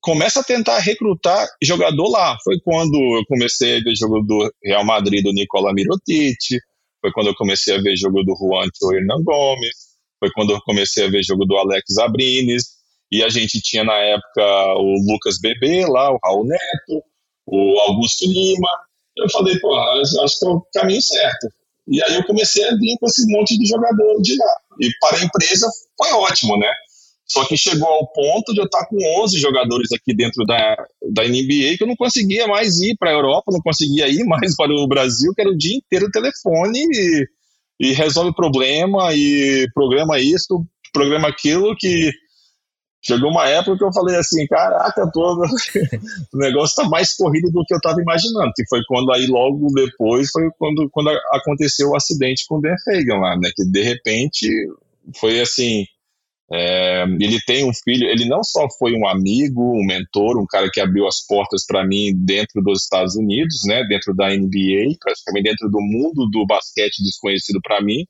Começa 0.00 0.40
a 0.40 0.44
tentar 0.44 0.78
recrutar 0.78 1.46
jogador 1.62 2.08
lá. 2.08 2.36
Foi 2.44 2.58
quando 2.62 2.94
eu 2.94 3.24
comecei 3.26 3.78
a 3.78 3.80
ver 3.80 3.96
jogo 3.96 4.20
do 4.20 4.52
Real 4.62 4.84
Madrid 4.84 5.24
do 5.24 5.32
Nicola 5.32 5.72
Mirotic, 5.72 6.60
foi 7.00 7.10
quando 7.12 7.28
eu 7.28 7.34
comecei 7.34 7.74
a 7.74 7.80
ver 7.80 7.96
jogo 7.96 8.22
do 8.22 8.36
Juancho 8.36 8.94
Hernan 8.94 9.22
Gomes, 9.24 9.94
foi 10.20 10.30
quando 10.32 10.52
eu 10.52 10.60
comecei 10.62 11.06
a 11.06 11.10
ver 11.10 11.22
jogo 11.22 11.44
do 11.44 11.56
Alex 11.56 11.98
Abrines, 11.98 12.64
e 13.10 13.22
a 13.22 13.28
gente 13.28 13.60
tinha 13.60 13.84
na 13.84 13.96
época 13.96 14.74
o 14.78 14.94
Lucas 15.10 15.38
Bebê 15.40 15.86
lá, 15.86 16.12
o 16.12 16.18
Raul 16.22 16.46
Neto, 16.46 17.04
o 17.46 17.78
Augusto 17.80 18.24
Lima. 18.26 18.68
Eu 19.16 19.30
falei, 19.30 19.58
pô, 19.58 19.74
acho 19.74 20.38
que 20.38 20.46
é 20.46 20.48
o 20.48 20.66
caminho 20.72 21.02
certo. 21.02 21.48
E 21.86 22.02
aí 22.02 22.14
eu 22.14 22.24
comecei 22.24 22.64
a 22.64 22.74
vir 22.74 22.96
com 22.98 23.06
esse 23.06 23.30
monte 23.30 23.58
de 23.58 23.66
jogador 23.66 24.20
de 24.22 24.36
lá. 24.36 24.56
E 24.80 24.90
para 25.00 25.18
a 25.18 25.24
empresa 25.24 25.68
foi 25.98 26.10
ótimo, 26.12 26.56
né? 26.58 26.68
Só 27.26 27.44
que 27.46 27.56
chegou 27.56 27.88
ao 27.88 28.06
ponto 28.12 28.52
de 28.52 28.60
eu 28.60 28.64
estar 28.64 28.86
com 28.86 28.96
11 29.22 29.38
jogadores 29.38 29.90
aqui 29.92 30.14
dentro 30.14 30.44
da, 30.44 30.76
da 31.10 31.24
NBA 31.24 31.76
que 31.76 31.82
eu 31.82 31.86
não 31.86 31.96
conseguia 31.96 32.46
mais 32.46 32.80
ir 32.80 32.96
para 32.98 33.10
a 33.10 33.14
Europa, 33.14 33.52
não 33.52 33.60
conseguia 33.60 34.08
ir 34.08 34.24
mais 34.24 34.54
para 34.56 34.72
o 34.72 34.86
Brasil, 34.86 35.32
que 35.34 35.40
era 35.40 35.50
o 35.50 35.56
dia 35.56 35.76
inteiro 35.76 36.10
telefone 36.10 36.78
e, 36.78 37.26
e 37.80 37.92
resolve 37.92 38.34
problema 38.34 39.14
e 39.14 39.66
programa 39.74 40.20
isso, 40.20 40.64
programa 40.92 41.28
aquilo, 41.28 41.74
que 41.76 42.12
Chegou 43.06 43.30
uma 43.30 43.46
época 43.46 43.76
que 43.76 43.84
eu 43.84 43.92
falei 43.92 44.16
assim, 44.16 44.46
caraca, 44.46 45.10
todo 45.12 45.42
o 46.32 46.38
negócio 46.38 46.72
está 46.72 46.88
mais 46.88 47.14
corrido 47.14 47.50
do 47.50 47.62
que 47.66 47.74
eu 47.74 47.76
estava 47.76 48.00
imaginando, 48.00 48.50
que 48.56 48.66
foi 48.66 48.80
quando 48.88 49.12
aí 49.12 49.26
logo 49.26 49.66
depois 49.74 50.30
foi 50.30 50.48
quando, 50.58 50.88
quando 50.90 51.10
aconteceu 51.30 51.90
o 51.90 51.96
acidente 51.96 52.46
com 52.48 52.56
o 52.56 52.60
Dan 52.62 52.74
Fagan 52.82 53.18
lá, 53.18 53.36
né, 53.36 53.50
que 53.54 53.62
de 53.62 53.82
repente 53.82 54.48
foi 55.20 55.38
assim, 55.38 55.84
é, 56.50 57.04
ele 57.20 57.38
tem 57.46 57.68
um 57.68 57.74
filho, 57.74 58.08
ele 58.08 58.24
não 58.24 58.42
só 58.42 58.66
foi 58.78 58.94
um 58.94 59.06
amigo, 59.06 59.78
um 59.78 59.84
mentor, 59.84 60.40
um 60.40 60.46
cara 60.46 60.70
que 60.72 60.80
abriu 60.80 61.06
as 61.06 61.20
portas 61.26 61.66
para 61.66 61.86
mim 61.86 62.10
dentro 62.16 62.62
dos 62.62 62.84
Estados 62.84 63.16
Unidos, 63.16 63.64
né, 63.66 63.84
dentro 63.84 64.14
da 64.14 64.30
NBA, 64.30 64.96
praticamente 64.98 65.50
dentro 65.50 65.68
do 65.68 65.78
mundo 65.78 66.26
do 66.30 66.46
basquete 66.46 67.02
desconhecido 67.02 67.60
para 67.62 67.82
mim, 67.82 68.06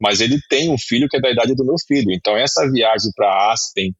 mas 0.00 0.22
ele 0.22 0.38
tem 0.48 0.70
um 0.70 0.78
filho 0.78 1.06
que 1.06 1.18
é 1.18 1.20
da 1.20 1.30
idade 1.30 1.54
do 1.54 1.66
meu 1.66 1.76
filho. 1.86 2.10
Então 2.12 2.34
essa 2.34 2.66
viagem 2.70 3.10
para 3.14 3.52
Aspen 3.52 3.92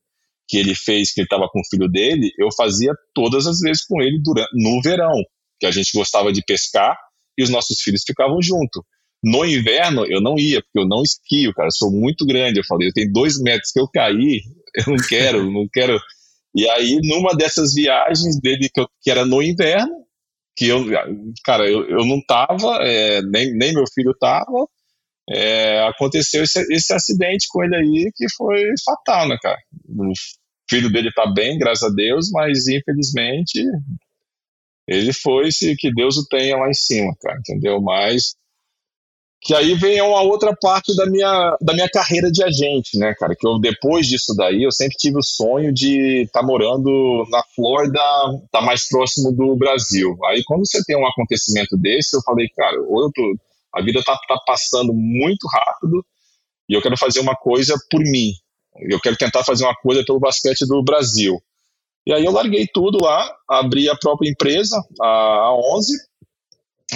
que 0.48 0.56
ele 0.56 0.74
fez, 0.74 1.12
que 1.12 1.20
ele 1.20 1.26
estava 1.26 1.46
com 1.48 1.60
o 1.60 1.68
filho 1.70 1.88
dele, 1.88 2.32
eu 2.38 2.48
fazia 2.56 2.92
todas 3.14 3.46
as 3.46 3.58
vezes 3.60 3.84
com 3.84 4.00
ele 4.00 4.18
durante, 4.22 4.48
no 4.54 4.80
verão, 4.80 5.22
que 5.60 5.66
a 5.66 5.70
gente 5.70 5.90
gostava 5.94 6.32
de 6.32 6.42
pescar 6.42 6.96
e 7.36 7.42
os 7.42 7.50
nossos 7.50 7.80
filhos 7.80 8.02
ficavam 8.06 8.40
junto. 8.40 8.84
No 9.22 9.44
inverno 9.44 10.06
eu 10.06 10.20
não 10.20 10.38
ia, 10.38 10.62
porque 10.62 10.78
eu 10.78 10.88
não 10.88 11.02
esquio, 11.02 11.52
cara, 11.52 11.70
sou 11.70 11.90
muito 11.90 12.24
grande. 12.24 12.60
Eu 12.60 12.64
falei, 12.64 12.88
eu 12.88 12.92
tenho 12.92 13.12
dois 13.12 13.40
metros 13.40 13.70
que 13.72 13.80
eu 13.80 13.88
caí, 13.88 14.40
eu 14.74 14.84
não 14.86 14.96
quero, 15.08 15.52
não 15.52 15.68
quero. 15.70 15.98
E 16.54 16.68
aí, 16.70 16.98
numa 17.02 17.36
dessas 17.36 17.74
viagens 17.74 18.40
dele, 18.40 18.70
que, 18.72 18.80
eu, 18.80 18.88
que 19.02 19.10
era 19.10 19.26
no 19.26 19.42
inverno, 19.42 19.92
que 20.56 20.66
eu, 20.66 20.86
cara, 21.44 21.68
eu, 21.68 21.88
eu 21.88 22.04
não 22.06 22.20
tava, 22.26 22.78
é, 22.82 23.20
nem, 23.22 23.54
nem 23.54 23.72
meu 23.72 23.84
filho 23.92 24.14
tava, 24.18 24.66
é, 25.30 25.86
aconteceu 25.86 26.44
esse, 26.44 26.60
esse, 26.72 26.92
acidente 26.92 27.46
com 27.50 27.62
ele 27.62 27.76
aí 27.76 28.12
que 28.14 28.26
foi 28.36 28.64
fatal, 28.84 29.28
né, 29.28 29.36
cara? 29.42 29.58
O 29.88 30.12
filho 30.68 30.90
dele 30.90 31.12
tá 31.12 31.26
bem, 31.26 31.58
graças 31.58 31.90
a 31.90 31.94
Deus, 31.94 32.30
mas 32.30 32.66
infelizmente 32.68 33.62
ele 34.86 35.12
foi 35.12 35.52
se 35.52 35.76
que 35.76 35.92
Deus 35.92 36.16
o 36.16 36.26
tenha 36.28 36.56
lá 36.56 36.68
em 36.68 36.74
cima, 36.74 37.14
cara, 37.20 37.38
entendeu? 37.38 37.80
Mas 37.80 38.34
Que 39.40 39.54
aí 39.54 39.74
vem 39.74 40.00
uma 40.02 40.22
outra 40.22 40.54
parte 40.60 40.96
da 40.96 41.06
minha, 41.06 41.56
da 41.60 41.72
minha 41.72 41.88
carreira 41.88 42.30
de 42.30 42.42
agente, 42.42 42.98
né, 42.98 43.14
cara? 43.14 43.36
Que 43.38 43.46
eu, 43.46 43.58
depois 43.60 44.06
disso 44.06 44.34
daí, 44.36 44.64
eu 44.64 44.72
sempre 44.72 44.96
tive 44.96 45.18
o 45.18 45.22
sonho 45.22 45.72
de 45.72 46.22
estar 46.24 46.40
tá 46.40 46.46
morando 46.46 47.24
na 47.30 47.42
Flórida, 47.54 48.00
tá 48.50 48.60
mais 48.60 48.88
próximo 48.88 49.30
do 49.30 49.54
Brasil. 49.56 50.16
Aí, 50.26 50.42
quando 50.44 50.66
você 50.66 50.82
tem 50.84 50.96
um 50.96 51.06
acontecimento 51.06 51.76
desse, 51.76 52.16
eu 52.16 52.22
falei, 52.22 52.48
cara, 52.48 52.80
ou 52.82 53.04
eu 53.04 53.12
tô, 53.14 53.36
a 53.78 53.82
vida 53.82 54.02
tá, 54.04 54.18
tá 54.28 54.38
passando 54.46 54.92
muito 54.92 55.46
rápido 55.48 56.04
e 56.68 56.74
eu 56.74 56.82
quero 56.82 56.96
fazer 56.96 57.20
uma 57.20 57.34
coisa 57.34 57.74
por 57.90 58.00
mim. 58.00 58.32
Eu 58.90 59.00
quero 59.00 59.16
tentar 59.16 59.44
fazer 59.44 59.64
uma 59.64 59.74
coisa 59.76 60.04
pelo 60.04 60.20
basquete 60.20 60.66
do 60.66 60.82
Brasil. 60.82 61.38
E 62.06 62.12
aí 62.12 62.24
eu 62.24 62.32
larguei 62.32 62.66
tudo 62.72 62.98
lá, 63.02 63.30
abri 63.48 63.88
a 63.88 63.96
própria 63.96 64.30
empresa, 64.30 64.76
a, 65.00 65.06
a 65.06 65.54
11, 65.76 65.92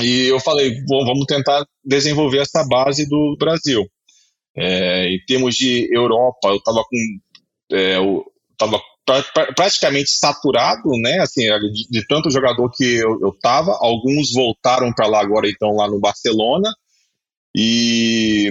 e 0.01 0.26
eu 0.26 0.41
falei, 0.41 0.74
vamos 0.89 1.26
tentar 1.26 1.66
desenvolver 1.85 2.39
essa 2.39 2.64
base 2.66 3.07
do 3.09 3.37
Brasil. 3.39 3.87
É, 4.57 5.09
em 5.09 5.24
termos 5.26 5.55
de 5.55 5.89
Europa, 5.95 6.49
eu 6.49 6.57
estava 6.57 6.83
com. 6.83 6.97
É, 7.72 7.97
eu 7.97 8.24
tava 8.59 8.80
pra, 9.05 9.22
pra, 9.22 9.53
praticamente 9.53 10.11
saturado, 10.11 10.90
né? 11.00 11.20
Assim, 11.20 11.42
de, 11.42 11.88
de 11.88 12.07
tanto 12.07 12.30
jogador 12.30 12.70
que 12.70 12.96
eu 12.96 13.30
estava. 13.30 13.76
Alguns 13.80 14.32
voltaram 14.32 14.92
para 14.92 15.07
lá 15.07 15.20
agora, 15.20 15.48
então, 15.48 15.74
lá 15.76 15.88
no 15.88 16.00
Barcelona. 16.00 16.70
E 17.55 18.50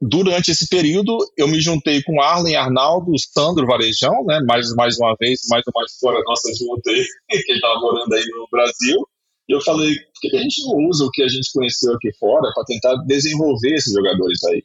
durante 0.00 0.50
esse 0.50 0.66
período, 0.68 1.18
eu 1.36 1.46
me 1.46 1.60
juntei 1.60 2.02
com 2.02 2.20
Arlen 2.20 2.56
Arnaldo, 2.56 3.12
Sandro 3.18 3.66
Varejão, 3.66 4.24
né? 4.24 4.40
Mais, 4.46 4.74
mais 4.74 4.98
uma 4.98 5.14
vez, 5.20 5.40
mais 5.48 5.62
uma 5.74 5.84
história 5.84 6.22
nossa 6.24 6.48
junta 6.54 6.90
aí, 6.90 7.04
que 7.28 7.52
ele 7.52 7.58
estava 7.58 7.80
morando 7.80 8.12
aí 8.14 8.24
no 8.26 8.48
Brasil. 8.50 9.06
E 9.48 9.52
eu 9.52 9.60
falei, 9.60 9.94
por 9.94 10.20
que 10.20 10.36
a 10.36 10.42
gente 10.42 10.64
não 10.64 10.88
usa 10.88 11.04
o 11.04 11.10
que 11.10 11.22
a 11.22 11.28
gente 11.28 11.50
conheceu 11.52 11.92
aqui 11.94 12.12
fora 12.18 12.50
para 12.54 12.64
tentar 12.64 12.94
desenvolver 13.06 13.74
esses 13.74 13.92
jogadores 13.92 14.42
aí? 14.44 14.62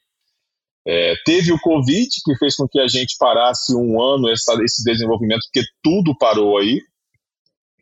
É, 0.88 1.16
teve 1.26 1.52
o 1.52 1.60
Covid, 1.60 2.08
que 2.24 2.36
fez 2.38 2.56
com 2.56 2.68
que 2.68 2.80
a 2.80 2.88
gente 2.88 3.16
parasse 3.18 3.76
um 3.76 4.00
ano 4.00 4.30
essa, 4.30 4.54
esse 4.64 4.84
desenvolvimento, 4.84 5.42
porque 5.52 5.68
tudo 5.84 6.16
parou 6.18 6.60
aí. 6.60 6.80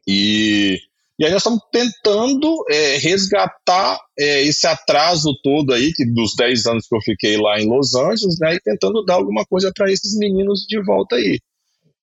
E, 0.07 0.79
e 1.19 1.25
aí 1.25 1.31
nós 1.31 1.41
estamos 1.41 1.59
tentando 1.71 2.63
é, 2.69 2.97
resgatar 2.97 3.99
é, 4.17 4.43
esse 4.43 4.65
atraso 4.65 5.33
todo 5.43 5.73
aí, 5.73 5.91
que 5.93 6.05
dos 6.05 6.33
10 6.35 6.65
anos 6.67 6.87
que 6.87 6.95
eu 6.95 7.01
fiquei 7.01 7.35
lá 7.37 7.59
em 7.59 7.67
Los 7.67 7.93
Angeles, 7.93 8.37
né, 8.39 8.55
e 8.55 8.61
tentando 8.61 9.03
dar 9.03 9.15
alguma 9.15 9.45
coisa 9.45 9.71
para 9.75 9.91
esses 9.91 10.17
meninos 10.17 10.65
de 10.67 10.81
volta 10.81 11.17
aí. 11.17 11.39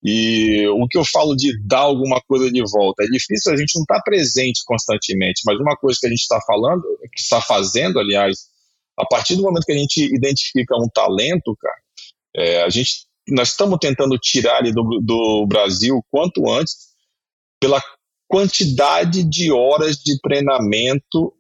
E 0.02 0.66
o 0.68 0.86
que 0.88 0.96
eu 0.96 1.04
falo 1.04 1.34
de 1.34 1.52
dar 1.66 1.80
alguma 1.80 2.20
coisa 2.22 2.50
de 2.50 2.62
volta, 2.70 3.04
é 3.04 3.06
difícil, 3.06 3.52
a 3.52 3.56
gente 3.56 3.74
não 3.76 3.82
está 3.82 4.00
presente 4.02 4.62
constantemente, 4.64 5.42
mas 5.44 5.58
uma 5.58 5.76
coisa 5.76 5.98
que 6.00 6.06
a 6.06 6.10
gente 6.10 6.22
está 6.22 6.40
falando, 6.46 6.82
que 7.12 7.20
está 7.20 7.40
fazendo, 7.40 7.98
aliás, 7.98 8.49
a 8.98 9.06
partir 9.06 9.36
do 9.36 9.42
momento 9.42 9.64
que 9.64 9.72
a 9.72 9.78
gente 9.78 10.02
identifica 10.14 10.76
um 10.76 10.88
talento, 10.88 11.56
cara, 11.60 11.76
é, 12.36 12.62
a 12.62 12.68
gente, 12.68 13.06
nós 13.28 13.50
estamos 13.50 13.78
tentando 13.80 14.16
tirar 14.18 14.60
ele 14.60 14.72
do, 14.72 15.00
do 15.02 15.46
Brasil 15.46 16.04
quanto 16.10 16.48
antes 16.50 16.90
pela 17.60 17.82
quantidade 18.28 19.24
de 19.24 19.50
horas 19.50 19.96
de 19.96 20.18
treinamento 20.20 21.32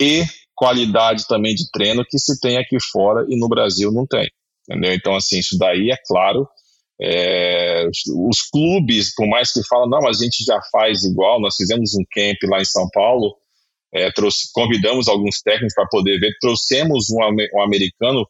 e 0.00 0.24
qualidade 0.54 1.26
também 1.26 1.54
de 1.54 1.70
treino 1.70 2.04
que 2.08 2.18
se 2.18 2.40
tem 2.40 2.56
aqui 2.56 2.76
fora 2.90 3.26
e 3.28 3.38
no 3.38 3.48
Brasil 3.48 3.92
não 3.92 4.06
tem. 4.06 4.30
Entendeu? 4.68 4.94
Então, 4.94 5.14
assim, 5.14 5.38
isso 5.38 5.58
daí 5.58 5.90
é 5.90 5.96
claro 6.06 6.48
é, 7.04 7.84
os 8.28 8.42
clubes, 8.42 9.12
por 9.14 9.26
mais 9.26 9.52
que 9.52 9.66
falam, 9.66 9.88
não, 9.88 10.06
a 10.08 10.12
gente 10.12 10.44
já 10.44 10.60
faz 10.70 11.02
igual, 11.04 11.40
nós 11.40 11.56
fizemos 11.56 11.94
um 11.94 12.04
camp 12.12 12.36
lá 12.44 12.60
em 12.60 12.64
São 12.64 12.88
Paulo, 12.92 13.36
é, 13.94 14.10
trouxe, 14.10 14.50
convidamos 14.52 15.08
alguns 15.08 15.40
técnicos 15.42 15.74
para 15.74 15.86
poder 15.86 16.18
ver, 16.18 16.32
trouxemos 16.40 17.10
um, 17.10 17.18
um 17.54 17.62
americano, 17.62 18.26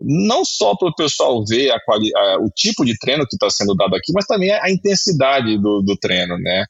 não 0.00 0.44
só 0.44 0.76
para 0.76 0.88
o 0.88 0.94
pessoal 0.94 1.42
ver 1.46 1.70
a, 1.70 1.76
a, 1.76 2.38
o 2.40 2.50
tipo 2.54 2.84
de 2.84 2.96
treino 2.98 3.26
que 3.26 3.34
está 3.34 3.48
sendo 3.50 3.74
dado 3.74 3.96
aqui, 3.96 4.12
mas 4.12 4.26
também 4.26 4.50
a, 4.52 4.70
intensidade 4.70 5.58
do, 5.58 5.80
do, 5.82 5.96
treino, 5.96 6.38
né? 6.38 6.64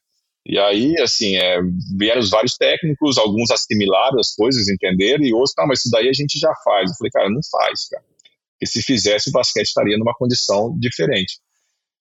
E 0.47 0.59
aí, 0.59 0.95
assim, 1.01 1.37
é, 1.37 1.59
vieram 1.99 2.21
os 2.21 2.31
vários 2.31 2.55
técnicos, 2.57 3.19
alguns 3.19 3.51
assimilaram 3.51 4.19
as 4.19 4.35
coisas, 4.35 4.69
entenderam, 4.69 5.23
e 5.25 5.35
outros, 5.35 5.53
não, 5.59 5.67
mas 5.67 5.81
isso 5.81 5.91
daí 5.91 6.09
a 6.09 6.13
gente 6.13 6.39
já 6.39 6.53
faz. 6.65 6.91
Eu 6.91 6.97
falei, 6.97 7.11
cara, 7.11 7.29
não 7.29 7.41
faz, 7.51 7.89
cara. 7.91 8.05
Porque 8.53 8.67
se 8.67 8.83
fizesse, 8.83 9.29
o 9.29 9.33
basquete 9.33 9.67
estaria 9.67 9.99
numa 9.99 10.15
condição 10.15 10.75
diferente. 10.79 11.39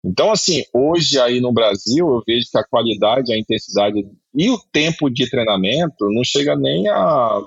Então, 0.06 0.32
assim, 0.32 0.64
hoje 0.74 1.20
aí 1.20 1.42
no 1.42 1.52
Brasil, 1.52 2.08
eu 2.08 2.22
vejo 2.26 2.48
que 2.52 2.58
a 2.58 2.64
qualidade, 2.64 3.34
a 3.34 3.38
intensidade 3.38 4.06
e 4.36 4.50
o 4.50 4.60
tempo 4.72 5.10
de 5.10 5.30
treinamento 5.30 6.10
não 6.10 6.24
chega 6.24 6.56
nem 6.56 6.88
a 6.88 7.42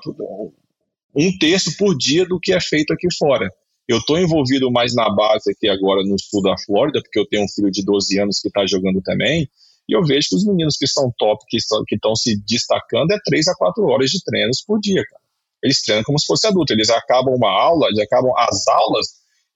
um 1.15 1.37
terço 1.39 1.77
por 1.77 1.97
dia 1.97 2.27
do 2.27 2.39
que 2.39 2.53
é 2.53 2.61
feito 2.61 2.93
aqui 2.93 3.09
fora. 3.19 3.49
Eu 3.89 3.99
estou 3.99 4.19
envolvido 4.19 4.71
mais 4.71 4.95
na 4.95 5.09
base 5.11 5.51
aqui 5.51 5.69
agora 5.69 6.03
no 6.05 6.17
sul 6.19 6.43
da 6.43 6.57
Flórida, 6.59 7.01
porque 7.03 7.19
eu 7.19 7.27
tenho 7.27 7.45
um 7.45 7.49
filho 7.49 7.71
de 7.71 7.85
12 7.85 8.21
anos 8.21 8.41
que 8.41 8.49
está 8.49 8.65
jogando 8.67 9.01
também, 9.03 9.49
e 9.89 9.97
eu 9.97 10.05
vejo 10.05 10.29
que 10.29 10.37
os 10.37 10.47
meninos 10.47 10.77
que 10.77 10.87
são 10.87 11.13
top, 11.19 11.45
que 11.49 11.57
estão 11.57 12.15
se 12.15 12.41
destacando, 12.47 13.11
é 13.11 13.19
3 13.25 13.49
a 13.49 13.55
4 13.57 13.85
horas 13.85 14.11
de 14.11 14.23
treinos 14.23 14.63
por 14.65 14.79
dia, 14.79 15.03
cara 15.11 15.21
eles 15.63 15.83
treinam 15.83 16.05
como 16.05 16.19
se 16.19 16.27
fosse 16.27 16.47
adulto. 16.47 16.73
Eles 16.73 16.91
acabam 16.91 17.35
uma 17.35 17.51
aula, 17.51 17.87
eles 17.89 18.01
acabam 18.01 18.33
as 18.37 18.67
aulas 18.69 19.07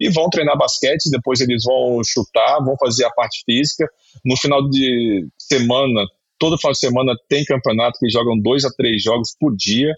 e 0.01 0.11
vão 0.11 0.29
treinar 0.29 0.59
basquete, 0.59 1.11
depois 1.11 1.41
eles 1.41 1.65
vão 1.65 2.01
chutar, 2.05 2.59
vão 2.65 2.77
fazer 2.79 3.05
a 3.05 3.11
parte 3.11 3.43
física. 3.45 3.89
No 4.25 4.37
final 4.37 4.69
de 4.69 5.27
semana, 5.39 6.05
todo 6.39 6.59
final 6.59 6.73
de 6.73 6.79
semana 6.79 7.15
tem 7.29 7.45
campeonato 7.45 7.99
que 7.99 8.11
jogam 8.11 8.39
dois 8.39 8.65
a 8.65 8.71
três 8.71 9.03
jogos 9.03 9.35
por 9.39 9.55
dia. 9.55 9.95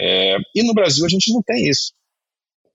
É, 0.00 0.36
e 0.54 0.62
no 0.62 0.74
Brasil 0.74 1.04
a 1.04 1.08
gente 1.08 1.32
não 1.32 1.42
tem 1.42 1.68
isso. 1.68 1.92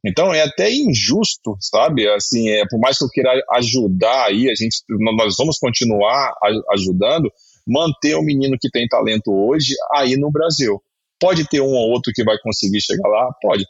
Então 0.05 0.33
é 0.33 0.41
até 0.41 0.71
injusto, 0.71 1.57
sabe? 1.59 2.07
Assim, 2.09 2.49
é, 2.49 2.63
por 2.69 2.79
mais 2.79 2.97
que 2.97 3.03
eu 3.03 3.09
queira 3.09 3.31
ajudar 3.51 4.27
aí, 4.27 4.49
a 4.49 4.55
gente, 4.55 4.77
nós 4.89 5.35
vamos 5.37 5.57
continuar 5.59 6.33
ajudando, 6.71 7.29
manter 7.67 8.15
o 8.15 8.21
menino 8.21 8.57
que 8.59 8.69
tem 8.69 8.87
talento 8.87 9.31
hoje 9.31 9.75
aí 9.93 10.15
no 10.15 10.31
Brasil. 10.31 10.81
Pode 11.19 11.47
ter 11.49 11.59
um 11.59 11.73
ou 11.73 11.89
outro 11.89 12.13
que 12.13 12.23
vai 12.23 12.37
conseguir 12.41 12.81
chegar 12.81 13.07
lá? 13.09 13.29
Pode. 13.41 13.65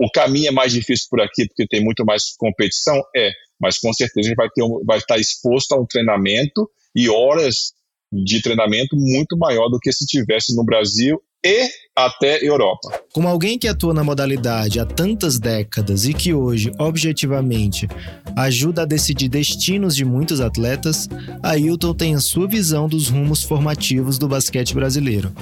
O 0.00 0.10
caminho 0.10 0.48
é 0.48 0.50
mais 0.50 0.72
difícil 0.72 1.08
por 1.10 1.20
aqui 1.20 1.46
porque 1.46 1.66
tem 1.66 1.84
muito 1.84 2.06
mais 2.06 2.34
competição? 2.38 2.98
É, 3.14 3.30
mas 3.60 3.78
com 3.78 3.92
certeza 3.92 4.20
a 4.20 4.28
gente 4.30 4.36
vai, 4.36 4.48
ter 4.48 4.62
um, 4.62 4.82
vai 4.82 4.96
estar 4.96 5.18
exposto 5.18 5.72
a 5.72 5.78
um 5.78 5.84
treinamento 5.84 6.70
e 6.96 7.10
horas 7.10 7.74
de 8.10 8.40
treinamento 8.40 8.96
muito 8.96 9.36
maior 9.36 9.68
do 9.68 9.78
que 9.78 9.92
se 9.92 10.06
tivesse 10.06 10.56
no 10.56 10.64
Brasil 10.64 11.20
e 11.44 11.68
até 11.96 12.44
Europa. 12.44 13.02
Como 13.12 13.28
alguém 13.28 13.58
que 13.58 13.68
atua 13.68 13.92
na 13.92 14.04
modalidade 14.04 14.78
há 14.78 14.86
tantas 14.86 15.38
décadas 15.38 16.06
e 16.06 16.14
que 16.14 16.32
hoje, 16.32 16.70
objetivamente, 16.78 17.88
ajuda 18.36 18.82
a 18.82 18.86
decidir 18.86 19.28
destinos 19.28 19.96
de 19.96 20.04
muitos 20.04 20.40
atletas, 20.40 21.08
Ailton 21.42 21.94
tem 21.94 22.14
a 22.14 22.20
sua 22.20 22.46
visão 22.46 22.88
dos 22.88 23.08
rumos 23.08 23.42
formativos 23.42 24.18
do 24.18 24.28
basquete 24.28 24.74
brasileiro. 24.74 25.32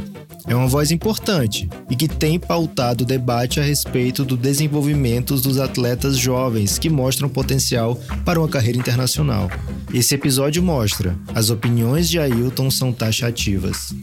É 0.46 0.54
uma 0.54 0.66
voz 0.66 0.90
importante 0.90 1.68
e 1.90 1.94
que 1.94 2.08
tem 2.08 2.40
pautado 2.40 3.04
o 3.04 3.06
debate 3.06 3.60
a 3.60 3.62
respeito 3.62 4.24
do 4.24 4.34
desenvolvimento 4.34 5.36
dos 5.36 5.58
atletas 5.58 6.16
jovens 6.16 6.78
que 6.78 6.88
mostram 6.88 7.28
potencial 7.28 7.96
para 8.24 8.40
uma 8.40 8.48
carreira 8.48 8.78
internacional. 8.78 9.50
Esse 9.92 10.14
episódio 10.14 10.62
mostra: 10.62 11.14
as 11.34 11.50
opiniões 11.50 12.08
de 12.08 12.18
Ailton 12.18 12.70
são 12.70 12.94
taxativas. 12.94 13.94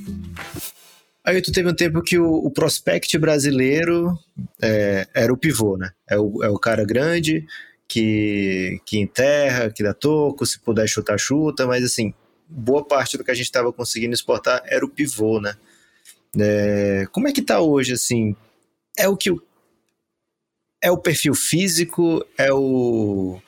Aí 1.26 1.42
tu 1.42 1.52
teve 1.52 1.68
um 1.68 1.74
tempo 1.74 2.04
que 2.04 2.20
o, 2.20 2.36
o 2.36 2.52
prospect 2.52 3.18
brasileiro 3.18 4.18
é, 4.62 5.08
era 5.14 5.34
o 5.34 5.38
pivô, 5.38 5.76
né? 5.76 5.92
É 6.08 6.20
o, 6.20 6.44
é 6.44 6.50
o 6.50 6.60
cara 6.60 6.86
grande 6.86 7.46
que, 7.88 8.80
que 8.86 9.00
enterra, 9.00 9.72
que 9.72 9.82
dá 9.82 9.94
toco, 9.94 10.46
se 10.46 10.60
puder 10.60 10.88
chutar, 10.88 11.18
chuta, 11.18 11.66
mas 11.66 11.84
assim, 11.84 12.14
boa 12.48 12.86
parte 12.86 13.18
do 13.18 13.24
que 13.24 13.32
a 13.32 13.34
gente 13.34 13.46
estava 13.46 13.74
conseguindo 13.74 14.14
exportar 14.14 14.62
era 14.68 14.86
o 14.86 14.90
pivô, 14.90 15.42
né? 15.42 15.56
É, 16.40 17.08
como 17.12 17.28
é 17.28 17.32
que 17.32 17.42
tá 17.42 17.60
hoje, 17.60 17.94
assim? 17.94 18.36
É 18.96 19.08
o 19.08 19.18
que 19.18 19.32
o, 19.32 19.42
é 20.82 20.92
o 20.92 20.98
perfil 20.98 21.34
físico, 21.34 22.24
é 22.38 22.54
o 22.54 23.42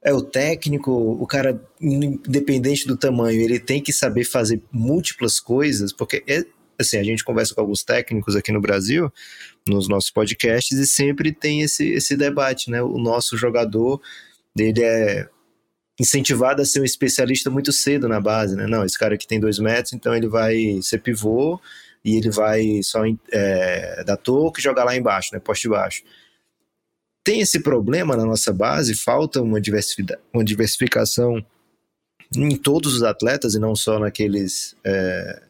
é 0.00 0.14
o 0.14 0.22
técnico, 0.22 0.92
o 0.92 1.26
cara 1.26 1.60
independente 1.80 2.86
do 2.86 2.96
tamanho, 2.96 3.42
ele 3.42 3.58
tem 3.58 3.82
que 3.82 3.92
saber 3.92 4.24
fazer 4.24 4.62
múltiplas 4.72 5.40
coisas, 5.40 5.92
porque 5.92 6.22
é, 6.26 6.46
assim, 6.78 6.96
a 6.98 7.02
gente 7.02 7.24
conversa 7.24 7.54
com 7.54 7.60
alguns 7.60 7.82
técnicos 7.82 8.36
aqui 8.36 8.52
no 8.52 8.60
Brasil, 8.60 9.12
nos 9.66 9.88
nossos 9.88 10.10
podcasts, 10.10 10.78
e 10.78 10.86
sempre 10.86 11.32
tem 11.32 11.62
esse, 11.62 11.88
esse 11.90 12.16
debate, 12.16 12.70
né? 12.70 12.82
O 12.82 12.98
nosso 12.98 13.36
jogador, 13.36 14.00
ele 14.56 14.82
é 14.82 15.28
incentivado 16.00 16.62
a 16.62 16.64
ser 16.64 16.80
um 16.80 16.84
especialista 16.84 17.50
muito 17.50 17.72
cedo 17.72 18.08
na 18.08 18.20
base, 18.20 18.54
né? 18.54 18.66
Não, 18.66 18.84
esse 18.84 18.98
cara 18.98 19.16
aqui 19.16 19.26
tem 19.26 19.40
dois 19.40 19.58
metros, 19.58 19.92
então 19.92 20.14
ele 20.14 20.28
vai 20.28 20.80
ser 20.82 20.98
pivô 20.98 21.60
e 22.04 22.16
ele 22.16 22.30
vai 22.30 22.80
só 22.82 23.02
é, 23.32 24.04
dar 24.04 24.16
toque 24.16 24.60
e 24.60 24.62
jogar 24.62 24.84
lá 24.84 24.96
embaixo, 24.96 25.30
né? 25.32 25.40
Poste 25.40 25.68
baixo. 25.68 26.02
Tem 27.24 27.40
esse 27.40 27.60
problema 27.60 28.16
na 28.16 28.24
nossa 28.24 28.52
base, 28.52 28.94
falta 28.94 29.42
uma, 29.42 29.58
uma 30.32 30.44
diversificação 30.44 31.44
em 32.34 32.56
todos 32.56 32.94
os 32.94 33.02
atletas 33.02 33.54
e 33.54 33.58
não 33.58 33.74
só 33.74 33.98
naqueles 33.98 34.76
é, 34.84 35.42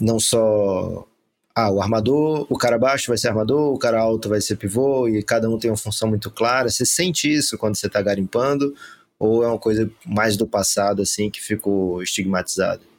não 0.00 0.18
só 0.18 1.06
ah, 1.54 1.70
o 1.70 1.80
armador, 1.80 2.46
o 2.48 2.56
cara 2.56 2.78
baixo 2.78 3.08
vai 3.08 3.18
ser 3.18 3.28
armador, 3.28 3.74
o 3.74 3.78
cara 3.78 4.00
alto 4.00 4.28
vai 4.28 4.40
ser 4.40 4.56
pivô 4.56 5.08
e 5.08 5.22
cada 5.22 5.48
um 5.50 5.58
tem 5.58 5.70
uma 5.70 5.76
função 5.76 6.08
muito 6.08 6.30
clara. 6.30 6.68
Você 6.68 6.86
sente 6.86 7.32
isso 7.32 7.58
quando 7.58 7.76
você 7.76 7.86
está 7.86 8.00
garimpando 8.00 8.74
ou 9.18 9.44
é 9.44 9.48
uma 9.48 9.58
coisa 9.58 9.90
mais 10.06 10.36
do 10.36 10.46
passado 10.46 11.02
assim 11.02 11.30
que 11.30 11.40
ficou 11.40 12.02
estigmatizada? 12.02 12.89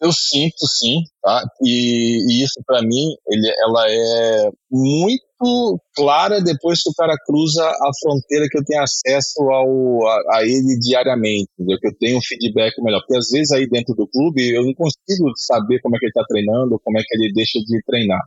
Eu 0.00 0.12
sinto 0.12 0.66
sim, 0.66 1.02
tá? 1.22 1.42
E, 1.62 2.24
e 2.28 2.42
isso 2.42 2.60
para 2.66 2.82
mim, 2.82 3.14
ele, 3.28 3.52
ela 3.60 3.84
é 3.88 4.50
muito 4.70 5.80
clara 5.94 6.40
depois 6.40 6.82
que 6.82 6.90
o 6.90 6.94
cara 6.94 7.14
cruza 7.26 7.62
a 7.62 7.90
fronteira 8.00 8.46
que 8.50 8.58
eu 8.58 8.64
tenho 8.64 8.82
acesso 8.82 9.42
ao, 9.42 10.06
a, 10.06 10.38
a 10.38 10.42
ele 10.44 10.78
diariamente, 10.80 11.48
entendeu? 11.58 11.78
que 11.78 11.88
eu 11.88 11.98
tenho 11.98 12.18
um 12.18 12.22
feedback 12.22 12.80
melhor. 12.82 13.00
Porque 13.00 13.18
às 13.18 13.28
vezes 13.30 13.52
aí 13.52 13.68
dentro 13.68 13.94
do 13.94 14.08
clube 14.08 14.54
eu 14.54 14.64
não 14.64 14.74
consigo 14.74 15.32
saber 15.36 15.80
como 15.80 15.96
é 15.96 15.98
que 15.98 16.06
ele 16.06 16.10
está 16.10 16.24
treinando, 16.26 16.80
como 16.82 16.98
é 16.98 17.02
que 17.02 17.16
ele 17.16 17.32
deixa 17.32 17.58
de 17.58 17.82
treinar. 17.84 18.22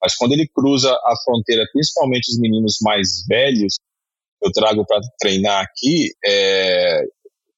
Mas 0.00 0.16
quando 0.16 0.32
ele 0.32 0.48
cruza 0.48 0.92
a 0.92 1.14
fronteira, 1.24 1.64
principalmente 1.72 2.30
os 2.30 2.38
meninos 2.38 2.76
mais 2.82 3.24
velhos, 3.28 3.74
eu 4.42 4.52
trago 4.52 4.86
para 4.86 5.00
treinar 5.18 5.64
aqui, 5.64 6.10
é, 6.24 7.02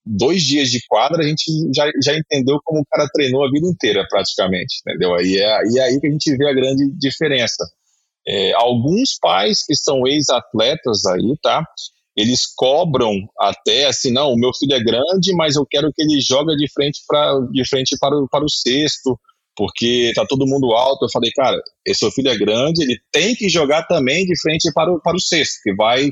dois 0.05 0.43
dias 0.43 0.71
de 0.71 0.81
quadra, 0.89 1.23
a 1.23 1.27
gente 1.27 1.45
já, 1.75 1.91
já 2.03 2.17
entendeu 2.17 2.59
como 2.65 2.81
o 2.81 2.87
cara 2.87 3.09
treinou 3.13 3.45
a 3.45 3.51
vida 3.51 3.67
inteira, 3.67 4.07
praticamente, 4.09 4.77
entendeu? 4.87 5.15
Aí 5.15 5.37
é, 5.37 5.61
é 5.77 5.81
aí 5.83 6.01
que 6.01 6.07
a 6.07 6.11
gente 6.11 6.37
vê 6.37 6.49
a 6.49 6.55
grande 6.55 6.91
diferença. 6.99 7.65
É, 8.27 8.53
alguns 8.55 9.19
pais 9.21 9.65
que 9.65 9.75
são 9.75 10.07
ex-atletas 10.07 11.05
aí, 11.07 11.35
tá? 11.43 11.65
Eles 12.17 12.43
cobram 12.55 13.15
até 13.39 13.87
assim, 13.87 14.13
não, 14.13 14.33
o 14.33 14.39
meu 14.39 14.51
filho 14.53 14.75
é 14.75 14.83
grande, 14.83 15.35
mas 15.35 15.57
eu 15.57 15.65
quero 15.69 15.93
que 15.93 16.03
ele 16.03 16.21
jogue 16.21 16.55
de 16.57 16.71
frente, 16.73 17.01
pra, 17.07 17.39
de 17.51 17.69
frente 17.69 17.97
para, 17.99 18.17
o, 18.17 18.29
para 18.29 18.45
o 18.45 18.51
sexto, 18.51 19.19
porque 19.57 20.13
tá 20.15 20.27
todo 20.27 20.47
mundo 20.47 20.73
alto. 20.73 21.05
Eu 21.05 21.11
falei, 21.11 21.31
cara, 21.33 21.61
esse 21.87 22.01
seu 22.01 22.11
filho 22.11 22.29
é 22.29 22.37
grande, 22.37 22.83
ele 22.83 22.99
tem 23.13 23.35
que 23.35 23.49
jogar 23.49 23.85
também 23.85 24.25
de 24.25 24.39
frente 24.41 24.71
para 24.75 24.93
o, 24.93 25.01
para 25.01 25.17
o 25.17 25.21
sexto, 25.21 25.61
que 25.63 25.75
vai 25.75 26.11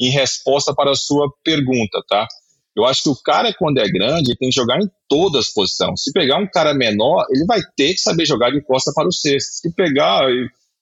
em 0.00 0.10
resposta 0.10 0.74
para 0.74 0.90
a 0.90 0.96
sua 0.96 1.28
pergunta, 1.44 2.02
tá? 2.08 2.26
Eu 2.76 2.84
acho 2.84 3.04
que 3.04 3.08
o 3.08 3.16
cara, 3.16 3.54
quando 3.54 3.78
é 3.78 3.88
grande, 3.88 4.36
tem 4.36 4.50
que 4.50 4.54
jogar 4.54 4.76
em 4.76 4.90
todas 5.08 5.46
as 5.46 5.52
posições. 5.52 6.02
Se 6.02 6.12
pegar 6.12 6.38
um 6.38 6.46
cara 6.46 6.74
menor, 6.74 7.24
ele 7.30 7.46
vai 7.46 7.60
ter 7.74 7.94
que 7.94 8.00
saber 8.00 8.26
jogar 8.26 8.50
de 8.50 8.60
costa 8.62 8.92
para 8.94 9.08
o 9.08 9.12
sexto. 9.12 9.62
Se 9.62 9.74
pegar. 9.74 10.26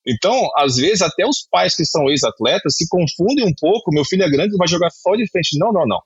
Então, 0.04 0.48
às 0.56 0.74
vezes, 0.74 1.02
até 1.02 1.24
os 1.24 1.46
pais 1.48 1.76
que 1.76 1.84
são 1.84 2.10
ex-atletas 2.10 2.74
se 2.76 2.88
confundem 2.88 3.46
um 3.46 3.54
pouco. 3.60 3.92
Meu 3.92 4.04
filho 4.04 4.24
é 4.24 4.28
grande, 4.28 4.56
vai 4.56 4.66
jogar 4.66 4.90
só 4.90 5.14
de 5.14 5.30
frente. 5.30 5.56
Não, 5.56 5.72
não, 5.72 5.86
não. 5.86 6.00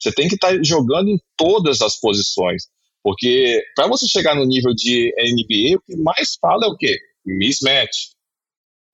Você 0.00 0.10
tem 0.10 0.26
que 0.26 0.36
estar 0.36 0.56
tá 0.56 0.62
jogando 0.62 1.08
em 1.08 1.18
todas 1.36 1.82
as 1.82 2.00
posições. 2.00 2.62
Porque 3.02 3.62
para 3.76 3.88
você 3.88 4.06
chegar 4.06 4.34
no 4.34 4.46
nível 4.46 4.74
de 4.74 5.12
NBA, 5.18 5.76
o 5.76 5.82
que 5.82 5.96
mais 5.96 6.36
fala 6.40 6.64
é 6.64 6.68
o 6.68 6.76
quê? 6.76 6.98
Mismatch. 7.26 8.08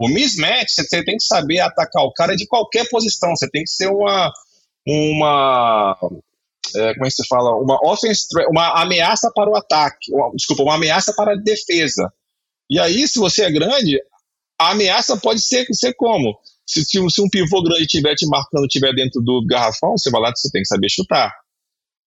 O 0.00 0.08
mismatch, 0.08 0.70
você 0.70 1.04
tem 1.04 1.16
que 1.16 1.24
saber 1.24 1.60
atacar 1.60 2.02
o 2.04 2.12
cara 2.12 2.34
de 2.34 2.46
qualquer 2.48 2.88
posição. 2.88 3.30
Você 3.36 3.48
tem 3.48 3.62
que 3.62 3.70
ser 3.70 3.88
uma, 3.88 4.32
uma 4.86 5.96
é, 6.74 6.94
como 6.94 7.06
é 7.06 7.08
que 7.08 7.14
se 7.14 7.26
fala? 7.26 7.56
Uma 7.56 7.78
offense, 7.84 8.26
uma 8.48 8.82
ameaça 8.82 9.30
para 9.34 9.50
o 9.50 9.56
ataque, 9.56 10.12
uma, 10.12 10.30
desculpa, 10.34 10.62
uma 10.62 10.74
ameaça 10.74 11.12
para 11.14 11.32
a 11.32 11.36
defesa. 11.36 12.12
E 12.68 12.80
aí, 12.80 13.06
se 13.06 13.18
você 13.18 13.44
é 13.44 13.50
grande, 13.50 13.98
a 14.58 14.72
ameaça 14.72 15.16
pode 15.16 15.40
ser, 15.40 15.66
ser 15.72 15.94
como? 15.94 16.38
Se, 16.66 16.84
se, 16.84 17.10
se 17.10 17.22
um 17.22 17.28
pivô 17.28 17.62
grande 17.62 17.82
estiver 17.82 18.14
te 18.14 18.26
marcando, 18.26 18.66
estiver 18.66 18.92
dentro 18.94 19.20
do 19.20 19.44
garrafão, 19.46 19.96
você 19.96 20.10
vai 20.10 20.20
lá, 20.20 20.32
você 20.34 20.50
tem 20.50 20.62
que 20.62 20.68
saber 20.68 20.90
chutar. 20.90 21.32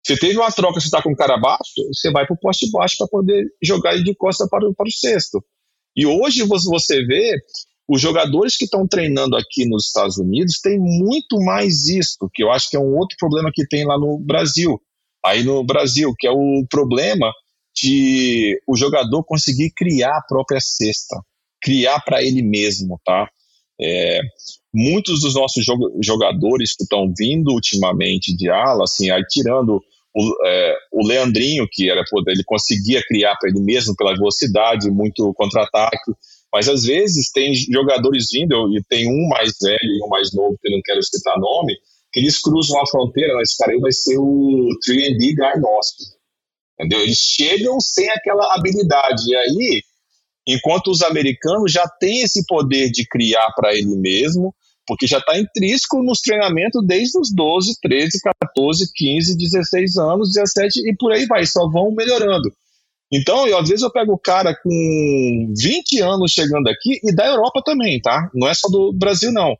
Se 0.06 0.18
teve 0.18 0.38
uma 0.38 0.52
troca, 0.52 0.80
você 0.80 0.88
está 0.88 1.02
com 1.02 1.12
o 1.12 1.16
cara 1.16 1.38
baixo, 1.38 1.86
você 1.94 2.10
vai 2.12 2.26
para 2.26 2.34
o 2.34 2.40
poste 2.40 2.72
baixo 2.72 2.96
para 2.98 3.08
poder 3.08 3.46
jogar 3.62 3.96
de 4.02 4.16
costa 4.16 4.48
para, 4.50 4.62
para 4.74 4.88
o 4.88 4.92
sexto. 4.92 5.44
E 5.96 6.06
hoje 6.06 6.44
você 6.44 7.04
vê 7.06 7.36
os 7.88 8.02
jogadores 8.02 8.58
que 8.58 8.66
estão 8.66 8.88
treinando 8.88 9.36
aqui 9.38 9.66
nos 9.66 9.88
Estados 9.88 10.18
Unidos 10.18 10.60
têm 10.62 10.78
muito 10.78 11.40
mais 11.40 11.88
isso, 11.88 12.30
que 12.34 12.44
eu 12.44 12.52
acho 12.52 12.70
que 12.70 12.76
é 12.76 12.80
um 12.80 12.98
outro 12.98 13.16
problema 13.18 13.50
que 13.54 13.66
tem 13.66 13.86
lá 13.86 13.98
no 13.98 14.20
Brasil. 14.20 14.80
Aí 15.26 15.44
no 15.44 15.64
Brasil, 15.64 16.14
que 16.18 16.28
é 16.28 16.32
o 16.32 16.66
problema 16.70 17.32
de 17.76 18.60
o 18.68 18.76
jogador 18.76 19.24
conseguir 19.24 19.72
criar 19.76 20.18
a 20.18 20.24
própria 20.28 20.60
cesta, 20.60 21.16
criar 21.62 22.00
para 22.02 22.22
ele 22.22 22.42
mesmo, 22.42 23.00
tá? 23.06 23.30
É, 23.80 24.20
muitos 24.74 25.22
dos 25.22 25.36
nossos 25.36 25.64
jogadores 26.04 26.76
que 26.76 26.84
estão 26.84 27.14
vindo 27.18 27.52
ultimamente 27.52 28.36
de 28.36 28.50
ala, 28.50 28.84
assim, 28.84 29.10
aí 29.12 29.24
tirando 29.30 29.80
o, 30.16 30.48
é, 30.48 30.76
o 30.92 31.08
Leandrinho, 31.08 31.68
que 31.72 31.90
era 31.90 32.04
ele 32.28 32.44
conseguia 32.44 33.02
criar 33.08 33.36
para 33.36 33.50
ele 33.50 33.62
mesmo 33.62 33.96
pela 33.96 34.16
velocidade, 34.16 34.90
muito 34.90 35.32
contra-ataque, 35.36 36.12
mas 36.54 36.70
às 36.70 36.84
vezes 36.84 37.32
tem 37.32 37.54
jogadores 37.54 38.28
vindo, 38.32 38.74
e 38.76 38.82
tem 38.88 39.08
um 39.08 39.28
mais 39.28 39.54
velho 39.62 39.80
e 39.82 40.04
um 40.04 40.08
mais 40.08 40.34
novo, 40.34 40.58
que 40.62 40.68
eu 40.68 40.72
não 40.72 40.82
quero 40.84 41.04
citar 41.04 41.38
nome, 41.40 41.76
que 42.12 42.20
eles 42.20 42.42
cruzam 42.42 42.82
a 42.82 42.88
fronteira, 42.88 43.42
esse 43.42 43.58
cara 43.58 43.74
aí 43.74 43.80
vai 43.80 43.92
ser 43.92 44.18
o 44.18 44.70
3D 44.88 45.36
guy 45.36 45.62
nosso. 45.62 46.18
Entendeu? 46.80 47.02
Eles 47.02 47.18
chegam 47.18 47.80
sem 47.80 48.10
aquela 48.10 48.56
habilidade. 48.56 49.24
E 49.28 49.36
aí, 49.36 49.82
enquanto 50.48 50.92
os 50.92 51.02
americanos 51.02 51.72
já 51.72 51.88
têm 52.00 52.22
esse 52.22 52.46
poder 52.46 52.92
de 52.92 53.06
criar 53.08 53.52
para 53.56 53.74
ele 53.74 53.96
mesmo, 53.96 54.54
porque 54.88 55.06
já 55.06 55.18
está 55.18 55.38
intrínseco 55.38 56.02
nos 56.02 56.22
treinamentos 56.22 56.82
desde 56.86 57.20
os 57.20 57.34
12, 57.34 57.74
13, 57.82 58.20
14, 58.42 58.92
15, 58.96 59.38
16 59.38 59.98
anos, 59.98 60.32
17 60.34 60.90
e 60.90 60.96
por 60.96 61.12
aí 61.12 61.26
vai, 61.26 61.46
só 61.46 61.70
vão 61.70 61.92
melhorando. 61.92 62.50
Então, 63.12 63.48
eu, 63.48 63.58
às 63.58 63.70
vezes 63.70 63.84
eu 63.84 63.92
pego 63.92 64.14
o 64.14 64.20
cara 64.20 64.56
com 64.62 65.54
20 65.58 66.02
anos 66.02 66.32
chegando 66.32 66.68
aqui 66.68 67.00
e 67.04 67.16
da 67.16 67.26
Europa 67.26 67.62
também, 67.64 68.02
tá? 68.02 68.30
Não 68.34 68.48
é 68.48 68.54
só 68.54 68.68
do 68.68 68.92
Brasil, 68.94 69.32
não. 69.32 69.56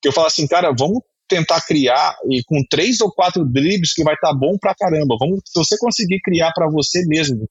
Que 0.00 0.08
eu 0.08 0.12
falo 0.12 0.28
assim, 0.28 0.46
cara, 0.46 0.72
vamos 0.76 1.00
tentar 1.28 1.60
criar 1.62 2.16
e 2.30 2.42
com 2.44 2.62
três 2.70 3.00
ou 3.00 3.10
quatro 3.10 3.44
dribles 3.44 3.92
que 3.92 4.04
vai 4.04 4.14
estar 4.14 4.28
tá 4.28 4.34
bom 4.34 4.56
pra 4.58 4.74
caramba. 4.74 5.16
Vamos, 5.18 5.40
se 5.44 5.58
você 5.58 5.76
conseguir 5.78 6.20
criar 6.20 6.52
para 6.52 6.68
você 6.70 7.04
mesmo, 7.06 7.48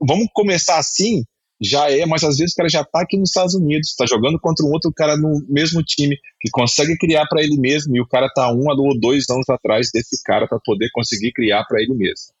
vamos 0.00 0.28
começar 0.32 0.78
assim, 0.78 1.24
já 1.60 1.90
é, 1.90 2.06
mas 2.06 2.24
às 2.24 2.38
vezes 2.38 2.54
o 2.54 2.56
cara 2.56 2.68
já 2.68 2.82
tá 2.82 3.02
aqui 3.02 3.18
nos 3.18 3.30
Estados 3.30 3.54
Unidos, 3.54 3.90
está 3.90 4.06
jogando 4.06 4.40
contra 4.40 4.64
um 4.64 4.70
outro 4.70 4.90
cara 4.94 5.16
no 5.16 5.44
mesmo 5.48 5.82
time 5.82 6.16
que 6.40 6.50
consegue 6.50 6.96
criar 6.96 7.26
para 7.26 7.42
ele 7.42 7.58
mesmo 7.58 7.94
e 7.94 8.00
o 8.00 8.08
cara 8.08 8.30
tá 8.32 8.50
um 8.50 8.64
ou 8.66 8.98
dois 8.98 9.28
anos 9.28 9.48
atrás 9.48 9.90
desse 9.92 10.22
cara 10.24 10.48
para 10.48 10.58
poder 10.64 10.88
conseguir 10.92 11.32
criar 11.32 11.64
para 11.64 11.82
ele 11.82 11.94
mesmo. 11.94 12.32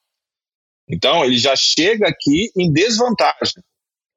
Então, 0.90 1.24
ele 1.24 1.38
já 1.38 1.54
chega 1.56 2.08
aqui 2.08 2.50
em 2.56 2.72
desvantagem. 2.72 3.62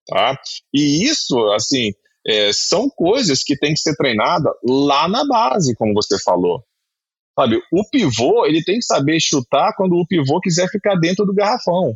Tá? 0.07 0.37
E 0.73 1.05
isso, 1.05 1.37
assim, 1.53 1.91
é, 2.25 2.51
são 2.53 2.89
coisas 2.89 3.43
que 3.43 3.57
tem 3.57 3.73
que 3.73 3.79
ser 3.79 3.95
treinada 3.95 4.49
lá 4.63 5.07
na 5.07 5.25
base, 5.25 5.75
como 5.75 5.93
você 5.93 6.17
falou. 6.23 6.63
Sabe, 7.37 7.59
o 7.71 7.89
pivô, 7.89 8.45
ele 8.45 8.63
tem 8.63 8.75
que 8.75 8.85
saber 8.85 9.19
chutar 9.19 9.73
quando 9.75 9.93
o 9.93 10.05
pivô 10.05 10.39
quiser 10.39 10.67
ficar 10.69 10.95
dentro 10.95 11.25
do 11.25 11.33
garrafão. 11.33 11.95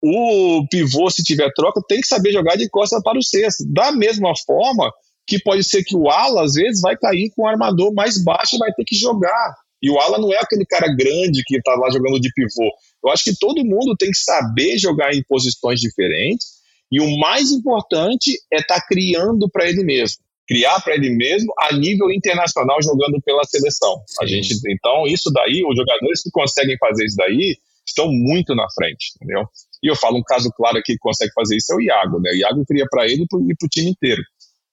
O 0.00 0.64
pivô, 0.70 1.10
se 1.10 1.24
tiver 1.24 1.50
troca, 1.54 1.82
tem 1.88 2.00
que 2.00 2.06
saber 2.06 2.32
jogar 2.32 2.56
de 2.56 2.68
costa 2.70 3.00
para 3.02 3.18
o 3.18 3.22
cesto. 3.22 3.64
Da 3.68 3.90
mesma 3.90 4.32
forma 4.46 4.92
que 5.26 5.40
pode 5.42 5.64
ser 5.64 5.82
que 5.82 5.96
o 5.96 6.08
ala, 6.08 6.44
às 6.44 6.54
vezes, 6.54 6.80
vai 6.80 6.96
cair 6.96 7.30
com 7.34 7.42
o 7.42 7.46
armador 7.48 7.92
mais 7.92 8.22
baixo 8.22 8.54
e 8.54 8.58
vai 8.58 8.72
ter 8.72 8.84
que 8.84 8.94
jogar. 8.94 9.56
E 9.82 9.90
o 9.90 9.98
ala 9.98 10.18
não 10.18 10.32
é 10.32 10.38
aquele 10.38 10.64
cara 10.64 10.88
grande 10.94 11.42
que 11.44 11.56
está 11.56 11.74
lá 11.74 11.90
jogando 11.90 12.20
de 12.20 12.32
pivô. 12.32 12.70
Eu 13.04 13.10
acho 13.10 13.24
que 13.24 13.38
todo 13.38 13.64
mundo 13.64 13.96
tem 13.96 14.10
que 14.10 14.18
saber 14.18 14.78
jogar 14.78 15.14
em 15.14 15.22
posições 15.22 15.80
diferentes 15.80 16.58
e 16.90 17.00
o 17.00 17.18
mais 17.18 17.52
importante 17.52 18.32
é 18.52 18.58
estar 18.58 18.80
tá 18.80 18.86
criando 18.86 19.48
para 19.50 19.68
ele 19.68 19.84
mesmo. 19.84 20.18
Criar 20.48 20.80
para 20.80 20.94
ele 20.94 21.10
mesmo 21.10 21.52
a 21.58 21.74
nível 21.74 22.10
internacional 22.10 22.82
jogando 22.82 23.20
pela 23.22 23.44
seleção. 23.44 24.02
Sim. 24.06 24.24
A 24.24 24.26
gente, 24.26 24.54
então, 24.68 25.06
isso 25.06 25.30
daí, 25.30 25.62
os 25.62 25.76
jogadores 25.76 26.22
que 26.22 26.30
conseguem 26.30 26.76
fazer 26.78 27.04
isso 27.04 27.16
daí 27.16 27.56
estão 27.86 28.10
muito 28.10 28.54
na 28.54 28.66
frente, 28.70 29.12
entendeu? 29.16 29.46
E 29.82 29.88
eu 29.90 29.94
falo 29.94 30.18
um 30.18 30.22
caso 30.22 30.50
claro 30.56 30.78
aqui 30.78 30.94
que 30.94 30.98
consegue 30.98 31.32
fazer 31.34 31.56
isso 31.56 31.72
é 31.72 31.76
o 31.76 31.80
Iago, 31.80 32.18
né? 32.20 32.30
O 32.30 32.36
Iago 32.36 32.64
cria 32.66 32.86
para 32.90 33.06
ele 33.06 33.24
e 33.24 33.26
para 33.26 33.38
o 33.38 33.68
time 33.68 33.90
inteiro. 33.90 34.22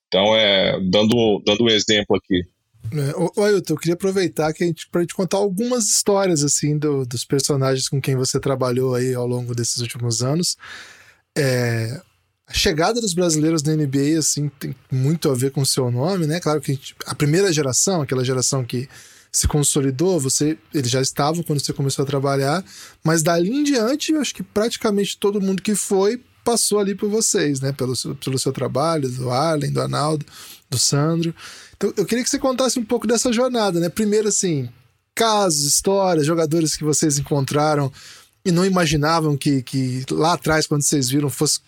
Então, 0.07 0.35
é, 0.35 0.79
dando, 0.89 1.41
dando 1.45 1.63
um 1.65 1.69
exemplo 1.69 2.15
aqui, 2.15 2.41
é, 2.91 3.61
eu 3.69 3.77
queria 3.77 3.93
aproveitar 3.93 4.53
que 4.53 4.63
a 4.63 4.67
gente, 4.67 4.87
pra 4.89 5.01
gente 5.01 5.15
contar 5.15 5.37
algumas 5.37 5.85
histórias, 5.85 6.43
assim, 6.43 6.77
do, 6.77 7.05
dos 7.05 7.25
personagens 7.25 7.89
com 7.89 8.01
quem 8.01 8.15
você 8.15 8.39
trabalhou 8.39 8.95
aí 8.95 9.13
ao 9.13 9.27
longo 9.27 9.55
desses 9.55 9.77
últimos 9.77 10.21
anos. 10.21 10.57
É, 11.37 12.01
a 12.47 12.53
chegada 12.53 13.01
dos 13.01 13.13
brasileiros 13.13 13.63
na 13.63 13.75
NBA, 13.75 14.19
assim, 14.19 14.49
tem 14.59 14.75
muito 14.91 15.29
a 15.29 15.33
ver 15.33 15.51
com 15.51 15.61
o 15.61 15.65
seu 15.65 15.89
nome, 15.89 16.27
né? 16.27 16.39
Claro 16.39 16.61
que 16.61 16.71
a, 16.71 16.75
gente, 16.75 16.95
a 17.05 17.15
primeira 17.15 17.51
geração, 17.51 18.01
aquela 18.01 18.23
geração 18.23 18.63
que 18.63 18.87
se 19.31 19.47
consolidou, 19.47 20.19
você, 20.19 20.57
eles 20.73 20.89
já 20.89 21.01
estavam 21.01 21.43
quando 21.43 21.59
você 21.59 21.73
começou 21.73 22.03
a 22.03 22.05
trabalhar, 22.05 22.63
mas 23.03 23.21
dali 23.21 23.49
em 23.49 23.63
diante, 23.63 24.13
eu 24.13 24.21
acho 24.21 24.33
que 24.33 24.43
praticamente 24.43 25.17
todo 25.17 25.41
mundo 25.41 25.61
que 25.61 25.75
foi 25.75 26.23
passou 26.45 26.79
ali 26.79 26.93
por 26.93 27.09
vocês, 27.09 27.59
né? 27.59 27.73
Pelo 27.73 27.95
seu, 27.95 28.15
pelo 28.15 28.37
seu 28.37 28.53
trabalho, 28.53 29.09
do 29.09 29.31
Arlen, 29.31 29.73
do 29.73 29.81
Arnaldo, 29.81 30.25
do 30.69 30.77
Sandro. 30.77 31.33
Então, 31.75 31.93
eu 31.97 32.05
queria 32.05 32.23
que 32.23 32.29
você 32.29 32.39
contasse 32.39 32.79
um 32.79 32.85
pouco 32.85 33.07
dessa 33.07 33.31
jornada, 33.31 33.79
né? 33.79 33.89
Primeiro, 33.89 34.27
assim, 34.27 34.69
casos, 35.13 35.65
histórias, 35.65 36.25
jogadores 36.25 36.75
que 36.75 36.83
vocês 36.83 37.17
encontraram 37.17 37.91
e 38.43 38.51
não 38.51 38.65
imaginavam 38.65 39.35
que, 39.35 39.61
que 39.63 40.05
lá 40.11 40.33
atrás, 40.33 40.67
quando 40.67 40.83
vocês 40.83 41.09
viram, 41.09 41.29
fosse 41.29 41.59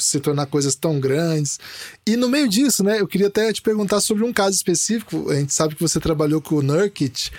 se 0.00 0.18
tornar 0.18 0.46
coisas 0.46 0.74
tão 0.74 0.98
grandes. 0.98 1.58
E 2.06 2.16
no 2.16 2.28
meio 2.28 2.48
disso, 2.48 2.82
né, 2.82 3.00
eu 3.00 3.06
queria 3.06 3.26
até 3.26 3.52
te 3.52 3.60
perguntar 3.60 4.00
sobre 4.00 4.24
um 4.24 4.32
caso 4.32 4.56
específico. 4.56 5.30
A 5.30 5.34
gente 5.36 5.52
sabe 5.52 5.74
que 5.74 5.82
você 5.82 6.00
trabalhou 6.00 6.40
com 6.40 6.56
o 6.56 6.62
Nurkic 6.62 7.30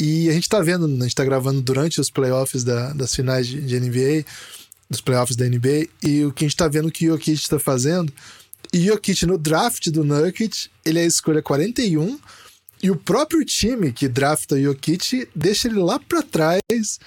e 0.00 0.28
a 0.28 0.32
gente 0.32 0.48
tá 0.48 0.60
vendo, 0.60 0.86
a 0.86 1.02
gente 1.02 1.14
tá 1.14 1.24
gravando 1.24 1.60
durante 1.60 2.00
os 2.00 2.10
playoffs 2.10 2.64
da, 2.64 2.92
das 2.92 3.14
finais 3.14 3.46
de, 3.46 3.60
de, 3.60 3.78
NBA, 3.78 4.24
dos 4.90 5.00
playoffs 5.00 5.36
da 5.36 5.46
NBA, 5.46 5.88
e 6.02 6.24
o 6.24 6.32
que 6.32 6.44
a 6.44 6.48
gente 6.48 6.56
tá 6.56 6.66
vendo 6.68 6.90
que 6.90 7.08
o 7.08 7.12
Jokic 7.12 7.32
está 7.34 7.58
fazendo. 7.58 8.12
E 8.74 8.86
Jokic 8.86 9.24
no 9.24 9.38
draft 9.38 9.88
do 9.88 10.02
Nurkic, 10.02 10.68
ele 10.84 10.98
é 10.98 11.02
a 11.02 11.06
escolha 11.06 11.40
41, 11.40 12.18
e 12.82 12.90
o 12.90 12.96
próprio 12.96 13.44
time 13.44 13.92
que 13.92 14.08
drafta 14.08 14.60
Jokic 14.60 15.28
deixa 15.32 15.68
ele 15.68 15.78
lá 15.78 16.00
para 16.00 16.24
trás 16.24 16.98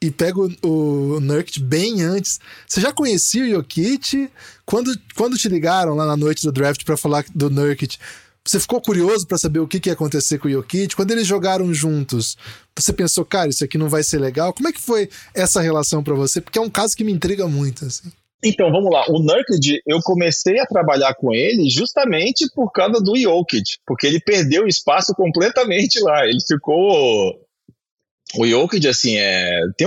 e 0.00 0.10
pega 0.10 0.40
o, 0.40 0.50
o 0.64 1.20
bem 1.60 2.02
antes. 2.02 2.40
Você 2.66 2.80
já 2.80 2.92
conhecia 2.92 3.44
o 3.44 3.50
Jokic? 3.50 4.28
Quando, 4.66 4.92
quando 5.14 5.38
te 5.38 5.48
ligaram 5.48 5.94
lá 5.94 6.04
na 6.06 6.16
noite 6.16 6.42
do 6.42 6.50
draft 6.50 6.84
para 6.84 6.96
falar 6.96 7.24
do 7.32 7.48
Nurkic, 7.48 7.98
você 8.44 8.58
ficou 8.58 8.82
curioso 8.82 9.24
para 9.24 9.38
saber 9.38 9.60
o 9.60 9.68
que, 9.68 9.78
que 9.78 9.90
ia 9.90 9.92
acontecer 9.92 10.38
com 10.38 10.48
o 10.48 10.50
Jokic? 10.50 10.96
Quando 10.96 11.12
eles 11.12 11.28
jogaram 11.28 11.72
juntos, 11.72 12.36
você 12.76 12.92
pensou, 12.92 13.24
cara, 13.24 13.48
isso 13.48 13.62
aqui 13.62 13.78
não 13.78 13.88
vai 13.88 14.02
ser 14.02 14.18
legal? 14.18 14.52
Como 14.52 14.66
é 14.66 14.72
que 14.72 14.82
foi 14.82 15.08
essa 15.32 15.60
relação 15.60 16.02
para 16.02 16.14
você? 16.14 16.40
Porque 16.40 16.58
é 16.58 16.62
um 16.62 16.68
caso 16.68 16.96
que 16.96 17.04
me 17.04 17.12
intriga 17.12 17.46
muito, 17.46 17.84
assim. 17.84 18.10
Então, 18.44 18.72
vamos 18.72 18.90
lá. 18.90 19.04
O 19.08 19.20
Nurkic, 19.20 19.80
eu 19.86 20.00
comecei 20.02 20.58
a 20.58 20.66
trabalhar 20.66 21.14
com 21.14 21.32
ele 21.32 21.70
justamente 21.70 22.44
por 22.54 22.72
causa 22.72 23.00
do 23.00 23.16
Jokic, 23.16 23.78
porque 23.86 24.06
ele 24.06 24.18
perdeu 24.18 24.66
espaço 24.66 25.14
completamente 25.14 26.00
lá. 26.00 26.26
Ele 26.26 26.40
ficou 26.46 27.38
o 28.34 28.46
Jokic, 28.46 28.86
assim, 28.88 29.16
é, 29.16 29.60
tem, 29.76 29.86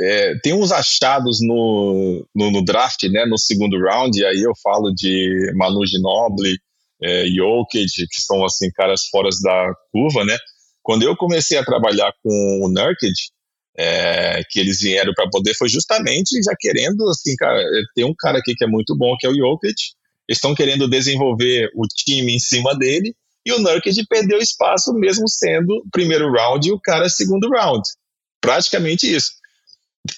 é, 0.00 0.38
tem 0.42 0.52
uns 0.52 0.70
achados 0.70 1.40
no, 1.40 2.24
no, 2.34 2.50
no, 2.52 2.64
draft, 2.64 3.02
né, 3.04 3.24
no 3.26 3.38
segundo 3.38 3.78
round, 3.80 4.18
e 4.18 4.24
aí 4.24 4.42
eu 4.42 4.52
falo 4.62 4.92
de 4.94 5.52
Manu 5.56 5.84
Ginobili, 5.86 6.56
é, 7.02 7.26
Jokic, 7.26 8.06
que 8.06 8.20
são, 8.20 8.44
assim, 8.44 8.70
caras 8.72 9.06
fora 9.10 9.28
da 9.42 9.72
curva, 9.90 10.24
né. 10.24 10.36
Quando 10.82 11.02
eu 11.02 11.16
comecei 11.16 11.58
a 11.58 11.64
trabalhar 11.64 12.12
com 12.22 12.60
o 12.62 12.68
Nurkic, 12.68 13.12
é, 13.78 14.42
que 14.50 14.58
eles 14.58 14.80
vieram 14.80 15.12
para 15.14 15.28
poder, 15.30 15.54
foi 15.54 15.68
justamente 15.68 16.42
já 16.42 16.52
querendo, 16.58 17.08
assim, 17.08 17.36
cara, 17.36 17.60
é, 17.60 17.82
tem 17.94 18.04
um 18.04 18.14
cara 18.18 18.38
aqui 18.38 18.54
que 18.54 18.64
é 18.64 18.68
muito 18.68 18.96
bom, 18.96 19.16
que 19.16 19.26
é 19.26 19.30
o 19.30 19.36
Jokic, 19.36 19.74
estão 20.28 20.54
querendo 20.54 20.88
desenvolver 20.88 21.70
o 21.74 21.86
time 21.86 22.34
em 22.34 22.38
cima 22.40 22.76
dele, 22.76 23.14
e 23.46 23.52
o 23.52 23.58
Nurkic 23.60 24.04
perdeu 24.08 24.38
espaço 24.38 24.92
mesmo 24.92 25.28
sendo 25.28 25.82
primeiro 25.90 26.30
round 26.30 26.68
e 26.68 26.72
o 26.72 26.80
cara 26.80 27.08
segundo 27.08 27.48
round. 27.48 27.82
Praticamente 28.42 29.10
isso. 29.10 29.30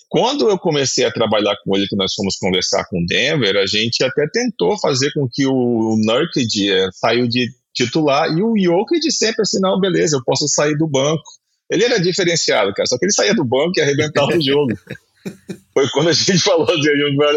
Quando 0.08 0.48
eu 0.48 0.58
comecei 0.58 1.04
a 1.04 1.12
trabalhar 1.12 1.56
com 1.62 1.76
ele, 1.76 1.86
que 1.86 1.96
nós 1.96 2.14
fomos 2.14 2.36
conversar 2.36 2.84
com 2.88 3.00
o 3.00 3.06
Denver, 3.06 3.56
a 3.56 3.66
gente 3.66 4.02
até 4.02 4.26
tentou 4.32 4.78
fazer 4.80 5.12
com 5.12 5.28
que 5.30 5.46
o 5.46 5.96
Nurkic 6.04 6.72
é, 6.72 6.88
saiu 6.92 7.28
de 7.28 7.48
titular 7.72 8.28
e 8.36 8.42
o 8.42 8.58
Jokic 8.58 9.10
sempre 9.12 9.42
assim, 9.42 9.60
não, 9.60 9.78
beleza, 9.78 10.16
eu 10.16 10.24
posso 10.24 10.48
sair 10.48 10.76
do 10.76 10.88
banco. 10.88 11.22
Ele 11.70 11.84
era 11.84 12.00
diferenciado, 12.00 12.72
cara, 12.74 12.86
só 12.86 12.98
que 12.98 13.04
ele 13.04 13.12
saía 13.12 13.34
do 13.34 13.44
banco 13.44 13.72
e 13.76 13.80
arrebentava 13.80 14.36
o 14.36 14.42
jogo. 14.42 14.72
Foi 15.72 15.88
quando 15.90 16.08
a 16.08 16.12
gente 16.12 16.38
falou 16.38 16.68
assim, 16.70 16.88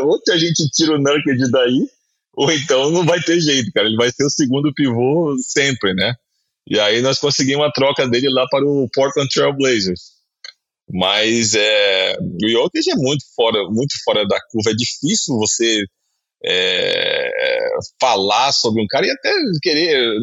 ou 0.01 0.19
que 0.21 0.31
a 0.31 0.37
gente 0.37 0.69
tira 0.71 0.95
o 0.95 0.97
Nurkic 0.97 1.51
daí, 1.51 1.87
ou 2.33 2.51
então 2.51 2.89
não 2.89 3.05
vai 3.05 3.21
ter 3.21 3.39
jeito, 3.39 3.71
cara. 3.71 3.87
Ele 3.87 3.97
vai 3.97 4.09
ser 4.11 4.25
o 4.25 4.29
segundo 4.29 4.73
pivô 4.73 5.35
sempre, 5.39 5.93
né? 5.93 6.15
E 6.67 6.79
aí 6.79 7.01
nós 7.01 7.19
conseguimos 7.19 7.65
a 7.65 7.71
troca 7.71 8.07
dele 8.07 8.29
lá 8.29 8.47
para 8.49 8.65
o 8.65 8.89
Portland 8.93 9.29
Trail 9.29 9.53
Blazers. 9.53 10.13
Mas 10.91 11.53
é, 11.55 12.15
o 12.19 12.49
Jokic 12.49 12.89
é 12.89 12.95
muito 12.95 13.23
fora, 13.35 13.63
muito 13.69 13.93
fora 14.03 14.25
da 14.27 14.39
curva. 14.49 14.71
É 14.71 14.75
difícil 14.75 15.37
você 15.37 15.85
é, 16.45 17.29
falar 17.99 18.51
sobre 18.51 18.81
um 18.81 18.87
cara 18.87 19.05
e 19.07 19.11
até 19.11 19.33
querer. 19.61 20.15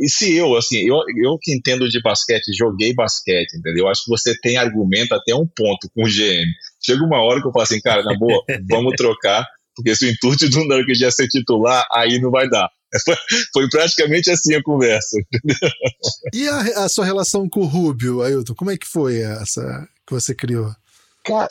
E 0.00 0.08
se 0.08 0.36
eu, 0.36 0.56
assim, 0.56 0.78
eu, 0.78 0.96
eu 1.22 1.38
que 1.40 1.52
entendo 1.52 1.88
de 1.88 2.00
basquete, 2.02 2.56
joguei 2.56 2.94
basquete, 2.94 3.54
entendeu? 3.56 3.84
Eu 3.84 3.88
acho 3.88 4.04
que 4.04 4.10
você 4.10 4.34
tem 4.40 4.56
argumento 4.56 5.14
até 5.14 5.34
um 5.34 5.46
ponto 5.46 5.88
com 5.94 6.04
o 6.04 6.08
GM. 6.08 6.46
Chega 6.84 7.04
uma 7.04 7.22
hora 7.22 7.40
que 7.40 7.48
eu 7.48 7.52
falo 7.52 7.62
assim, 7.62 7.80
cara, 7.80 8.02
na 8.02 8.16
boa, 8.18 8.42
vamos 8.68 8.94
trocar 8.96 9.46
porque 9.80 9.96
se 9.96 10.06
o 10.06 10.10
intuito 10.10 10.48
do 10.50 10.64
Nurkic 10.64 11.04
é 11.04 11.10
ser 11.10 11.28
titular, 11.28 11.86
aí 11.92 12.20
não 12.20 12.30
vai 12.30 12.48
dar. 12.48 12.68
Foi 13.52 13.68
praticamente 13.68 14.30
assim 14.30 14.54
a 14.54 14.62
conversa. 14.62 15.16
E 16.34 16.48
a, 16.48 16.84
a, 16.84 16.88
sua 16.88 17.04
relação 17.04 17.48
com 17.48 17.60
o 17.60 17.66
Rubio, 17.66 18.20
Ailton? 18.20 18.54
Como 18.54 18.70
é 18.70 18.76
que 18.76 18.86
foi 18.86 19.20
essa 19.20 19.88
que 20.06 20.12
você 20.12 20.34
criou? 20.34 20.74
Cara, 21.24 21.48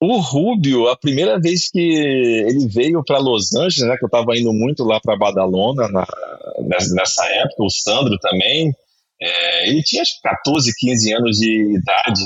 o 0.00 0.18
Rubio, 0.18 0.88
a 0.88 0.96
primeira 0.96 1.40
vez 1.40 1.70
que 1.70 1.78
ele 1.78 2.68
veio 2.68 3.02
para 3.04 3.18
Los 3.18 3.54
Angeles, 3.54 3.88
né, 3.88 3.96
que 3.96 4.04
eu 4.04 4.08
estava 4.08 4.36
indo 4.36 4.52
muito 4.52 4.84
lá 4.84 5.00
para 5.00 5.16
Badalona 5.16 5.88
na, 5.88 6.06
nessa 6.68 7.24
época, 7.26 7.64
o 7.64 7.70
Sandro 7.70 8.18
também, 8.18 8.72
é, 9.20 9.68
ele 9.68 9.82
tinha 9.82 10.02
acho, 10.02 10.20
14, 10.22 10.72
15 10.76 11.12
anos 11.14 11.38
de 11.38 11.76
idade. 11.76 12.22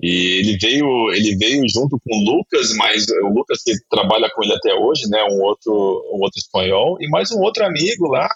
E 0.00 0.38
ele 0.38 0.56
veio, 0.58 1.10
ele 1.12 1.36
veio 1.36 1.68
junto 1.68 1.98
com 1.98 2.16
o 2.16 2.24
Lucas, 2.24 2.72
mas 2.76 3.04
o 3.24 3.34
Lucas 3.34 3.62
que 3.64 3.72
trabalha 3.90 4.30
com 4.32 4.44
ele 4.44 4.54
até 4.54 4.72
hoje, 4.72 5.08
né, 5.08 5.24
um 5.24 5.42
outro, 5.42 5.72
um 6.14 6.22
outro 6.22 6.38
espanhol, 6.38 6.96
e 7.00 7.08
mais 7.08 7.32
um 7.32 7.40
outro 7.40 7.64
amigo 7.64 8.06
lá. 8.06 8.28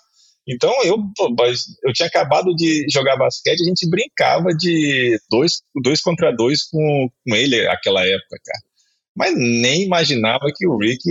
Então 0.49 0.73
eu, 0.85 0.97
eu 1.85 1.93
tinha 1.93 2.09
acabado 2.09 2.55
de 2.55 2.87
jogar 2.93 3.17
basquete, 3.17 3.61
a 3.61 3.69
gente 3.69 3.89
brincava 3.89 4.49
de 4.57 5.19
dois, 5.31 5.63
dois 5.83 6.01
contra 6.01 6.33
dois 6.33 6.65
com, 6.65 7.09
com 7.25 7.35
ele 7.35 7.65
naquela 7.65 8.05
época, 8.05 8.37
cara. 8.45 8.61
Mas 9.15 9.35
nem 9.37 9.83
imaginava 9.83 10.47
que 10.57 10.67
o 10.67 10.79
Rick, 10.79 11.03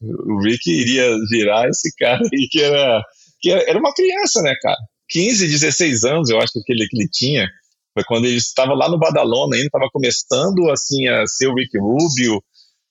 o 0.00 0.40
Rick 0.42 0.70
iria 0.70 1.06
virar 1.30 1.68
esse 1.68 1.94
cara 1.96 2.20
aí 2.20 2.48
que 2.50 2.60
era, 2.60 3.02
que 3.40 3.50
era 3.50 3.78
uma 3.78 3.92
criança, 3.92 4.40
né, 4.42 4.54
cara? 4.60 4.78
15, 5.10 5.46
16 5.46 6.04
anos, 6.04 6.30
eu 6.30 6.40
acho 6.40 6.52
que 6.52 6.72
ele, 6.72 6.88
que 6.88 6.96
ele 6.98 7.08
tinha. 7.08 7.46
Foi 7.94 8.02
quando 8.04 8.24
ele 8.24 8.38
estava 8.38 8.72
lá 8.72 8.88
no 8.88 8.98
Badalona 8.98 9.54
ainda, 9.54 9.66
estava 9.66 9.88
começando 9.92 10.70
assim 10.70 11.06
a 11.08 11.26
ser 11.26 11.48
o 11.48 11.54
Rick 11.54 11.78
Rubio. 11.78 12.42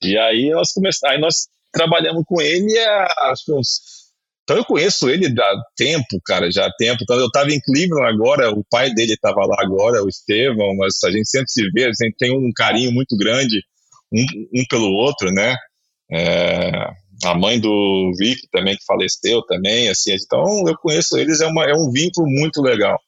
E 0.03 0.15
aí 0.17 0.51
nós 0.51 0.71
começamos, 0.71 1.15
aí 1.15 1.19
nós 1.19 1.47
trabalhamos 1.73 2.23
com 2.27 2.39
ele 2.39 2.77
há 2.77 3.31
acho 3.31 3.57
uns 3.57 4.00
então 4.43 4.57
eu 4.57 4.65
conheço 4.65 5.09
ele 5.09 5.27
há 5.27 5.53
tempo, 5.75 6.19
cara, 6.25 6.51
já 6.51 6.65
há 6.65 6.71
tempo. 6.75 6.99
Então 7.03 7.17
eu 7.17 7.27
estava 7.27 7.51
em 7.51 7.61
Cleveland 7.61 8.13
agora, 8.13 8.51
o 8.51 8.63
pai 8.69 8.93
dele 8.93 9.13
estava 9.13 9.45
lá 9.45 9.55
agora, 9.59 10.03
o 10.03 10.09
Estevão, 10.09 10.75
mas 10.75 10.95
a 11.05 11.11
gente 11.11 11.29
sempre 11.29 11.49
se 11.49 11.69
vê, 11.71 11.85
a 11.85 11.87
gente 11.87 12.15
tem 12.17 12.31
um 12.31 12.51
carinho 12.55 12.91
muito 12.91 13.15
grande 13.15 13.61
um, 14.11 14.25
um 14.61 14.65
pelo 14.69 14.91
outro, 14.91 15.31
né? 15.31 15.55
É, 16.11 16.71
a 17.23 17.35
mãe 17.35 17.59
do 17.59 18.11
Rick 18.19 18.41
também 18.51 18.75
que 18.75 18.83
faleceu 18.85 19.41
também, 19.43 19.89
assim. 19.89 20.13
Então 20.13 20.43
eu 20.67 20.75
conheço 20.77 21.17
eles, 21.17 21.39
é, 21.41 21.47
uma, 21.47 21.65
é 21.65 21.73
um 21.73 21.91
vínculo 21.91 22.27
muito 22.27 22.61
legal. 22.61 22.99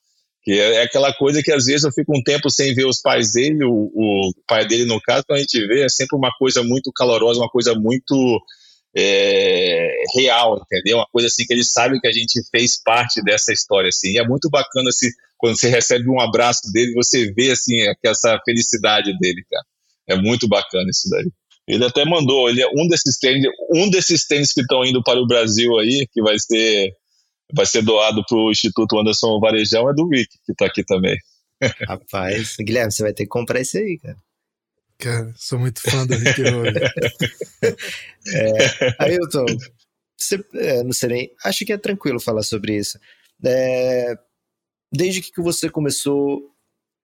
Que 0.44 0.52
é, 0.52 0.76
é 0.76 0.84
aquela 0.84 1.14
coisa 1.14 1.42
que 1.42 1.52
às 1.52 1.66
vezes 1.66 1.84
eu 1.84 1.92
fico 1.92 2.16
um 2.16 2.22
tempo 2.22 2.50
sem 2.50 2.74
ver 2.74 2.86
os 2.86 3.02
pais 3.02 3.34
dele, 3.34 3.66
o, 3.66 3.92
o 3.94 4.32
pai 4.48 4.68
dele 4.68 4.86
no 4.86 5.02
caso, 5.02 5.24
quando 5.28 5.40
a 5.40 5.42
gente 5.42 5.68
vê, 5.68 5.84
é 5.84 5.90
sempre 5.90 6.16
uma 6.18 6.32
coisa 6.38 6.64
muito 6.64 6.92
calorosa, 6.94 7.40
uma 7.40 7.50
coisa 7.50 7.74
muito 7.74 8.40
é, 8.96 9.96
real, 10.16 10.62
entendeu? 10.62 10.98
Uma 10.98 11.08
coisa 11.12 11.28
assim 11.28 11.46
que 11.46 11.54
ele 11.54 11.64
sabe 11.64 12.00
que 12.00 12.08
a 12.08 12.12
gente 12.12 12.42
fez 12.52 12.82
parte 12.82 13.24
dessa 13.24 13.52
história, 13.52 13.90
assim. 13.90 14.12
E 14.12 14.20
é 14.20 14.28
muito 14.28 14.50
bacana 14.50 14.90
assim, 14.90 15.10
quando 15.38 15.60
você 15.60 15.70
recebe 15.70 16.10
um 16.10 16.20
abraço 16.20 16.72
dele, 16.72 16.94
você 16.94 17.32
vê 17.34 17.52
assim 17.52 17.78
essa 18.04 18.40
felicidade 18.46 19.18
dele, 19.20 19.44
cara. 19.50 19.66
É 20.08 20.16
muito 20.16 20.48
bacana 20.48 20.90
isso 20.90 21.10
daí. 21.10 21.30
Ele 21.68 21.86
até 21.86 22.04
mandou, 22.06 22.50
ele 22.50 22.62
é 22.62 22.68
um 22.68 22.88
desses 22.88 23.18
tênis, 23.18 23.50
um 23.74 23.90
desses 23.90 24.28
tênis 24.28 24.52
que 24.52 24.62
estão 24.62 24.84
indo 24.84 25.02
para 25.02 25.20
o 25.20 25.28
Brasil 25.28 25.78
aí, 25.80 26.06
que 26.12 26.22
vai 26.22 26.38
ser 26.38 26.94
vai 27.56 27.66
ser 27.66 27.84
doado 27.84 28.24
para 28.28 28.38
o 28.38 28.52
Instituto 28.52 29.00
Anderson 29.00 29.40
Varejão 29.40 29.90
é 29.90 29.94
do 29.94 30.08
Rick, 30.08 30.30
que 30.46 30.52
está 30.52 30.66
aqui 30.66 30.84
também. 30.84 31.16
Rapaz, 31.88 32.56
Guilherme, 32.60 32.92
você 32.92 33.04
vai 33.04 33.14
ter 33.14 33.24
que 33.24 33.30
comprar 33.30 33.62
isso 33.62 33.78
aí, 33.78 33.98
cara. 34.00 34.18
Cara, 34.98 35.34
sou 35.36 35.60
muito 35.60 35.82
fã 35.82 36.06
do 36.06 36.16
Rick 36.16 36.42
Roll. 36.44 36.66
é, 38.28 38.96
Ailton, 39.00 39.46
você, 40.18 40.44
é, 40.56 40.84
não 40.84 40.94
sei 40.94 41.10
nem, 41.10 41.32
acho 41.44 41.66
que 41.66 41.74
é 41.74 41.78
tranquilo 41.78 42.20
falar 42.20 42.44
sobre 42.44 42.78
isso. 42.78 42.98
É, 43.44 44.16
desde 44.92 45.22
que 45.22 45.42
você 45.42 45.70
começou 45.70 46.50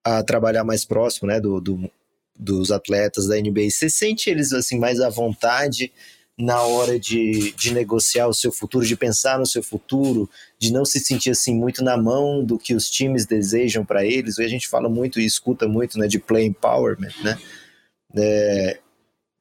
a 0.03 0.23
trabalhar 0.23 0.63
mais 0.63 0.85
próximo 0.85 1.27
né, 1.27 1.39
do, 1.39 1.59
do, 1.59 1.91
dos 2.37 2.71
atletas 2.71 3.27
da 3.27 3.35
NBA, 3.35 3.69
você 3.69 3.89
sente 3.89 4.29
eles 4.29 4.53
assim 4.53 4.79
mais 4.79 5.01
à 5.01 5.09
vontade 5.09 5.91
na 6.37 6.61
hora 6.61 6.97
de, 6.97 7.51
de 7.51 7.73
negociar 7.73 8.27
o 8.27 8.33
seu 8.33 8.49
futuro, 8.49 8.85
de 8.85 8.95
pensar 8.95 9.37
no 9.37 9.45
seu 9.45 9.61
futuro, 9.61 10.29
de 10.57 10.71
não 10.71 10.85
se 10.85 10.97
sentir 11.01 11.31
assim 11.31 11.53
muito 11.53 11.83
na 11.83 11.97
mão 11.97 12.45
do 12.45 12.57
que 12.57 12.73
os 12.73 12.89
times 12.89 13.25
desejam 13.25 13.83
para 13.83 14.05
eles. 14.05 14.37
E 14.37 14.43
a 14.43 14.47
gente 14.47 14.69
fala 14.69 14.87
muito 14.87 15.19
e 15.19 15.25
escuta 15.25 15.67
muito, 15.67 15.99
né, 15.99 16.07
de 16.07 16.17
play 16.17 16.45
empowerment, 16.45 17.13
né? 17.21 17.37
É, 18.15 18.79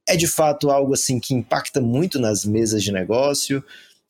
é 0.09 0.17
de 0.17 0.27
fato 0.27 0.71
algo 0.71 0.95
assim 0.95 1.21
que 1.21 1.35
impacta 1.35 1.81
muito 1.81 2.19
nas 2.19 2.45
mesas 2.45 2.83
de 2.83 2.91
negócio. 2.91 3.63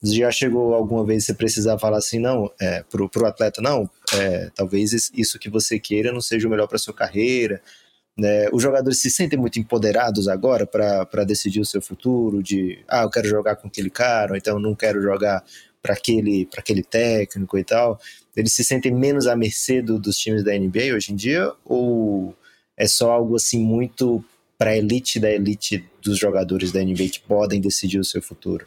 Já 0.02 0.30
chegou 0.30 0.74
alguma 0.74 1.04
vez 1.04 1.24
você 1.24 1.34
precisar 1.34 1.76
falar 1.78 1.98
assim, 1.98 2.20
não, 2.20 2.50
é, 2.60 2.84
pro, 2.84 3.10
atleta, 3.26 3.60
não, 3.60 3.90
é, 4.14 4.48
talvez 4.54 4.92
isso 5.12 5.38
que 5.40 5.50
você 5.50 5.78
queira 5.80 6.12
não 6.12 6.20
seja 6.20 6.46
o 6.46 6.50
melhor 6.50 6.68
para 6.68 6.78
sua 6.78 6.94
carreira, 6.94 7.60
Né? 8.16 8.48
Os 8.52 8.62
jogadores 8.62 9.00
se 9.00 9.10
sentem 9.10 9.38
muito 9.38 9.58
empoderados 9.60 10.28
agora 10.28 10.66
para 10.66 11.24
decidir 11.24 11.60
o 11.60 11.64
seu 11.64 11.80
futuro, 11.82 12.42
de 12.42 12.84
ah, 12.88 13.02
eu 13.02 13.10
quero 13.10 13.28
jogar 13.28 13.56
com 13.56 13.68
aquele 13.68 13.90
cara, 13.90 14.32
ou 14.32 14.36
então 14.36 14.58
não 14.60 14.74
quero 14.74 15.02
jogar 15.02 15.44
para 15.82 15.94
aquele, 15.94 16.48
aquele 16.56 16.82
técnico 16.82 17.58
e 17.58 17.64
tal. 17.64 18.00
Eles 18.36 18.52
se 18.52 18.64
sentem 18.64 18.92
menos 18.94 19.26
à 19.26 19.36
mercê 19.36 19.82
do, 19.82 19.98
dos 19.98 20.16
times 20.16 20.44
da 20.44 20.56
NBA 20.56 20.94
hoje 20.94 21.12
em 21.12 21.16
dia? 21.16 21.52
Ou 21.64 22.36
é 22.76 22.86
só 22.86 23.10
algo 23.10 23.36
assim 23.36 23.60
muito 23.60 24.24
para 24.58 24.70
a 24.70 24.76
elite 24.76 25.20
da 25.20 25.30
elite 25.30 25.84
dos 26.02 26.18
jogadores 26.18 26.72
da 26.72 26.82
NBA 26.82 27.08
que 27.12 27.20
podem 27.20 27.60
decidir 27.60 28.00
o 28.00 28.04
seu 28.04 28.20
futuro? 28.20 28.66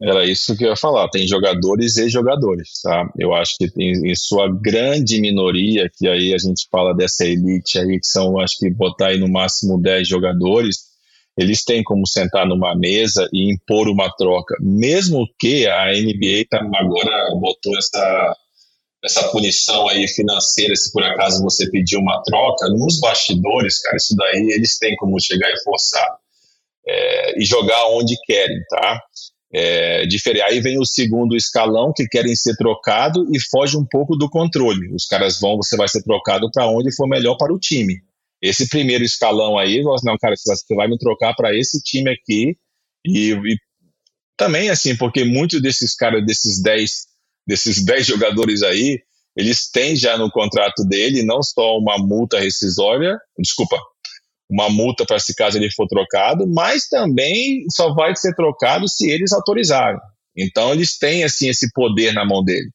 Era 0.00 0.24
isso 0.24 0.56
que 0.56 0.64
eu 0.64 0.70
ia 0.70 0.76
falar. 0.76 1.08
Tem 1.08 1.26
jogadores 1.26 1.96
e 1.96 2.08
jogadores, 2.08 2.80
tá? 2.82 3.08
Eu 3.18 3.34
acho 3.34 3.56
que 3.58 3.68
tem, 3.70 3.90
em 4.10 4.14
sua 4.14 4.48
grande 4.48 5.20
minoria, 5.20 5.90
que 5.96 6.06
aí 6.06 6.32
a 6.32 6.38
gente 6.38 6.68
fala 6.70 6.94
dessa 6.94 7.24
elite 7.24 7.78
aí, 7.78 7.98
que 7.98 8.06
são, 8.06 8.38
acho 8.38 8.58
que 8.58 8.70
botar 8.70 9.08
aí 9.08 9.18
no 9.18 9.28
máximo 9.28 9.80
10 9.80 10.06
jogadores, 10.06 10.88
eles 11.36 11.64
têm 11.64 11.82
como 11.82 12.06
sentar 12.06 12.46
numa 12.46 12.76
mesa 12.76 13.28
e 13.32 13.52
impor 13.52 13.88
uma 13.88 14.08
troca. 14.16 14.56
Mesmo 14.60 15.26
que 15.38 15.66
a 15.66 15.92
NBA 15.92 16.46
tá, 16.48 16.60
agora 16.74 17.30
botou 17.40 17.76
essa, 17.76 18.36
essa 19.04 19.28
punição 19.28 19.88
aí 19.88 20.08
financeira, 20.08 20.74
se 20.74 20.92
por 20.92 21.02
acaso 21.04 21.42
você 21.42 21.70
pedir 21.70 21.96
uma 21.96 22.20
troca, 22.22 22.68
nos 22.68 22.98
bastidores, 22.98 23.80
cara, 23.80 23.96
isso 23.96 24.14
daí 24.16 24.50
eles 24.52 24.78
têm 24.78 24.96
como 24.96 25.20
chegar 25.20 25.50
e 25.50 25.62
forçar. 25.62 26.18
É, 26.86 27.40
e 27.40 27.44
jogar 27.44 27.86
onde 27.90 28.16
querem, 28.24 28.60
tá? 28.70 29.02
É, 29.52 30.04
Aí 30.46 30.60
vem 30.60 30.78
o 30.78 30.84
segundo 30.84 31.36
escalão, 31.36 31.92
que 31.94 32.06
querem 32.06 32.34
ser 32.34 32.56
trocado 32.56 33.26
e 33.34 33.40
foge 33.50 33.76
um 33.76 33.84
pouco 33.84 34.16
do 34.16 34.28
controle. 34.28 34.92
Os 34.94 35.06
caras 35.06 35.40
vão, 35.40 35.56
você 35.56 35.76
vai 35.76 35.88
ser 35.88 36.02
trocado 36.02 36.50
para 36.50 36.68
onde 36.68 36.94
for 36.94 37.06
melhor 37.06 37.36
para 37.36 37.52
o 37.52 37.58
time. 37.58 37.94
Esse 38.42 38.68
primeiro 38.68 39.04
escalão 39.04 39.58
aí, 39.58 39.82
não, 39.82 40.16
cara, 40.18 40.34
você 40.36 40.74
vai 40.74 40.88
me 40.88 40.98
trocar 40.98 41.34
para 41.34 41.56
esse 41.56 41.80
time 41.82 42.10
aqui. 42.10 42.56
E, 43.04 43.32
e, 43.32 43.56
também, 44.36 44.70
assim, 44.70 44.96
porque 44.96 45.24
muitos 45.24 45.60
desses 45.60 45.94
caras, 45.94 46.24
desses 46.24 46.62
10 46.62 47.06
desses 47.48 47.82
10 47.82 48.06
jogadores 48.06 48.62
aí, 48.62 49.00
eles 49.34 49.70
têm 49.70 49.96
já 49.96 50.18
no 50.18 50.30
contrato 50.30 50.84
dele 50.84 51.22
não 51.22 51.42
só 51.42 51.78
uma 51.78 51.96
multa 51.96 52.38
rescisória, 52.38 53.18
desculpa, 53.38 53.78
uma 54.50 54.68
multa 54.68 55.06
para 55.06 55.18
se 55.18 55.34
caso 55.34 55.56
ele 55.56 55.70
for 55.72 55.86
trocado, 55.86 56.46
mas 56.46 56.88
também 56.88 57.64
só 57.74 57.94
vai 57.94 58.14
ser 58.14 58.34
trocado 58.34 58.86
se 58.86 59.10
eles 59.10 59.32
autorizarem. 59.32 59.98
Então 60.36 60.72
eles 60.72 60.98
têm 60.98 61.24
assim 61.24 61.48
esse 61.48 61.72
poder 61.72 62.12
na 62.12 62.24
mão 62.24 62.44
dele. 62.44 62.70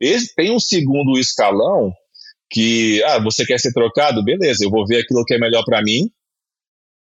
Eles 0.00 0.34
tem 0.34 0.50
um 0.50 0.60
segundo 0.60 1.18
escalão 1.18 1.92
que, 2.50 3.02
ah, 3.04 3.18
você 3.18 3.44
quer 3.44 3.58
ser 3.58 3.72
trocado? 3.72 4.24
Beleza, 4.24 4.64
eu 4.64 4.70
vou 4.70 4.86
ver 4.86 5.02
aquilo 5.02 5.24
que 5.24 5.34
é 5.34 5.38
melhor 5.38 5.64
para 5.64 5.82
mim. 5.82 6.10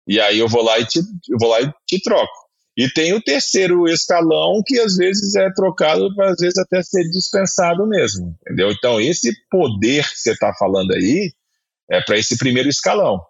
E 0.07 0.21
aí 0.21 0.39
eu 0.39 0.49
vou 0.49 0.63
lá 0.63 0.79
e 0.79 0.87
te, 0.87 0.99
eu 0.99 1.39
vou 1.39 1.51
lá 1.51 1.61
e 1.61 1.71
te 1.87 2.01
troco. 2.03 2.48
E 2.79 2.89
tem 2.89 3.13
o 3.13 3.21
terceiro 3.21 3.89
escalão 3.89 4.63
que 4.65 4.79
às 4.79 4.97
vezes 4.97 5.35
é 5.35 5.53
trocado 5.53 6.09
às 6.23 6.37
vezes 6.39 6.59
até 6.59 6.81
ser 6.83 7.03
dispensado 7.11 7.87
mesmo, 7.87 8.37
entendeu? 8.43 8.71
Então 8.71 9.01
esse 9.01 9.33
poder 9.51 10.09
que 10.09 10.21
você 10.21 10.33
está 10.33 10.55
falando 10.55 10.93
aí 10.93 11.33
é 11.91 12.01
para 12.01 12.17
esse 12.17 12.39
primeiro 12.39 12.69
escalão 12.69 13.21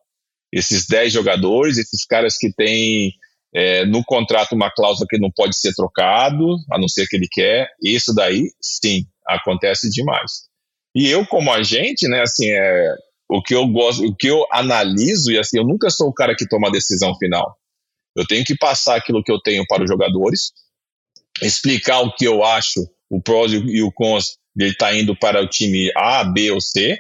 esses 0.53 0.87
10 0.87 1.13
jogadores, 1.13 1.79
esses 1.79 2.05
caras 2.05 2.37
que 2.37 2.53
têm 2.53 3.13
é, 3.55 3.85
no 3.87 4.03
contrato 4.05 4.55
uma 4.55 4.71
cláusula 4.71 5.07
que 5.09 5.19
não 5.19 5.31
pode 5.35 5.57
ser 5.59 5.73
trocado, 5.75 6.57
a 6.71 6.79
não 6.79 6.89
ser 6.89 7.07
que 7.07 7.17
ele 7.17 7.29
quer, 7.31 7.69
isso 7.83 8.15
daí, 8.15 8.51
sim, 8.61 9.05
acontece 9.27 9.91
demais. 9.91 10.49
E 10.95 11.09
eu, 11.09 11.27
como 11.27 11.53
agente, 11.53 12.09
né, 12.09 12.23
assim, 12.23 12.51
é, 12.51 12.95
o 13.31 13.43
que 13.43 13.55
eu 13.55 13.67
gosto, 13.69 14.05
o 14.05 14.17
que 14.17 14.29
eu 14.29 14.45
analiso, 14.51 15.31
e 15.31 15.39
assim, 15.39 15.59
eu 15.59 15.65
nunca 15.65 15.91
sou 15.91 16.09
o 16.09 16.15
cara 16.15 16.35
que 16.35 16.49
toma 16.49 16.69
a 16.69 16.73
decisão 16.73 17.15
final. 17.17 17.57
Eu 18.19 18.27
tenho 18.27 18.45
que 18.45 18.57
passar 18.57 18.97
aquilo 18.97 19.23
que 19.23 19.31
eu 19.31 19.41
tenho 19.41 19.65
para 19.69 19.85
os 19.85 19.89
jogadores, 19.89 20.53
explicar 21.41 22.01
o 22.01 22.13
que 22.13 22.25
eu 22.25 22.43
acho, 22.43 22.85
o 23.09 23.23
prós 23.23 23.53
e 23.53 23.81
o 23.81 23.93
cons 23.93 24.37
ele 24.59 24.71
está 24.71 24.93
indo 24.93 25.17
para 25.17 25.41
o 25.41 25.49
time 25.49 25.89
A, 25.97 26.25
B 26.25 26.51
ou 26.51 26.61
C, 26.61 26.99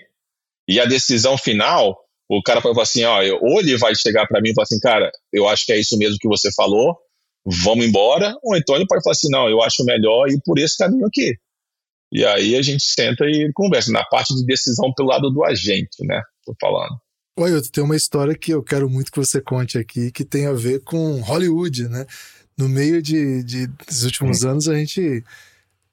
e 0.68 0.78
a 0.78 0.84
decisão 0.84 1.36
final 1.36 1.98
o 2.30 2.40
cara 2.40 2.60
pode 2.60 2.74
falar 2.74 2.84
assim, 2.84 3.02
ó, 3.04 3.20
ou 3.40 3.58
ele 3.58 3.76
vai 3.78 3.94
chegar 3.96 4.28
para 4.28 4.40
mim 4.40 4.50
e 4.50 4.54
falar 4.54 4.64
assim, 4.64 4.78
cara, 4.78 5.10
eu 5.32 5.48
acho 5.48 5.64
que 5.64 5.72
é 5.72 5.80
isso 5.80 5.96
mesmo 5.98 6.18
que 6.20 6.28
você 6.28 6.52
falou, 6.52 6.96
vamos 7.44 7.84
embora, 7.84 8.36
ou 8.42 8.56
então 8.56 8.76
ele 8.76 8.86
pode 8.86 9.02
falar 9.02 9.12
assim, 9.12 9.30
não, 9.30 9.48
eu 9.48 9.60
acho 9.62 9.84
melhor 9.84 10.28
ir 10.28 10.38
por 10.44 10.58
esse 10.58 10.76
caminho 10.76 11.06
aqui. 11.06 11.34
E 12.12 12.24
aí 12.24 12.54
a 12.54 12.62
gente 12.62 12.84
senta 12.84 13.24
e 13.24 13.50
conversa, 13.54 13.90
na 13.90 14.04
parte 14.04 14.34
de 14.36 14.46
decisão 14.46 14.92
pelo 14.94 15.08
lado 15.08 15.30
do 15.30 15.42
agente, 15.42 16.06
né, 16.06 16.22
tô 16.44 16.54
falando. 16.60 16.96
Oi, 17.40 17.54
eu 17.54 17.62
tenho 17.62 17.84
uma 17.84 17.94
história 17.94 18.34
que 18.34 18.52
eu 18.52 18.60
quero 18.64 18.90
muito 18.90 19.12
que 19.12 19.18
você 19.18 19.40
conte 19.40 19.78
aqui, 19.78 20.10
que 20.10 20.24
tem 20.24 20.48
a 20.48 20.52
ver 20.52 20.80
com 20.80 21.20
Hollywood, 21.20 21.86
né? 21.86 22.04
No 22.56 22.68
meio 22.68 23.00
de, 23.00 23.44
de 23.44 23.68
dos 23.68 24.02
últimos 24.02 24.42
hum. 24.42 24.50
anos, 24.50 24.68
a 24.68 24.74
gente 24.74 25.22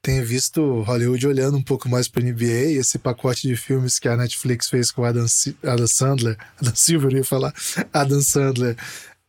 tem 0.01 0.23
visto 0.23 0.81
Hollywood 0.81 1.27
olhando 1.27 1.55
um 1.55 1.61
pouco 1.61 1.87
mais 1.87 2.07
para 2.07 2.23
NBA, 2.23 2.79
esse 2.79 2.97
pacote 2.97 3.47
de 3.47 3.55
filmes 3.55 3.99
que 3.99 4.07
a 4.07 4.17
Netflix 4.17 4.69
fez 4.69 4.89
com 4.89 5.03
Adam, 5.03 5.27
Adam 5.61 5.87
Sandler, 5.87 6.35
Adam 6.59 6.75
Silver, 6.75 7.13
ia 7.13 7.23
falar, 7.23 7.53
Adam 7.93 8.21
Sandler, 8.23 8.75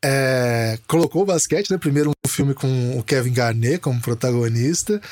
é, 0.03 0.79
colocou 0.87 1.21
o 1.21 1.27
basquete, 1.27 1.71
né? 1.71 1.77
Primeiro 1.77 2.13
um 2.13 2.29
filme 2.31 2.55
com 2.55 2.99
o 2.99 3.03
Kevin 3.03 3.35
Garnett 3.35 3.81
como 3.81 4.01
protagonista, 4.01 5.03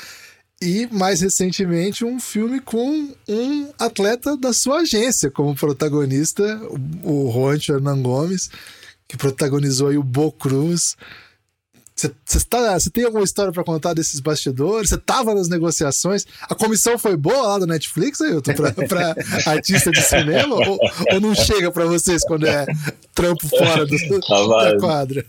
e 0.61 0.87
mais 0.91 1.21
recentemente 1.21 2.05
um 2.05 2.19
filme 2.19 2.59
com 2.59 3.09
um 3.27 3.69
atleta 3.77 4.37
da 4.37 4.53
sua 4.53 4.79
agência 4.79 5.29
como 5.29 5.55
protagonista, 5.55 6.61
o 7.03 7.31
Juancho 7.31 7.73
Hernan 7.73 8.01
Gomes, 8.01 8.49
que 9.07 9.17
protagonizou 9.17 9.89
aí 9.89 9.97
o 9.97 10.03
Bo 10.03 10.31
Cruz. 10.31 10.95
Você 11.95 12.09
tá, 12.49 12.77
tem 12.91 13.05
alguma 13.05 13.23
história 13.23 13.53
para 13.53 13.63
contar 13.63 13.93
desses 13.93 14.19
bastidores? 14.19 14.89
Você 14.89 14.97
tava 14.97 15.33
nas 15.33 15.47
negociações? 15.47 16.25
A 16.41 16.53
comissão 16.53 16.97
foi 16.97 17.15
boa 17.15 17.47
lá 17.47 17.59
do 17.59 17.67
Netflix, 17.67 18.19
Ailton, 18.19 18.53
para 18.53 19.15
artista 19.49 19.91
de 19.91 20.01
cinema? 20.01 20.55
ou, 20.55 20.77
ou, 21.13 21.21
não 21.21 21.33
chega 21.33 21.71
para 21.71 21.85
vocês 21.85 22.21
quando 22.25 22.47
é 22.47 22.65
trampo 23.13 23.47
fora 23.47 23.85
do, 23.85 23.95
ah, 24.29 24.63
da 24.71 24.77
quadra? 24.77 25.25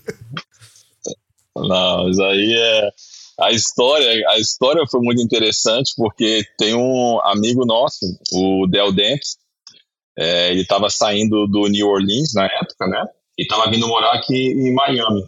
Não, 1.55 2.11
isso 2.11 2.23
aí 2.23 2.55
é. 2.59 2.91
A 3.39 3.53
história, 3.53 4.29
a 4.31 4.39
história 4.39 4.83
foi 4.91 5.01
muito 5.01 5.21
interessante 5.21 5.93
porque 5.97 6.43
tem 6.59 6.75
um 6.75 7.21
amigo 7.23 7.67
nosso, 7.67 8.07
o 8.33 8.67
Del 8.67 8.93
Dentes, 8.93 9.37
é, 10.19 10.51
ele 10.51 10.63
estava 10.63 10.89
saindo 10.89 11.47
do 11.47 11.67
New 11.69 11.87
Orleans 11.87 12.33
na 12.35 12.47
época, 12.47 12.87
né? 12.87 13.05
E 13.39 13.43
estava 13.43 13.71
vindo 13.71 13.87
morar 13.87 14.15
aqui 14.15 14.35
em 14.35 14.73
Miami. 14.73 15.27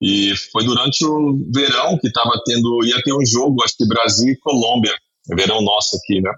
E 0.00 0.34
foi 0.52 0.64
durante 0.64 1.04
o 1.04 1.38
verão 1.52 1.96
que 1.98 2.08
estava 2.08 2.40
tendo, 2.44 2.84
ia 2.84 3.00
ter 3.02 3.12
um 3.12 3.24
jogo, 3.24 3.62
acho 3.64 3.76
que 3.76 3.86
Brasil 3.86 4.32
e 4.32 4.38
Colômbia, 4.38 4.94
verão 5.28 5.60
nosso 5.60 5.96
aqui, 5.96 6.20
né? 6.20 6.32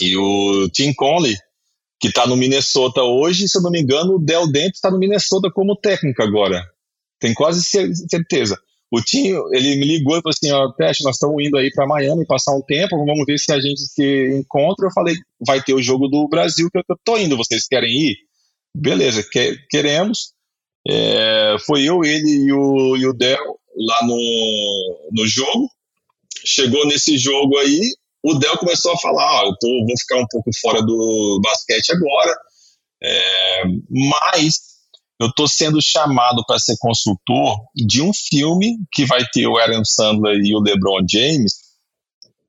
E 0.00 0.16
o 0.16 0.68
Tim 0.70 0.92
Conley, 0.92 1.36
que 2.00 2.08
está 2.08 2.26
no 2.26 2.36
Minnesota 2.36 3.02
hoje, 3.02 3.48
se 3.48 3.56
eu 3.56 3.62
não 3.62 3.70
me 3.70 3.80
engano, 3.80 4.16
o 4.16 4.18
Del 4.18 4.50
Dente 4.50 4.74
está 4.74 4.90
no 4.90 4.98
Minnesota 4.98 5.48
como 5.52 5.76
técnico 5.76 6.22
agora. 6.22 6.64
Tem 7.20 7.32
quase 7.32 7.62
certeza. 7.62 8.58
O 8.94 9.00
Tim, 9.00 9.28
ele 9.52 9.76
me 9.76 9.86
ligou 9.86 10.18
e 10.18 10.20
falou 10.20 10.34
assim, 10.34 10.52
ó, 10.52 10.70
Teste, 10.72 11.02
nós 11.02 11.16
estamos 11.16 11.42
indo 11.42 11.56
aí 11.56 11.72
para 11.72 11.86
Miami 11.86 12.26
passar 12.26 12.54
um 12.54 12.60
tempo, 12.60 13.02
vamos 13.06 13.24
ver 13.24 13.38
se 13.38 13.50
a 13.50 13.58
gente 13.58 13.80
se 13.80 14.38
encontra. 14.38 14.86
Eu 14.86 14.92
falei, 14.92 15.16
vai 15.40 15.62
ter 15.62 15.72
o 15.72 15.82
jogo 15.82 16.08
do 16.08 16.28
Brasil 16.28 16.68
que 16.70 16.78
eu 16.78 16.84
tô 17.02 17.16
indo, 17.16 17.34
vocês 17.34 17.66
querem 17.66 17.90
ir? 17.90 18.16
Beleza, 18.76 19.26
que, 19.32 19.56
queremos. 19.70 20.34
É, 20.86 21.56
foi 21.64 21.84
eu, 21.84 22.04
ele 22.04 22.28
e 22.28 22.52
o, 22.52 22.96
e 22.98 23.06
o 23.06 23.14
Del 23.14 23.58
lá 23.74 24.06
no, 24.06 25.08
no 25.12 25.26
jogo. 25.26 25.70
Chegou 26.44 26.86
nesse 26.86 27.16
jogo 27.16 27.56
aí, 27.58 27.80
o 28.22 28.34
Del 28.34 28.58
começou 28.58 28.92
a 28.92 28.98
falar: 28.98 29.46
eu 29.46 29.56
tô, 29.58 29.68
vou 29.86 29.98
ficar 29.98 30.18
um 30.18 30.26
pouco 30.30 30.50
fora 30.60 30.82
do 30.82 31.40
basquete 31.42 31.92
agora, 31.92 32.36
é, 33.02 33.62
mas 33.88 34.71
eu 35.22 35.28
estou 35.28 35.46
sendo 35.46 35.80
chamado 35.80 36.44
para 36.44 36.58
ser 36.58 36.76
consultor 36.80 37.56
de 37.76 38.02
um 38.02 38.10
filme 38.12 38.76
que 38.92 39.06
vai 39.06 39.24
ter 39.32 39.46
o 39.46 39.56
Aaron 39.56 39.84
Sandler 39.84 40.36
e 40.42 40.52
o 40.52 40.60
LeBron 40.60 41.06
James. 41.08 41.62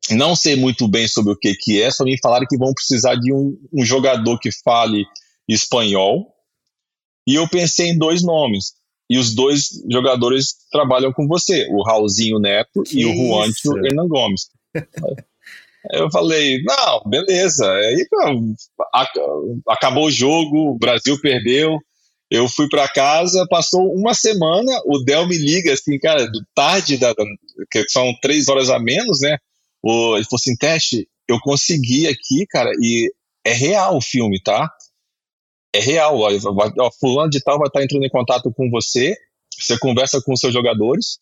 Não 0.09 0.35
sei 0.35 0.55
muito 0.55 0.87
bem 0.87 1.07
sobre 1.07 1.33
o 1.33 1.37
que, 1.37 1.53
que 1.53 1.79
é, 1.79 1.91
só 1.91 2.03
me 2.03 2.17
falaram 2.19 2.47
que 2.49 2.57
vão 2.57 2.73
precisar 2.73 3.15
de 3.15 3.31
um, 3.31 3.55
um 3.71 3.85
jogador 3.85 4.39
que 4.39 4.49
fale 4.63 5.05
espanhol 5.47 6.33
e 7.27 7.35
eu 7.35 7.47
pensei 7.47 7.89
em 7.89 7.97
dois 7.97 8.23
nomes. 8.23 8.73
E 9.07 9.19
os 9.19 9.35
dois 9.35 9.69
jogadores 9.91 10.55
trabalham 10.71 11.13
com 11.13 11.27
você, 11.27 11.67
o 11.69 11.83
Raulzinho 11.83 12.39
Neto 12.39 12.81
que 12.83 13.01
e 13.01 13.05
o 13.05 13.13
Juancho 13.13 13.77
Hernan 13.85 14.07
Gomes. 14.07 14.47
eu 15.93 16.09
falei, 16.09 16.59
não, 16.63 17.03
beleza. 17.05 17.71
Aí 17.71 18.07
acabou 19.67 20.07
o 20.07 20.11
jogo, 20.11 20.71
o 20.71 20.77
Brasil 20.79 21.19
perdeu. 21.21 21.77
Eu 22.33 22.49
fui 22.49 22.67
para 22.67 22.89
casa, 22.89 23.45
passou 23.47 23.93
uma 23.93 24.13
semana, 24.13 24.71
o 24.85 24.97
Del 25.03 25.27
me 25.27 25.37
liga 25.37 25.71
assim, 25.71 25.99
cara, 25.99 26.27
tarde, 26.55 26.97
da, 26.97 27.13
que 27.71 27.87
são 27.87 28.13
três 28.21 28.47
horas 28.49 28.69
a 28.69 28.79
menos, 28.79 29.19
né? 29.21 29.37
O, 29.83 30.15
ele 30.15 30.25
falou 30.25 30.39
assim, 30.39 30.55
teste, 30.55 31.07
eu 31.27 31.39
consegui 31.39 32.07
aqui, 32.07 32.45
cara, 32.49 32.71
e 32.81 33.13
é 33.45 33.53
real 33.53 33.97
o 33.97 34.01
filme, 34.01 34.41
tá? 34.41 34.67
é 35.73 35.79
real. 35.79 36.19
Ó, 36.19 36.29
ó, 36.79 36.91
fulano 36.91 37.29
de 37.29 37.41
tal 37.41 37.57
vai 37.57 37.67
estar 37.67 37.83
entrando 37.83 38.05
em 38.05 38.09
contato 38.09 38.53
com 38.53 38.69
você, 38.69 39.17
você 39.59 39.77
conversa 39.79 40.21
com 40.21 40.33
os 40.33 40.39
seus 40.39 40.53
jogadores 40.53 41.19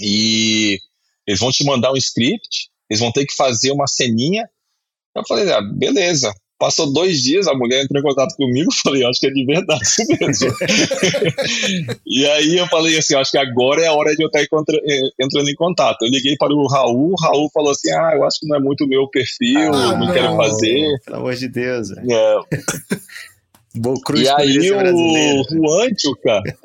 e 0.00 0.78
eles 1.26 1.40
vão 1.40 1.50
te 1.50 1.64
mandar 1.64 1.92
um 1.92 1.96
script, 1.96 2.70
eles 2.88 3.00
vão 3.00 3.10
ter 3.10 3.24
que 3.24 3.34
fazer 3.34 3.72
uma 3.72 3.86
ceninha. 3.86 4.48
Eu 5.14 5.26
falei, 5.26 5.50
ah, 5.50 5.62
beleza. 5.62 6.32
Passou 6.58 6.90
dois 6.90 7.22
dias, 7.22 7.46
a 7.46 7.54
mulher 7.54 7.84
entrou 7.84 8.00
em 8.00 8.04
contato 8.04 8.34
comigo, 8.34 8.72
falei, 8.82 9.04
acho 9.04 9.20
que 9.20 9.26
é 9.26 9.30
de 9.30 9.44
verdade 9.44 9.80
mesmo. 10.20 10.54
e 12.06 12.26
aí 12.26 12.56
eu 12.56 12.66
falei 12.68 12.96
assim, 12.96 13.14
acho 13.14 13.30
que 13.30 13.38
agora 13.38 13.82
é 13.82 13.88
a 13.88 13.92
hora 13.92 14.16
de 14.16 14.22
eu 14.22 14.28
estar 14.28 14.40
eh, 14.40 15.10
entrando 15.20 15.50
em 15.50 15.54
contato. 15.54 16.02
Eu 16.02 16.10
liguei 16.10 16.34
para 16.36 16.54
o 16.54 16.66
Raul, 16.66 17.12
o 17.12 17.22
Raul 17.22 17.50
falou 17.52 17.70
assim, 17.70 17.90
ah, 17.92 18.12
eu 18.14 18.24
acho 18.24 18.40
que 18.40 18.46
não 18.46 18.56
é 18.56 18.60
muito 18.60 18.84
o 18.84 18.88
meu 18.88 19.06
perfil, 19.08 19.74
ah, 19.74 19.92
não, 19.92 20.06
não, 20.06 20.12
quero 20.12 20.34
fazer. 20.36 20.98
Pelo 21.04 21.16
amor 21.18 21.34
de 21.34 21.48
Deus. 21.48 21.88
É. 23.76 23.86
e 24.16 24.28
aí 24.28 24.72
o 24.72 25.42
Juancho, 25.50 26.16
cara, 26.22 26.56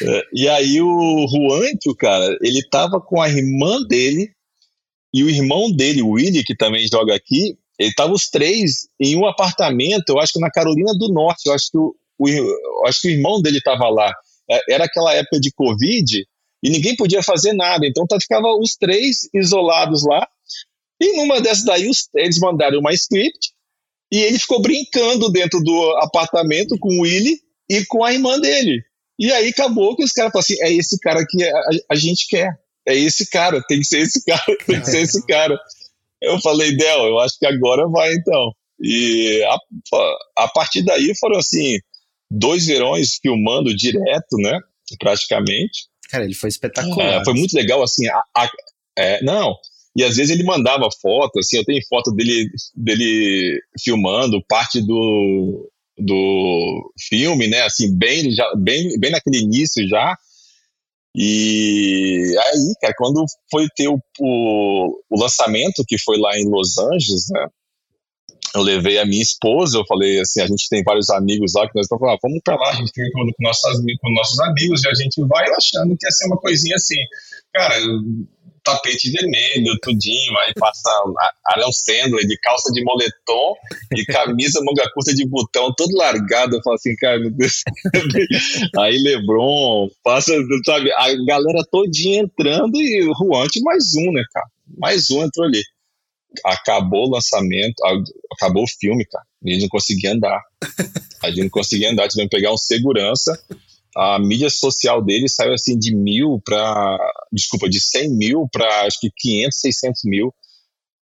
é, 0.00 0.22
e 0.32 0.48
aí 0.48 0.80
o 0.80 1.26
Juancho, 1.28 1.94
cara, 1.96 2.36
ele 2.40 2.66
tava 2.68 3.00
com 3.00 3.20
a 3.20 3.28
irmã 3.28 3.80
dele 3.86 4.32
e 5.14 5.22
o 5.22 5.28
irmão 5.28 5.70
dele, 5.70 6.02
o 6.02 6.12
Willy, 6.12 6.42
que 6.42 6.56
também 6.56 6.88
joga 6.90 7.14
aqui, 7.14 7.56
ele 7.78 7.92
tava 7.94 8.12
os 8.12 8.28
três 8.28 8.88
em 9.00 9.16
um 9.16 9.26
apartamento, 9.26 10.10
eu 10.10 10.20
acho 10.20 10.34
que 10.34 10.40
na 10.40 10.50
Carolina 10.50 10.92
do 10.94 11.12
Norte, 11.12 11.46
eu 11.46 11.54
acho 11.54 11.70
que 11.70 11.78
o, 11.78 11.94
o 12.18 12.28
eu 12.28 12.86
acho 12.86 13.00
que 13.02 13.08
o 13.08 13.10
irmão 13.10 13.40
dele 13.40 13.60
tava 13.60 13.88
lá. 13.88 14.12
É, 14.50 14.74
era 14.74 14.84
aquela 14.84 15.14
época 15.14 15.40
de 15.40 15.52
Covid 15.52 16.24
e 16.62 16.70
ninguém 16.70 16.94
podia 16.96 17.22
fazer 17.22 17.52
nada, 17.52 17.86
então 17.86 18.06
tá, 18.06 18.18
ficava 18.20 18.48
os 18.54 18.76
três 18.76 19.28
isolados 19.34 20.04
lá. 20.06 20.26
E 21.00 21.16
numa 21.16 21.40
dessas 21.40 21.64
daí, 21.64 21.88
os, 21.88 22.08
eles 22.14 22.38
mandaram 22.38 22.78
uma 22.78 22.92
script 22.92 23.52
e 24.12 24.18
ele 24.18 24.38
ficou 24.38 24.60
brincando 24.60 25.30
dentro 25.30 25.60
do 25.60 25.96
apartamento 25.96 26.78
com 26.78 26.88
o 26.88 27.00
Willy 27.02 27.40
e 27.68 27.84
com 27.86 28.04
a 28.04 28.12
irmã 28.12 28.38
dele. 28.38 28.84
E 29.18 29.32
aí 29.32 29.48
acabou 29.48 29.96
que 29.96 30.04
os 30.04 30.12
caras 30.12 30.32
falaram 30.32 30.44
assim: 30.44 30.62
é 30.62 30.72
esse 30.72 30.98
cara 31.00 31.24
que 31.28 31.42
a, 31.42 31.60
a, 31.90 31.96
gente 31.96 32.26
quer. 32.28 32.52
É 32.86 32.94
esse 32.94 33.28
cara, 33.30 33.62
tem 33.68 33.78
que 33.78 33.86
ser 33.86 34.00
esse 34.00 34.24
cara, 34.24 34.44
tem 34.66 34.80
que 34.80 34.90
ser 34.90 35.02
esse 35.02 35.26
cara. 35.26 35.58
Eu 36.22 36.40
falei, 36.40 36.76
Del, 36.76 37.06
eu 37.06 37.18
acho 37.18 37.38
que 37.38 37.46
agora 37.46 37.88
vai 37.88 38.12
então. 38.12 38.52
E 38.80 39.42
a, 39.44 40.44
a 40.44 40.48
partir 40.48 40.82
daí 40.84 41.12
foram 41.18 41.38
assim, 41.38 41.78
dois 42.30 42.66
verões 42.66 43.18
filmando 43.20 43.74
direto, 43.76 44.36
né? 44.38 44.58
Praticamente. 44.98 45.86
Cara, 46.10 46.24
ele 46.24 46.34
foi 46.34 46.48
espetacular. 46.48 47.20
É, 47.20 47.24
foi 47.24 47.34
muito 47.34 47.54
legal, 47.54 47.82
assim. 47.82 48.06
A, 48.08 48.22
a, 48.36 48.50
é, 48.98 49.22
não, 49.22 49.54
e 49.96 50.02
às 50.02 50.16
vezes 50.16 50.30
ele 50.30 50.44
mandava 50.44 50.88
foto, 51.00 51.38
assim, 51.38 51.58
eu 51.58 51.64
tenho 51.64 51.80
foto 51.86 52.10
dele, 52.12 52.48
dele 52.74 53.60
filmando 53.82 54.42
parte 54.48 54.80
do, 54.80 55.70
do 55.98 56.92
filme, 57.08 57.46
né, 57.48 57.62
assim, 57.62 57.94
bem, 57.96 58.30
já, 58.32 58.50
bem, 58.56 58.98
bem 58.98 59.10
naquele 59.10 59.38
início 59.38 59.86
já. 59.88 60.16
E 61.14 62.34
aí, 62.38 62.74
cara, 62.80 62.94
quando 62.96 63.24
foi 63.50 63.66
ter 63.76 63.88
o, 63.88 63.98
o, 64.18 64.98
o 65.10 65.20
lançamento, 65.20 65.84
que 65.86 65.98
foi 65.98 66.18
lá 66.18 66.36
em 66.38 66.48
Los 66.48 66.78
Angeles, 66.78 67.26
né, 67.30 67.46
eu 68.54 68.62
levei 68.62 68.98
a 68.98 69.06
minha 69.06 69.22
esposa, 69.22 69.78
eu 69.78 69.84
falei 69.86 70.20
assim, 70.20 70.40
a 70.40 70.46
gente 70.46 70.68
tem 70.68 70.82
vários 70.82 71.08
amigos 71.10 71.54
lá 71.54 71.66
que 71.66 71.74
nós 71.74 71.84
estamos 71.84 72.00
falando, 72.00 72.16
ah, 72.16 72.20
vamos 72.22 72.40
para 72.44 72.56
lá, 72.56 72.70
a 72.70 72.74
gente 72.74 72.92
tem 72.92 73.10
com, 73.12 73.24
nossos, 73.40 73.80
com 74.00 74.12
nossos 74.12 74.40
amigos, 74.40 74.84
e 74.84 74.88
a 74.88 74.94
gente 74.94 75.22
vai 75.26 75.44
achando 75.50 75.96
que 75.96 76.06
ia 76.06 76.10
ser 76.10 76.26
uma 76.26 76.36
coisinha 76.36 76.76
assim. 76.76 76.96
Cara, 77.52 77.74
tapete 78.64 79.10
vermelho, 79.10 79.76
tudinho, 79.82 80.38
aí 80.38 80.52
passa 80.54 80.88
Aaron 81.46 81.72
Sandler 81.72 82.26
de 82.26 82.36
calça 82.38 82.72
de 82.72 82.82
moletom 82.84 83.54
e 83.96 84.04
camisa 84.06 84.60
manga 84.64 84.88
curta 84.94 85.14
de 85.14 85.26
botão, 85.26 85.72
todo 85.76 85.96
largado. 85.96 86.56
Eu 86.56 86.62
falo 86.62 86.76
assim, 86.76 86.94
cara, 86.96 87.18
meu 87.18 87.30
Deus. 87.30 87.62
Aí 88.78 88.96
Lebron, 88.98 89.88
passa, 90.02 90.32
sabe, 90.64 90.92
a 90.92 91.14
galera 91.26 91.64
todinha 91.70 92.22
entrando 92.22 92.80
e 92.80 93.08
o 93.08 93.14
Juante 93.14 93.60
mais 93.62 93.94
um, 93.94 94.12
né, 94.12 94.22
cara? 94.32 94.46
Mais 94.78 95.10
um 95.10 95.22
entrou 95.22 95.46
ali. 95.46 95.62
Acabou 96.44 97.08
o 97.08 97.10
lançamento, 97.10 97.74
acabou 98.32 98.64
o 98.64 98.78
filme, 98.80 99.04
cara. 99.04 99.24
A 99.44 99.50
gente 99.50 99.62
não 99.62 99.68
conseguia 99.68 100.12
andar. 100.12 100.40
A 101.22 101.28
gente 101.28 101.42
não 101.42 101.50
conseguia 101.50 101.90
andar, 101.90 102.08
tivemos 102.08 102.30
que 102.30 102.36
pegar 102.36 102.52
um 102.52 102.56
segurança 102.56 103.38
a 103.94 104.18
mídia 104.18 104.48
social 104.48 105.02
dele 105.02 105.28
saiu 105.28 105.52
assim 105.52 105.78
de 105.78 105.94
mil 105.94 106.40
para, 106.44 106.98
desculpa, 107.32 107.68
de 107.68 107.80
100 107.80 108.10
mil 108.10 108.48
para 108.52 108.86
acho 108.86 109.00
que 109.00 109.10
500, 109.16 109.60
600 109.60 110.00
mil. 110.04 110.34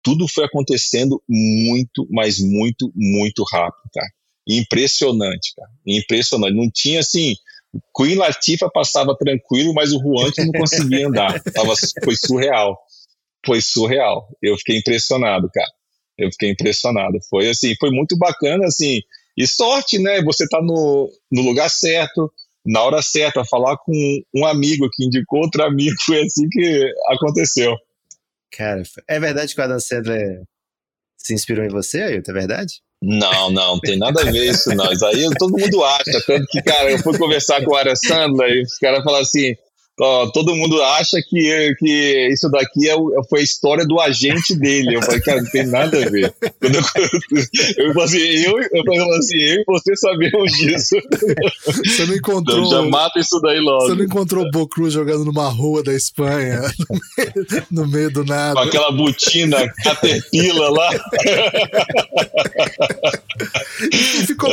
Tudo 0.04 0.28
foi 0.28 0.46
acontecendo 0.46 1.22
muito, 1.28 2.08
mas 2.10 2.40
muito, 2.40 2.92
muito 2.96 3.44
rápido, 3.52 3.90
cara. 3.94 4.10
Impressionante, 4.48 5.54
cara. 5.56 5.70
Impressionante. 5.86 6.56
Não 6.56 6.70
tinha 6.74 7.00
assim. 7.00 7.34
Queen 7.96 8.16
Latifah 8.16 8.70
passava 8.70 9.16
tranquilo, 9.16 9.74
mas 9.74 9.94
o 9.94 10.00
Juan 10.00 10.32
não 10.38 10.52
conseguia 10.60 11.08
andar. 11.08 11.42
Tava, 11.54 11.74
foi 12.04 12.16
surreal. 12.16 12.78
Foi 13.46 13.62
surreal. 13.62 14.28
Eu 14.42 14.58
fiquei 14.58 14.78
impressionado, 14.78 15.50
cara. 15.54 15.72
Eu 16.18 16.32
fiquei 16.32 16.50
impressionado. 16.50 17.18
Foi 17.30 17.50
assim, 17.50 17.76
foi 17.80 17.92
muito 17.92 18.18
bacana, 18.18 18.66
assim. 18.66 19.02
E 19.38 19.48
sorte, 19.48 19.98
né? 20.00 20.22
Você 20.24 20.48
tá 20.48 20.62
no, 20.62 21.10
no 21.32 21.42
lugar 21.44 21.70
certo, 21.70 22.32
na 22.66 22.82
hora 22.82 23.02
certa, 23.02 23.44
falar 23.46 23.78
com 23.78 23.94
um 24.34 24.46
amigo 24.46 24.90
que 24.92 25.06
indicou 25.06 25.40
outro 25.40 25.64
amigo, 25.64 25.96
foi 26.06 26.22
assim 26.22 26.48
que 26.50 26.94
aconteceu. 27.08 27.76
Cara, 28.52 28.84
é 29.08 29.20
verdade 29.20 29.54
que 29.56 29.62
o 29.62 29.64
Adam 29.64 29.80
Sandler 29.80 30.44
se 31.18 31.34
inspirou 31.34 31.66
em 31.66 31.70
você, 31.70 32.02
Ailton? 32.02 32.32
É 32.32 32.34
verdade? 32.34 32.74
Não, 33.02 33.50
não, 33.50 33.74
não 33.74 33.80
tem 33.80 33.98
nada 33.98 34.22
a 34.22 34.32
ver 34.32 34.52
isso, 34.52 34.76
não. 34.76 34.92
Isso 34.92 35.06
aí 35.06 35.28
todo 35.40 35.58
mundo 35.58 35.84
acha. 35.84 36.22
Tanto 36.26 36.46
que, 36.48 36.62
cara, 36.62 36.92
eu 36.92 37.00
fui 37.00 37.18
conversar 37.18 37.64
com 37.64 37.72
o 37.72 37.76
Adam 37.76 37.96
Sandler 37.96 38.52
e 38.52 38.62
os 38.62 38.78
caras 38.78 39.04
falaram 39.04 39.24
assim: 39.24 39.56
ó, 40.00 40.28
todo 40.32 40.56
mundo 40.56 40.82
acha 40.82 41.18
que, 41.30 41.76
que 41.78 42.30
isso 42.32 42.50
daqui 42.50 42.90
é, 42.90 42.96
foi 43.30 43.42
a 43.42 43.44
história 43.44 43.86
do 43.86 44.00
agente 44.00 44.56
dele. 44.56 44.96
Eu 44.96 45.02
falei, 45.02 45.22
cara, 45.22 45.42
não 45.42 45.50
tem 45.50 45.68
nada 45.68 45.98
a 45.98 46.10
ver. 46.10 46.34
Quando 46.60 46.76
eu, 46.76 46.82
eu, 47.86 47.94
falei 47.94 48.06
assim, 48.06 48.18
eu, 48.46 48.60
eu 48.60 48.84
falei 48.86 49.18
assim, 49.18 49.38
eu 49.38 49.62
e 49.62 49.64
você 49.68 49.96
sabemos 49.96 50.52
disso. 50.54 50.96
Você 51.86 52.06
não 52.06 52.16
encontrou. 52.16 52.66
Então 52.66 52.84
já 52.84 52.90
mata 52.90 53.20
isso 53.20 53.40
daí 53.42 53.60
logo. 53.60 53.88
Você 53.88 53.96
não 53.96 54.04
encontrou 54.04 54.46
o 54.46 54.52
Bocru 54.52 54.90
jogando 54.90 55.26
numa 55.26 55.48
rua 55.50 55.84
da 55.84 55.94
Espanha, 55.94 56.62
no 56.90 57.00
meio, 57.18 57.66
no 57.72 57.88
meio 57.88 58.12
do 58.12 58.26
nada. 58.26 58.56
Com 58.56 58.68
aquela 58.68 58.92
botina 58.92 59.58
caterpillar 59.84 60.72
lá. 60.72 60.90
e, 63.92 64.26
ficou, 64.26 64.50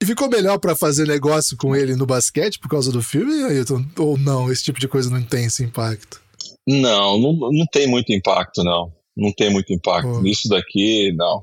e 0.00 0.06
ficou 0.06 0.28
melhor 0.28 0.58
para 0.58 0.74
fazer 0.74 1.06
negócio 1.06 1.56
com 1.56 1.74
ele 1.74 1.96
no 1.96 2.06
basquete 2.06 2.58
por 2.58 2.68
causa 2.68 2.90
do 2.92 3.02
filme, 3.02 3.44
Ailton? 3.44 3.84
Ou 3.98 4.18
não? 4.18 4.29
Não, 4.30 4.52
esse 4.52 4.62
tipo 4.62 4.78
de 4.78 4.86
coisa 4.86 5.10
não 5.10 5.22
tem 5.22 5.46
esse 5.46 5.64
impacto. 5.64 6.20
Não, 6.66 7.18
não, 7.18 7.32
não 7.32 7.66
tem 7.66 7.88
muito 7.88 8.12
impacto, 8.12 8.62
não. 8.62 8.92
Não 9.16 9.32
tem 9.32 9.50
muito 9.50 9.72
impacto. 9.72 10.24
Isso 10.24 10.48
daqui, 10.48 11.12
não. 11.16 11.42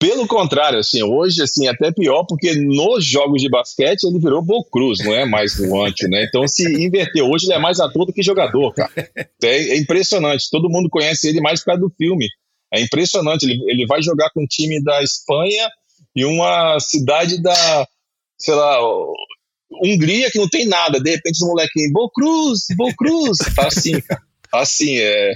Pelo 0.00 0.26
contrário, 0.28 0.78
assim, 0.78 1.02
hoje, 1.02 1.42
assim, 1.42 1.66
até 1.66 1.92
pior, 1.92 2.24
porque 2.24 2.54
nos 2.54 3.04
jogos 3.04 3.42
de 3.42 3.48
basquete 3.48 4.04
ele 4.04 4.20
virou 4.20 4.42
Bocruz, 4.42 4.98
não 5.04 5.12
é 5.12 5.24
mais 5.24 5.58
o 5.58 5.80
Ante, 5.80 6.06
né? 6.08 6.24
Então, 6.24 6.46
se 6.46 6.62
inverter 6.84 7.24
hoje, 7.24 7.46
ele 7.46 7.54
é 7.54 7.58
mais 7.58 7.80
ator 7.80 8.06
do 8.06 8.12
que 8.12 8.22
jogador, 8.22 8.72
cara. 8.74 8.92
É, 9.42 9.74
é, 9.74 9.78
impressionante. 9.78 10.50
Todo 10.50 10.70
mundo 10.70 10.88
conhece 10.88 11.28
ele 11.28 11.40
mais 11.40 11.60
por 11.60 11.66
causa 11.66 11.80
do 11.80 11.90
filme. 11.96 12.28
É 12.72 12.80
impressionante. 12.80 13.44
Ele, 13.44 13.60
ele 13.68 13.86
vai 13.86 14.02
jogar 14.02 14.30
com 14.30 14.42
um 14.42 14.46
time 14.46 14.82
da 14.82 15.02
Espanha 15.02 15.68
e 16.14 16.24
uma 16.24 16.78
cidade 16.78 17.40
da, 17.42 17.86
sei 18.38 18.54
lá, 18.54 18.78
Hungria 19.70 20.30
que 20.30 20.38
não 20.38 20.48
tem 20.48 20.66
nada, 20.66 21.00
de 21.00 21.10
repente 21.10 21.42
os 21.42 21.48
molequinhos, 21.48 21.92
Cruz, 22.14 22.60
Bo 22.76 22.94
Cruz, 22.96 23.38
tá 23.54 23.66
assim, 23.66 24.00
cara. 24.00 24.22
Tá 24.50 24.60
assim, 24.60 24.96
é. 24.98 25.34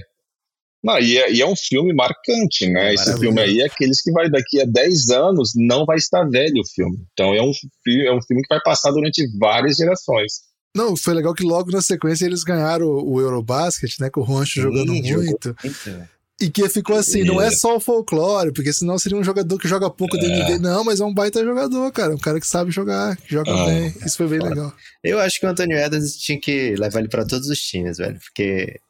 Não, 0.82 0.98
e 0.98 1.16
é, 1.16 1.32
e 1.32 1.40
é 1.40 1.46
um 1.46 1.54
filme 1.54 1.94
marcante, 1.94 2.68
né? 2.68 2.92
Esse 2.94 3.16
filme 3.18 3.40
aí 3.40 3.60
é 3.60 3.66
aqueles 3.66 4.02
que 4.02 4.10
vai 4.10 4.28
daqui 4.28 4.60
a 4.60 4.64
10 4.64 5.10
anos 5.10 5.52
não 5.54 5.84
vai 5.84 5.96
estar 5.96 6.24
velho 6.24 6.60
o 6.60 6.68
filme. 6.74 6.98
Então 7.12 7.32
é 7.34 7.40
um, 7.40 7.52
é 7.52 8.12
um 8.12 8.22
filme 8.22 8.42
que 8.42 8.48
vai 8.48 8.60
passar 8.64 8.90
durante 8.90 9.24
várias 9.38 9.76
gerações. 9.76 10.40
Não, 10.74 10.96
foi 10.96 11.14
legal 11.14 11.34
que 11.34 11.44
logo 11.44 11.70
na 11.70 11.82
sequência 11.82 12.24
eles 12.24 12.42
ganharam 12.42 12.86
o, 12.86 13.20
Eurobasket, 13.20 14.00
né? 14.00 14.10
Com 14.10 14.22
o 14.22 14.24
Roncho 14.24 14.60
jogando 14.60 14.92
muito. 14.92 15.54
muito. 15.62 16.08
E 16.42 16.50
que 16.50 16.68
ficou 16.68 16.96
assim, 16.96 17.22
não 17.22 17.40
é 17.40 17.50
só 17.50 17.76
o 17.76 17.80
folclore, 17.80 18.52
porque 18.52 18.72
senão 18.72 18.98
seria 18.98 19.16
um 19.16 19.24
jogador 19.24 19.58
que 19.58 19.68
joga 19.68 19.88
pouco 19.88 20.16
é. 20.16 20.20
NBA. 20.20 20.58
Não, 20.58 20.84
mas 20.84 21.00
é 21.00 21.04
um 21.04 21.14
baita 21.14 21.44
jogador, 21.44 21.90
cara. 21.92 22.14
Um 22.14 22.18
cara 22.18 22.40
que 22.40 22.46
sabe 22.46 22.70
jogar, 22.70 23.16
que 23.16 23.32
joga 23.32 23.52
ah, 23.52 23.66
bem. 23.66 23.94
Isso 24.04 24.16
foi 24.16 24.26
bem 24.26 24.40
legal. 24.40 24.72
Eu 25.02 25.20
acho 25.20 25.38
que 25.38 25.46
o 25.46 25.48
Antônio 25.48 25.78
Edwards 25.78 26.16
tinha 26.16 26.40
que 26.40 26.74
levar 26.74 26.98
ele 26.98 27.08
para 27.08 27.24
todos 27.24 27.48
os 27.48 27.58
times, 27.58 27.98
velho. 27.98 28.18
Porque 28.18 28.80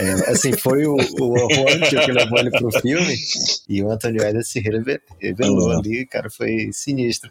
é, 0.00 0.30
assim, 0.30 0.52
foi 0.52 0.86
o, 0.86 0.96
o 0.96 1.88
que 1.88 2.12
levou 2.12 2.38
ele 2.38 2.50
pro 2.50 2.80
filme 2.80 3.16
e 3.68 3.82
o 3.82 3.90
Antônio 3.90 4.22
Edwards 4.22 4.50
se 4.50 4.60
revelou 4.60 5.72
ali, 5.72 6.06
cara, 6.06 6.30
foi 6.30 6.70
sinistro. 6.72 7.30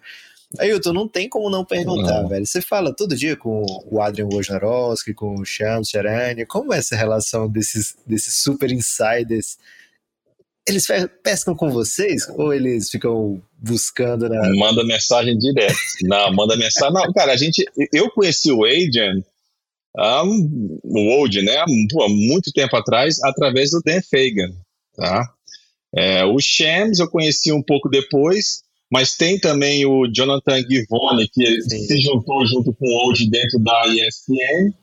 Ailton, 0.59 0.93
não 0.93 1.07
tem 1.07 1.29
como 1.29 1.49
não 1.49 1.63
perguntar, 1.63 2.23
não. 2.23 2.29
velho. 2.29 2.45
Você 2.45 2.61
fala 2.61 2.93
todo 2.93 3.15
dia 3.15 3.35
com 3.35 3.63
o 3.89 4.01
Adrian 4.01 4.27
Wojnarowski, 4.27 5.13
com 5.13 5.35
o 5.35 5.45
Shams 5.45 5.89
Charania. 5.89 6.45
Como 6.45 6.73
é 6.73 6.77
essa 6.77 6.95
relação 6.95 7.47
desses, 7.47 7.95
desses 8.05 8.35
super 8.35 8.71
insiders 8.71 9.57
eles 10.67 10.85
pescam 11.23 11.55
com 11.55 11.71
vocês 11.71 12.27
ou 12.29 12.53
eles 12.53 12.89
ficam 12.89 13.41
buscando 13.57 14.29
na. 14.29 14.53
Manda 14.53 14.83
mensagem 14.83 15.37
direto. 15.37 15.75
Não, 16.03 16.33
manda 16.33 16.55
mensagem. 16.55 16.93
Não, 16.93 17.11
cara, 17.13 17.33
a 17.33 17.37
gente. 17.37 17.65
Eu 17.91 18.11
conheci 18.11 18.51
o 18.51 18.63
Adrian, 18.63 19.23
um, 20.23 20.79
o 20.83 20.99
Old, 21.17 21.41
né? 21.41 21.57
Há 21.57 21.65
muito 21.67 22.51
tempo 22.51 22.75
atrás, 22.75 23.21
através 23.23 23.71
do 23.71 23.81
Dan 23.83 24.01
Fagan. 24.01 24.53
Tá? 24.95 25.33
É, 25.95 26.23
o 26.25 26.39
Shams 26.39 26.99
eu 26.99 27.09
conheci 27.09 27.51
um 27.51 27.61
pouco 27.61 27.89
depois, 27.89 28.63
mas 28.91 29.15
tem 29.15 29.39
também 29.39 29.85
o 29.85 30.05
Jonathan 30.13 30.59
Givone, 30.69 31.29
que 31.29 31.61
Sim. 31.61 31.79
se 31.85 32.01
juntou 32.01 32.45
junto 32.45 32.73
com 32.73 32.85
o 32.85 33.05
Old 33.05 33.29
dentro 33.29 33.57
da 33.59 33.87
ESPN. 33.87 34.73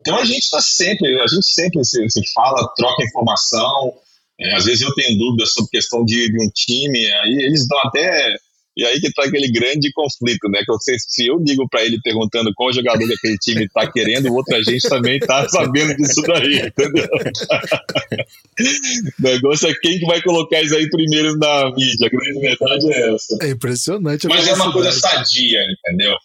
Então 0.00 0.18
a 0.18 0.24
gente 0.24 0.42
está 0.42 0.60
sempre, 0.60 1.14
a 1.20 1.26
gente 1.28 1.46
sempre 1.46 1.84
se, 1.84 2.10
se 2.10 2.32
fala, 2.34 2.68
troca 2.76 3.04
informação. 3.04 3.94
É, 4.40 4.56
às 4.56 4.64
vezes 4.64 4.82
eu 4.82 4.92
tenho 4.94 5.16
dúvidas 5.16 5.52
sobre 5.52 5.70
questão 5.70 6.04
de, 6.04 6.28
de 6.28 6.44
um 6.44 6.50
time, 6.50 7.06
aí 7.12 7.44
eles 7.44 7.68
dão 7.68 7.78
até 7.84 8.36
e 8.74 8.86
aí 8.86 8.98
que 9.00 9.12
tá 9.12 9.24
aquele 9.24 9.52
grande 9.52 9.92
conflito, 9.92 10.48
né? 10.48 10.62
Que 10.64 10.72
eu 10.72 10.80
sei, 10.80 10.96
se 10.98 11.26
eu 11.26 11.38
digo 11.40 11.68
para 11.68 11.84
ele 11.84 12.00
perguntando 12.00 12.50
qual 12.54 12.72
jogador 12.72 13.06
daquele 13.06 13.36
time 13.36 13.68
tá 13.68 13.90
querendo, 13.90 14.32
outra 14.32 14.62
gente 14.64 14.88
também 14.88 15.20
tá 15.20 15.46
sabendo 15.50 15.94
disso 15.96 16.22
daí, 16.22 16.66
entendeu? 16.66 17.06
o 19.20 19.22
negócio 19.22 19.68
é 19.68 19.74
quem 19.74 19.98
que 19.98 20.06
vai 20.06 20.22
colocar 20.22 20.62
isso 20.62 20.74
aí 20.74 20.88
primeiro 20.88 21.36
na 21.36 21.70
mídia. 21.70 22.06
A 22.06 22.10
grande 22.10 22.40
verdade 22.40 22.92
é 22.92 23.14
essa. 23.14 23.38
É 23.42 23.50
impressionante. 23.50 24.26
Mas 24.26 24.48
é 24.48 24.54
uma 24.54 24.72
coisa 24.72 24.90
sadia, 24.90 25.60
entendeu? 25.70 26.16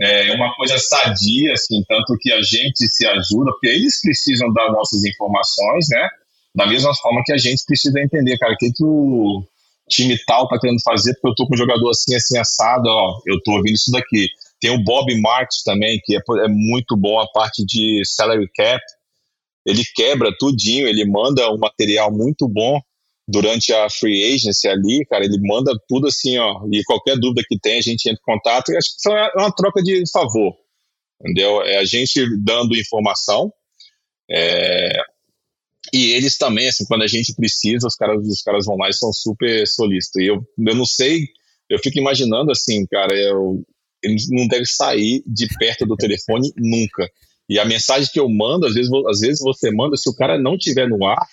É 0.00 0.32
uma 0.32 0.54
coisa 0.54 0.78
sadia, 0.78 1.52
assim, 1.52 1.82
tanto 1.88 2.16
que 2.20 2.32
a 2.32 2.40
gente 2.40 2.88
se 2.88 3.06
ajuda, 3.06 3.50
porque 3.50 3.68
eles 3.68 4.00
precisam 4.00 4.50
dar 4.52 4.70
nossas 4.70 5.04
informações, 5.04 5.88
né? 5.90 6.08
Da 6.54 6.66
mesma 6.66 6.94
forma 6.94 7.20
que 7.24 7.32
a 7.32 7.36
gente 7.36 7.64
precisa 7.66 8.00
entender, 8.00 8.38
cara, 8.38 8.54
o 8.54 8.56
que, 8.56 8.72
que 8.72 8.84
o 8.84 9.44
time 9.90 10.16
tal 10.24 10.48
tá 10.48 10.58
querendo 10.58 10.80
fazer, 10.82 11.12
porque 11.14 11.28
eu 11.28 11.34
tô 11.34 11.46
com 11.46 11.54
um 11.54 11.58
jogador 11.58 11.90
assim, 11.90 12.14
assim, 12.14 12.38
assado, 12.38 12.88
ó, 12.88 13.20
eu 13.26 13.40
tô 13.42 13.52
ouvindo 13.52 13.74
isso 13.74 13.90
daqui. 13.90 14.28
Tem 14.60 14.70
o 14.70 14.82
Bob 14.82 15.12
Marks 15.20 15.62
também, 15.64 16.00
que 16.04 16.16
é, 16.16 16.20
é 16.44 16.48
muito 16.48 16.96
bom 16.96 17.18
a 17.18 17.26
parte 17.28 17.64
de 17.64 18.02
salary 18.04 18.48
cap. 18.54 18.80
Ele 19.66 19.82
quebra 19.94 20.34
tudinho, 20.38 20.86
ele 20.86 21.04
manda 21.04 21.50
um 21.52 21.58
material 21.58 22.12
muito 22.12 22.48
bom 22.48 22.80
durante 23.30 23.72
a 23.72 23.88
free 23.88 24.34
agency 24.34 24.68
ali, 24.68 25.04
cara, 25.08 25.24
ele 25.24 25.38
manda 25.40 25.72
tudo 25.88 26.08
assim, 26.08 26.36
ó, 26.38 26.66
e 26.72 26.82
qualquer 26.84 27.16
dúvida 27.16 27.42
que 27.48 27.58
tem, 27.58 27.78
a 27.78 27.82
gente 27.82 28.08
entra 28.08 28.20
em 28.20 28.34
contato, 28.34 28.72
e 28.72 28.76
acho 28.76 28.88
que 29.00 29.08
é 29.08 29.30
uma 29.36 29.52
troca 29.52 29.80
de 29.82 30.02
favor, 30.10 30.52
entendeu? 31.20 31.62
É 31.62 31.76
a 31.76 31.84
gente 31.84 32.20
dando 32.42 32.76
informação, 32.76 33.52
é, 34.28 35.00
e 35.92 36.12
eles 36.12 36.36
também, 36.36 36.68
assim, 36.68 36.84
quando 36.84 37.02
a 37.02 37.06
gente 37.06 37.34
precisa, 37.34 37.86
os 37.86 37.94
caras, 37.94 38.26
os 38.26 38.42
caras 38.42 38.64
vão 38.66 38.76
lá 38.76 38.88
e 38.88 38.94
são 38.94 39.12
super 39.12 39.66
solistas. 39.66 40.22
E 40.22 40.26
eu, 40.26 40.36
eu 40.36 40.74
não 40.74 40.86
sei, 40.86 41.26
eu 41.68 41.78
fico 41.78 41.98
imaginando 41.98 42.50
assim, 42.50 42.86
cara, 42.86 43.14
eu, 43.14 43.64
eles 44.02 44.26
não 44.30 44.46
devem 44.46 44.66
sair 44.66 45.22
de 45.26 45.46
perto 45.58 45.86
do 45.86 45.96
telefone 45.96 46.52
nunca. 46.56 47.08
E 47.48 47.58
a 47.58 47.64
mensagem 47.64 48.08
que 48.12 48.20
eu 48.20 48.28
mando, 48.28 48.66
às 48.66 48.74
vezes, 48.74 48.90
às 49.08 49.20
vezes 49.20 49.40
você 49.40 49.70
manda, 49.70 49.96
se 49.96 50.08
o 50.08 50.14
cara 50.14 50.38
não 50.38 50.56
tiver 50.56 50.88
no 50.88 51.04
ar, 51.04 51.26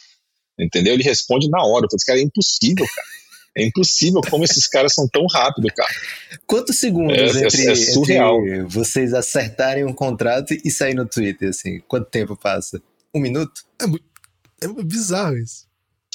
entendeu? 0.60 0.94
Ele 0.94 1.04
responde 1.04 1.50
na 1.50 1.64
hora. 1.64 1.86
Eu 1.86 1.90
falo, 1.90 2.06
cara, 2.06 2.20
é 2.20 2.24
impossível, 2.24 2.86
cara. 2.88 3.08
É 3.58 3.66
impossível 3.66 4.22
como 4.30 4.44
esses 4.44 4.68
caras 4.68 4.94
são 4.94 5.08
tão 5.08 5.26
rápidos, 5.26 5.72
cara. 5.76 5.90
Quantos 6.46 6.80
segundos 6.80 7.18
é, 7.18 7.42
é 7.42 7.46
entre, 7.46 7.72
é 7.72 7.76
surreal. 7.76 8.46
entre 8.46 8.64
vocês 8.64 9.16
acertarem 9.16 9.84
um 9.84 9.94
contrato 9.94 10.56
e 10.64 10.70
sair 10.70 10.94
no 10.94 11.08
Twitter, 11.08 11.50
assim? 11.50 11.80
Quanto 11.88 12.08
tempo 12.10 12.36
passa? 12.36 12.80
Um 13.14 13.20
minuto? 13.20 13.64
É, 13.82 13.86
é 14.62 14.68
bizarro 14.84 15.38
isso. 15.38 15.68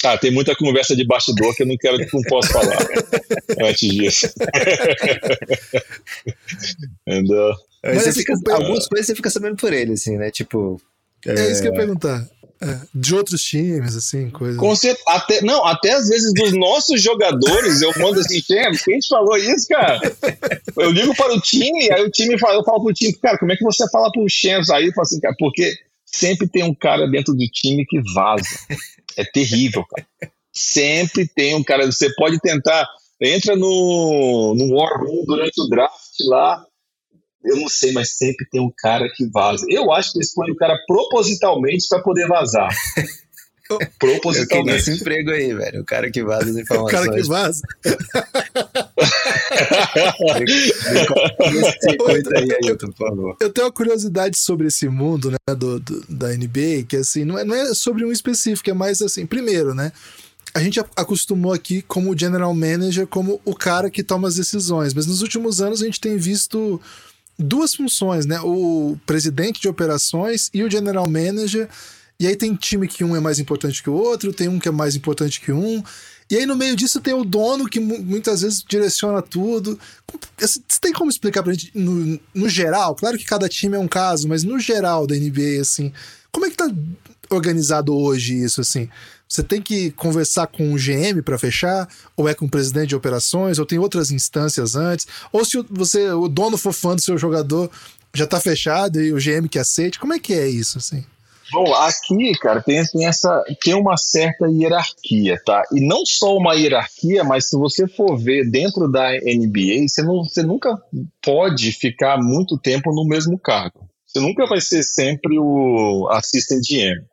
Ah, 0.03 0.17
tem 0.17 0.31
muita 0.31 0.55
conversa 0.55 0.95
de 0.95 1.05
bastidor 1.05 1.55
que 1.55 1.63
eu 1.63 1.67
não 1.67 1.77
quero, 1.77 1.97
não 1.97 2.21
posso 2.23 2.51
falar 2.51 2.77
antes 3.63 3.89
disso. 3.89 4.27
Entendeu? 7.07 7.53
Mas 7.83 8.15
fica, 8.15 8.33
algumas 8.51 8.87
coisas 8.87 9.07
você 9.07 9.15
fica 9.15 9.29
sabendo 9.29 9.55
por 9.55 9.71
ele, 9.71 9.93
assim, 9.93 10.17
né? 10.17 10.29
Tipo. 10.29 10.81
É, 11.25 11.31
é 11.31 11.51
isso 11.51 11.61
que 11.61 11.69
eu 11.69 11.71
ia 11.71 11.77
perguntar. 11.77 12.27
É, 12.61 12.79
de 12.95 13.15
outros 13.15 13.43
times, 13.43 13.95
assim, 13.95 14.29
coisa. 14.29 14.57
Com 14.57 14.75
certeza, 14.75 15.03
até, 15.07 15.41
não, 15.41 15.65
até 15.65 15.91
às 15.91 16.07
vezes 16.07 16.33
dos 16.33 16.53
nossos 16.53 17.01
jogadores, 17.01 17.81
eu 17.81 17.91
mando 17.97 18.21
assim, 18.21 18.41
quem 18.41 18.99
te 18.99 19.09
falou 19.09 19.37
isso, 19.37 19.67
cara? 19.67 19.99
Eu 20.77 20.91
ligo 20.91 21.13
para 21.15 21.33
o 21.33 21.41
time, 21.41 21.91
aí 21.91 22.01
o 22.03 22.09
time 22.09 22.39
fala, 22.39 22.55
eu 22.55 22.63
falo 22.63 22.83
pro 22.83 22.93
time, 22.93 23.13
cara, 23.15 23.37
como 23.37 23.51
é 23.51 23.57
que 23.57 23.63
você 23.63 23.89
fala 23.89 24.09
pro 24.11 24.25
Champs? 24.29 24.69
Aí 24.69 24.87
eu 24.87 24.93
falo 24.93 25.03
assim, 25.03 25.19
cara, 25.19 25.35
porque 25.37 25.73
sempre 26.13 26.47
tem 26.47 26.63
um 26.63 26.75
cara 26.75 27.07
dentro 27.07 27.33
do 27.33 27.47
time 27.47 27.85
que 27.85 28.01
vaza. 28.13 28.47
É 29.15 29.23
terrível, 29.23 29.85
cara. 29.85 30.07
Sempre 30.51 31.27
tem 31.27 31.53
um 31.53 31.63
cara. 31.63 31.85
Você 31.85 32.11
pode 32.15 32.39
tentar. 32.39 32.89
Entra 33.21 33.55
no, 33.55 34.55
no 34.57 34.73
War 34.73 34.99
Room 34.99 35.23
durante 35.27 35.61
o 35.61 35.67
draft 35.67 36.19
lá. 36.21 36.65
Eu 37.43 37.57
não 37.57 37.69
sei, 37.69 37.91
mas 37.91 38.17
sempre 38.17 38.47
tem 38.49 38.59
um 38.59 38.71
cara 38.75 39.07
que 39.15 39.29
vaza. 39.29 39.67
Eu 39.69 39.91
acho 39.91 40.13
que 40.13 40.17
eles 40.17 40.33
põem 40.33 40.49
o 40.49 40.55
cara 40.55 40.75
propositalmente 40.87 41.87
para 41.87 42.01
poder 42.01 42.27
vazar. 42.27 42.69
Propositalmente. 43.99 44.77
Esse 44.77 44.91
emprego 44.91 45.31
aí, 45.31 45.53
velho. 45.53 45.81
O 45.81 45.85
cara 45.85 46.09
que 46.11 46.23
vaza 46.23 46.49
as 46.49 46.57
informações. 46.57 46.83
O 46.83 46.87
cara 46.87 47.15
que 47.15 47.27
vaza. 47.27 47.61
Eu 53.39 53.49
tenho 53.49 53.67
uma 53.67 53.73
curiosidade 53.73 54.37
sobre 54.37 54.67
esse 54.67 54.87
mundo, 54.87 55.31
né, 55.31 55.37
do, 55.55 55.79
do, 55.79 56.05
da 56.09 56.29
NBA, 56.29 56.83
que 56.87 56.97
assim, 56.97 57.23
não 57.25 57.37
é, 57.37 57.43
não 57.43 57.55
é 57.55 57.73
sobre 57.73 58.03
um 58.05 58.11
específico, 58.11 58.69
é 58.69 58.73
mais 58.73 59.01
assim, 59.01 59.25
primeiro, 59.25 59.73
né, 59.73 59.91
a 60.53 60.59
gente 60.59 60.79
acostumou 60.79 61.51
aqui 61.51 61.81
como 61.81 62.17
general 62.17 62.53
manager, 62.53 63.07
como 63.07 63.41
o 63.43 63.55
cara 63.55 63.89
que 63.89 64.03
toma 64.03 64.27
as 64.27 64.35
decisões, 64.35 64.93
mas 64.93 65.07
nos 65.07 65.21
últimos 65.21 65.61
anos 65.61 65.81
a 65.81 65.85
gente 65.85 65.99
tem 65.99 66.17
visto 66.17 66.79
duas 67.37 67.73
funções, 67.73 68.25
né, 68.25 68.39
o 68.41 68.95
presidente 69.05 69.59
de 69.59 69.67
operações 69.67 70.49
e 70.53 70.63
o 70.63 70.69
general 70.69 71.09
manager, 71.09 71.67
e 72.19 72.27
aí 72.27 72.35
tem 72.35 72.55
time 72.55 72.87
que 72.87 73.03
um 73.03 73.15
é 73.15 73.19
mais 73.19 73.39
importante 73.39 73.81
que 73.81 73.89
o 73.89 73.93
outro, 73.93 74.33
tem 74.33 74.47
um 74.47 74.59
que 74.59 74.67
é 74.67 74.71
mais 74.71 74.95
importante 74.95 75.41
que 75.41 75.51
um, 75.51 75.83
e 76.29 76.37
aí 76.37 76.45
no 76.45 76.55
meio 76.55 76.75
disso 76.75 77.01
tem 77.01 77.13
o 77.13 77.23
dono 77.23 77.67
que 77.67 77.79
muitas 77.79 78.41
vezes 78.41 78.63
direciona 78.67 79.21
tudo. 79.21 79.79
Você 80.37 80.59
tem 80.81 80.93
como 80.93 81.09
explicar 81.09 81.43
pra 81.43 81.53
gente 81.53 81.71
no, 81.75 82.19
no 82.33 82.49
geral? 82.49 82.95
Claro 82.95 83.17
que 83.17 83.25
cada 83.25 83.49
time 83.49 83.75
é 83.75 83.79
um 83.79 83.87
caso, 83.87 84.27
mas 84.27 84.43
no 84.43 84.59
geral 84.59 85.05
da 85.05 85.15
NBA, 85.15 85.61
assim, 85.61 85.91
como 86.31 86.45
é 86.45 86.49
que 86.49 86.57
tá 86.57 86.71
organizado 87.29 87.95
hoje 87.95 88.41
isso, 88.41 88.61
assim? 88.61 88.89
Você 89.27 89.41
tem 89.41 89.61
que 89.61 89.91
conversar 89.91 90.47
com 90.47 90.73
o 90.73 90.77
GM 90.77 91.21
para 91.23 91.39
fechar, 91.39 91.87
ou 92.15 92.29
é 92.29 92.35
com 92.35 92.45
o 92.45 92.49
presidente 92.49 92.89
de 92.89 92.95
operações, 92.95 93.57
ou 93.57 93.65
tem 93.65 93.79
outras 93.79 94.11
instâncias 94.11 94.75
antes, 94.75 95.07
ou 95.31 95.43
se 95.43 95.63
você, 95.69 96.09
o 96.11 96.27
dono 96.27 96.57
for 96.57 96.73
fã 96.73 96.95
do 96.95 97.01
seu 97.01 97.17
jogador, 97.17 97.69
já 98.13 98.27
tá 98.27 98.39
fechado 98.39 99.01
e 99.01 99.11
o 99.11 99.17
GM 99.17 99.47
que 99.49 99.57
aceite, 99.57 99.99
como 99.99 100.13
é 100.13 100.19
que 100.19 100.33
é 100.33 100.47
isso, 100.47 100.77
assim? 100.77 101.03
Bom, 101.51 101.73
aqui, 101.73 102.31
cara, 102.39 102.61
tem, 102.61 102.83
tem, 102.85 103.05
essa, 103.05 103.43
tem 103.63 103.73
uma 103.73 103.97
certa 103.97 104.47
hierarquia, 104.47 105.39
tá? 105.45 105.63
E 105.71 105.85
não 105.85 106.05
só 106.05 106.35
uma 106.35 106.55
hierarquia, 106.55 107.23
mas 107.23 107.49
se 107.49 107.57
você 107.57 107.87
for 107.87 108.17
ver 108.17 108.49
dentro 108.49 108.89
da 108.89 109.11
NBA, 109.11 109.87
você, 109.87 110.01
não, 110.01 110.23
você 110.23 110.41
nunca 110.41 110.81
pode 111.21 111.71
ficar 111.71 112.17
muito 112.17 112.57
tempo 112.57 112.93
no 112.93 113.05
mesmo 113.05 113.37
cargo. 113.37 113.87
Você 114.07 114.19
nunca 114.19 114.45
vai 114.47 114.61
ser 114.61 114.83
sempre 114.83 115.37
o 115.39 116.07
assistant 116.11 116.61
GM. 116.61 117.03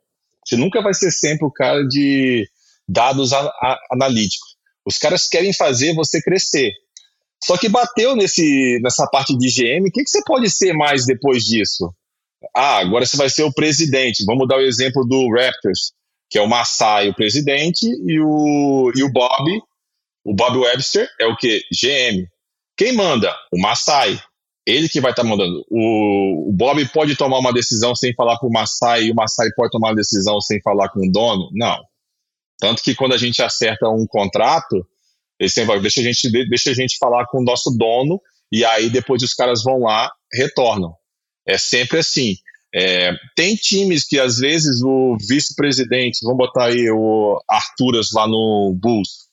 Você 0.45 0.57
nunca 0.57 0.83
vai 0.83 0.95
ser 0.95 1.11
sempre 1.11 1.47
o 1.47 1.51
cara 1.51 1.83
de 1.87 2.49
dados 2.89 3.33
a, 3.33 3.41
a, 3.41 3.79
analíticos. 3.93 4.57
Os 4.87 4.99
caras 4.99 5.29
querem 5.29 5.53
fazer 5.53 5.95
você 5.95 6.21
crescer. 6.21 6.73
Só 7.43 7.57
que 7.57 7.69
bateu 7.69 8.15
nesse, 8.15 8.79
nessa 8.83 9.07
parte 9.07 9.37
de 9.37 9.49
GM, 9.49 9.89
o 9.89 9.91
que, 9.91 10.03
que 10.03 10.11
você 10.11 10.23
pode 10.25 10.51
ser 10.51 10.73
mais 10.75 11.07
depois 11.07 11.45
disso? 11.45 11.93
Ah, 12.55 12.79
agora 12.79 13.05
você 13.05 13.17
vai 13.17 13.29
ser 13.29 13.43
o 13.43 13.53
presidente. 13.53 14.25
Vamos 14.25 14.49
dar 14.49 14.57
o 14.57 14.63
exemplo 14.63 15.05
do 15.05 15.29
Raptors, 15.31 15.93
que 16.29 16.39
é 16.39 16.43
o 16.43 16.49
Masai, 16.49 17.09
o 17.09 17.15
presidente, 17.15 17.85
e 17.85 18.21
o, 18.21 18.93
e 18.95 19.03
o 19.03 19.13
Bob, 19.13 19.61
o 20.25 20.35
Bob 20.35 20.59
Webster, 20.59 21.09
é 21.21 21.27
o 21.27 21.37
que? 21.37 21.63
GM. 21.73 22.27
Quem 22.77 22.93
manda? 22.93 23.35
O 23.53 23.61
Masai. 23.61 24.19
Ele 24.67 24.89
que 24.89 25.01
vai 25.01 25.11
estar 25.11 25.23
tá 25.23 25.29
mandando. 25.29 25.65
O, 25.71 26.51
o, 26.51 26.53
Bob 26.53 26.87
pode 26.91 27.17
tomar 27.17 27.39
uma 27.39 27.53
decisão 27.53 27.95
sem 27.95 28.15
falar 28.15 28.39
com 28.39 28.47
o 28.47 28.53
Masai, 28.53 29.05
e 29.05 29.11
o 29.11 29.15
Masai 29.15 29.49
pode 29.57 29.71
tomar 29.71 29.89
uma 29.89 29.97
decisão 29.97 30.41
sem 30.41 30.61
falar 30.63 30.89
com 30.91 31.01
o 31.01 31.11
dono? 31.11 31.49
Não. 31.53 31.79
Tanto 32.59 32.83
que 32.83 32.95
quando 32.95 33.15
a 33.15 33.19
gente 33.19 33.43
acerta 33.43 33.89
um 33.89 34.07
contrato, 34.07 34.87
ele 35.39 35.51
sempre 35.51 35.69
vai, 35.69 35.81
deixa 35.81 36.01
a 36.01 36.05
gente, 36.05 36.31
deixa 36.49 36.71
a 36.71 36.75
gente 36.75 36.99
falar 36.99 37.27
com 37.27 37.39
o 37.39 37.45
nosso 37.45 37.71
dono, 37.71 38.21
e 38.53 38.65
aí 38.65 38.91
depois 38.91 39.23
os 39.23 39.33
caras 39.33 39.63
vão 39.65 39.81
lá, 39.81 40.13
retornam. 40.33 40.95
É 41.47 41.59
sempre 41.59 41.99
assim. 41.99 42.37
É, 42.75 43.13
tem 43.35 43.57
times 43.57 44.07
que 44.07 44.19
às 44.19 44.39
vezes 44.39 44.81
o 44.83 45.17
vice-presidente, 45.29 46.21
vamos 46.23 46.39
botar 46.39 46.67
aí 46.67 46.89
o 46.91 47.43
Arturas 47.49 48.09
lá 48.15 48.29
no 48.29 48.77
Bulls, 48.81 49.29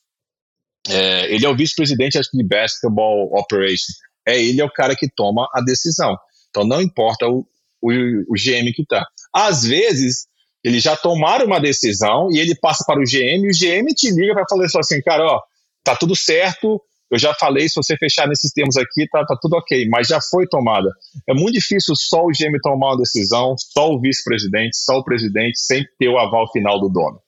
é, 0.88 1.32
ele 1.32 1.46
é 1.46 1.48
o 1.48 1.56
vice-presidente 1.56 2.18
de 2.32 2.44
basketball 2.44 3.30
operation. 3.38 3.92
É 4.26 4.42
ele 4.42 4.60
é 4.60 4.64
o 4.64 4.72
cara 4.72 4.96
que 4.96 5.08
toma 5.08 5.48
a 5.54 5.60
decisão. 5.60 6.16
Então 6.50 6.64
não 6.64 6.82
importa 6.82 7.26
o, 7.28 7.46
o, 7.80 7.90
o 7.90 8.34
GM 8.34 8.72
que 8.74 8.84
tá. 8.86 9.06
Às 9.32 9.64
vezes 9.64 10.26
Eles 10.64 10.82
já 10.82 10.96
tomaram 10.96 11.46
uma 11.46 11.60
decisão 11.60 12.28
e 12.32 12.38
ele 12.38 12.54
passa 12.54 12.84
para 12.84 13.00
o 13.00 13.04
GM 13.04 13.44
e 13.44 13.48
o 13.48 13.56
GM 13.56 13.86
te 13.94 14.10
liga 14.10 14.34
para 14.34 14.44
falar 14.48 14.66
assim, 14.80 15.00
cara, 15.02 15.24
ó, 15.24 15.40
tá 15.84 15.94
tudo 15.96 16.16
certo, 16.16 16.82
eu 17.10 17.18
já 17.18 17.34
falei, 17.34 17.68
se 17.68 17.74
você 17.76 17.96
fechar 17.96 18.28
nesses 18.28 18.52
termos 18.52 18.76
aqui, 18.76 19.08
tá, 19.10 19.24
tá 19.24 19.36
tudo 19.40 19.56
ok, 19.56 19.88
mas 19.88 20.08
já 20.08 20.20
foi 20.20 20.46
tomada. 20.46 20.90
É 21.28 21.32
muito 21.32 21.54
difícil 21.54 21.94
só 21.96 22.22
o 22.22 22.30
GM 22.30 22.58
tomar 22.62 22.88
uma 22.88 22.98
decisão, 22.98 23.54
só 23.56 23.90
o 23.90 24.00
vice-presidente, 24.00 24.76
só 24.76 24.98
o 24.98 25.04
presidente, 25.04 25.58
sem 25.58 25.84
ter 25.98 26.08
o 26.08 26.18
aval 26.18 26.50
final 26.52 26.78
do 26.78 26.88
dono. 26.88 27.20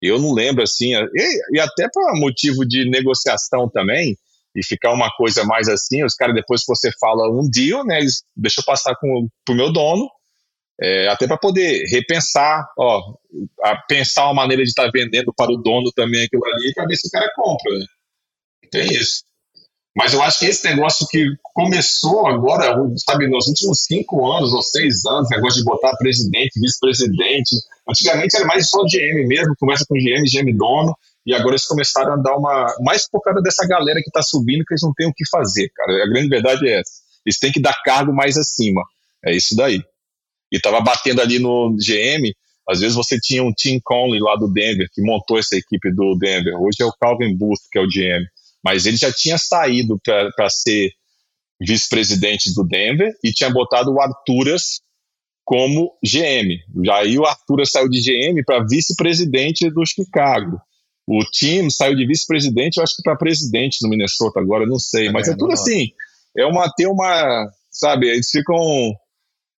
Eu 0.00 0.18
não 0.18 0.32
lembro 0.32 0.62
assim, 0.62 0.94
e, 0.94 1.56
e 1.56 1.60
até 1.60 1.88
para 1.92 2.18
motivo 2.18 2.64
de 2.64 2.88
negociação 2.88 3.68
também, 3.68 4.16
e 4.54 4.64
ficar 4.64 4.92
uma 4.92 5.10
coisa 5.10 5.44
mais 5.44 5.68
assim, 5.68 6.04
os 6.04 6.14
caras 6.14 6.34
depois 6.34 6.62
que 6.62 6.74
você 6.74 6.90
fala 6.98 7.30
um 7.30 7.48
deal, 7.48 7.84
né, 7.84 7.98
eles 8.00 8.22
deixam 8.36 8.64
passar 8.64 8.96
com, 8.96 9.28
pro 9.44 9.54
meu 9.54 9.72
dono, 9.72 10.08
é, 10.80 11.08
até 11.08 11.26
para 11.26 11.36
poder 11.36 11.84
repensar, 11.90 12.66
ó, 12.78 13.14
pensar 13.86 14.24
uma 14.24 14.34
maneira 14.34 14.62
de 14.62 14.70
estar 14.70 14.86
tá 14.86 14.90
vendendo 14.92 15.32
para 15.36 15.52
o 15.52 15.56
dono 15.56 15.92
também 15.94 16.24
aquilo 16.24 16.44
ali, 16.46 16.72
para 16.74 16.86
ver 16.86 16.96
se 16.96 17.06
o 17.06 17.10
cara 17.10 17.30
compra, 17.34 17.78
né? 17.78 17.84
Tem 18.70 18.86
isso. 18.86 19.22
Mas 19.96 20.14
eu 20.14 20.22
acho 20.22 20.38
que 20.38 20.46
esse 20.46 20.64
negócio 20.64 21.06
que 21.08 21.26
começou 21.52 22.26
agora, 22.26 22.74
sabe, 22.96 23.28
nos 23.28 23.48
últimos 23.48 23.84
cinco 23.84 24.30
anos 24.30 24.52
ou 24.52 24.62
seis 24.62 25.04
anos, 25.04 25.28
negócio 25.30 25.58
de 25.58 25.64
botar 25.64 25.96
presidente, 25.96 26.60
vice-presidente. 26.60 27.56
Antigamente 27.88 28.36
era 28.36 28.46
mais 28.46 28.68
só 28.68 28.82
GM 28.84 29.26
mesmo, 29.26 29.54
começa 29.58 29.84
com 29.88 29.96
GM, 29.96 30.22
GM 30.30 30.56
dono, 30.56 30.94
e 31.26 31.34
agora 31.34 31.50
eles 31.50 31.66
começaram 31.66 32.12
a 32.12 32.16
dar 32.16 32.36
uma. 32.36 32.72
Mais 32.82 33.08
por 33.08 33.20
causa 33.20 33.42
dessa 33.42 33.66
galera 33.66 34.00
que 34.00 34.08
está 34.08 34.22
subindo, 34.22 34.64
que 34.64 34.74
eles 34.74 34.82
não 34.82 34.94
têm 34.94 35.08
o 35.08 35.12
que 35.12 35.28
fazer, 35.28 35.68
cara. 35.74 36.04
A 36.04 36.06
grande 36.06 36.28
verdade 36.28 36.68
é 36.68 36.80
essa. 36.80 36.92
Eles 37.26 37.38
têm 37.38 37.52
que 37.52 37.60
dar 37.60 37.74
cargo 37.84 38.12
mais 38.12 38.38
acima. 38.38 38.82
É 39.24 39.34
isso 39.34 39.56
daí. 39.56 39.82
E 40.52 40.60
tava 40.60 40.80
batendo 40.80 41.20
ali 41.20 41.38
no 41.38 41.76
GM, 41.76 42.32
às 42.68 42.80
vezes 42.80 42.96
você 42.96 43.18
tinha 43.20 43.42
um 43.42 43.52
Tim 43.52 43.80
Conley 43.82 44.20
lá 44.20 44.36
do 44.36 44.50
Denver, 44.50 44.88
que 44.92 45.02
montou 45.02 45.38
essa 45.38 45.56
equipe 45.56 45.92
do 45.92 46.16
Denver. 46.16 46.54
Hoje 46.60 46.76
é 46.80 46.84
o 46.84 46.92
Calvin 46.92 47.36
Booth, 47.36 47.60
que 47.70 47.78
é 47.78 47.82
o 47.82 47.86
GM. 47.86 48.24
Mas 48.64 48.86
ele 48.86 48.96
já 48.96 49.12
tinha 49.12 49.38
saído 49.38 49.98
para 50.04 50.50
ser 50.50 50.90
vice-presidente 51.60 52.54
do 52.54 52.64
Denver 52.64 53.12
e 53.22 53.32
tinha 53.32 53.50
botado 53.50 53.92
o 53.92 54.00
Arturas 54.00 54.80
como 55.44 55.92
GM. 56.02 56.58
Aí 56.92 57.18
o 57.18 57.26
Arturas 57.26 57.70
saiu 57.70 57.88
de 57.88 58.00
GM 58.00 58.42
para 58.44 58.64
vice-presidente 58.64 59.68
do 59.70 59.84
Chicago. 59.84 60.60
O 61.06 61.24
time 61.24 61.70
saiu 61.70 61.96
de 61.96 62.06
vice-presidente, 62.06 62.76
eu 62.76 62.84
acho 62.84 62.96
que 62.96 63.02
para 63.02 63.16
presidente 63.16 63.78
no 63.82 63.88
Minnesota 63.88 64.38
agora, 64.38 64.64
não 64.64 64.78
sei. 64.78 65.10
Mas 65.10 65.28
é, 65.28 65.32
é 65.32 65.36
tudo 65.36 65.52
assim. 65.52 65.88
É 66.36 66.46
uma, 66.46 66.72
tem 66.72 66.86
uma, 66.86 67.50
sabe, 67.70 68.08
eles 68.08 68.30
ficam 68.30 68.56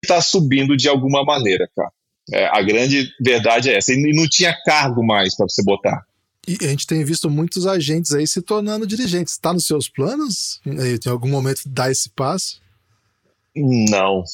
tá 0.06 0.20
subindo 0.20 0.76
de 0.76 0.88
alguma 0.88 1.24
maneira, 1.24 1.68
cara. 1.76 1.90
É, 2.32 2.46
a 2.46 2.62
grande 2.62 3.10
verdade 3.20 3.70
é 3.70 3.76
essa. 3.76 3.92
E 3.92 4.14
não 4.14 4.26
tinha 4.28 4.56
cargo 4.64 5.04
mais 5.04 5.36
para 5.36 5.46
você 5.48 5.62
botar. 5.62 6.04
E 6.46 6.58
a 6.64 6.68
gente 6.68 6.86
tem 6.86 7.04
visto 7.04 7.30
muitos 7.30 7.66
agentes 7.66 8.12
aí 8.12 8.26
se 8.26 8.42
tornando 8.42 8.86
dirigentes. 8.86 9.34
Está 9.34 9.52
nos 9.52 9.66
seus 9.66 9.88
planos? 9.88 10.60
Em 10.66 11.08
algum 11.08 11.28
momento 11.28 11.62
dar 11.66 11.90
esse 11.90 12.10
passo? 12.10 12.60
Não. 13.54 14.24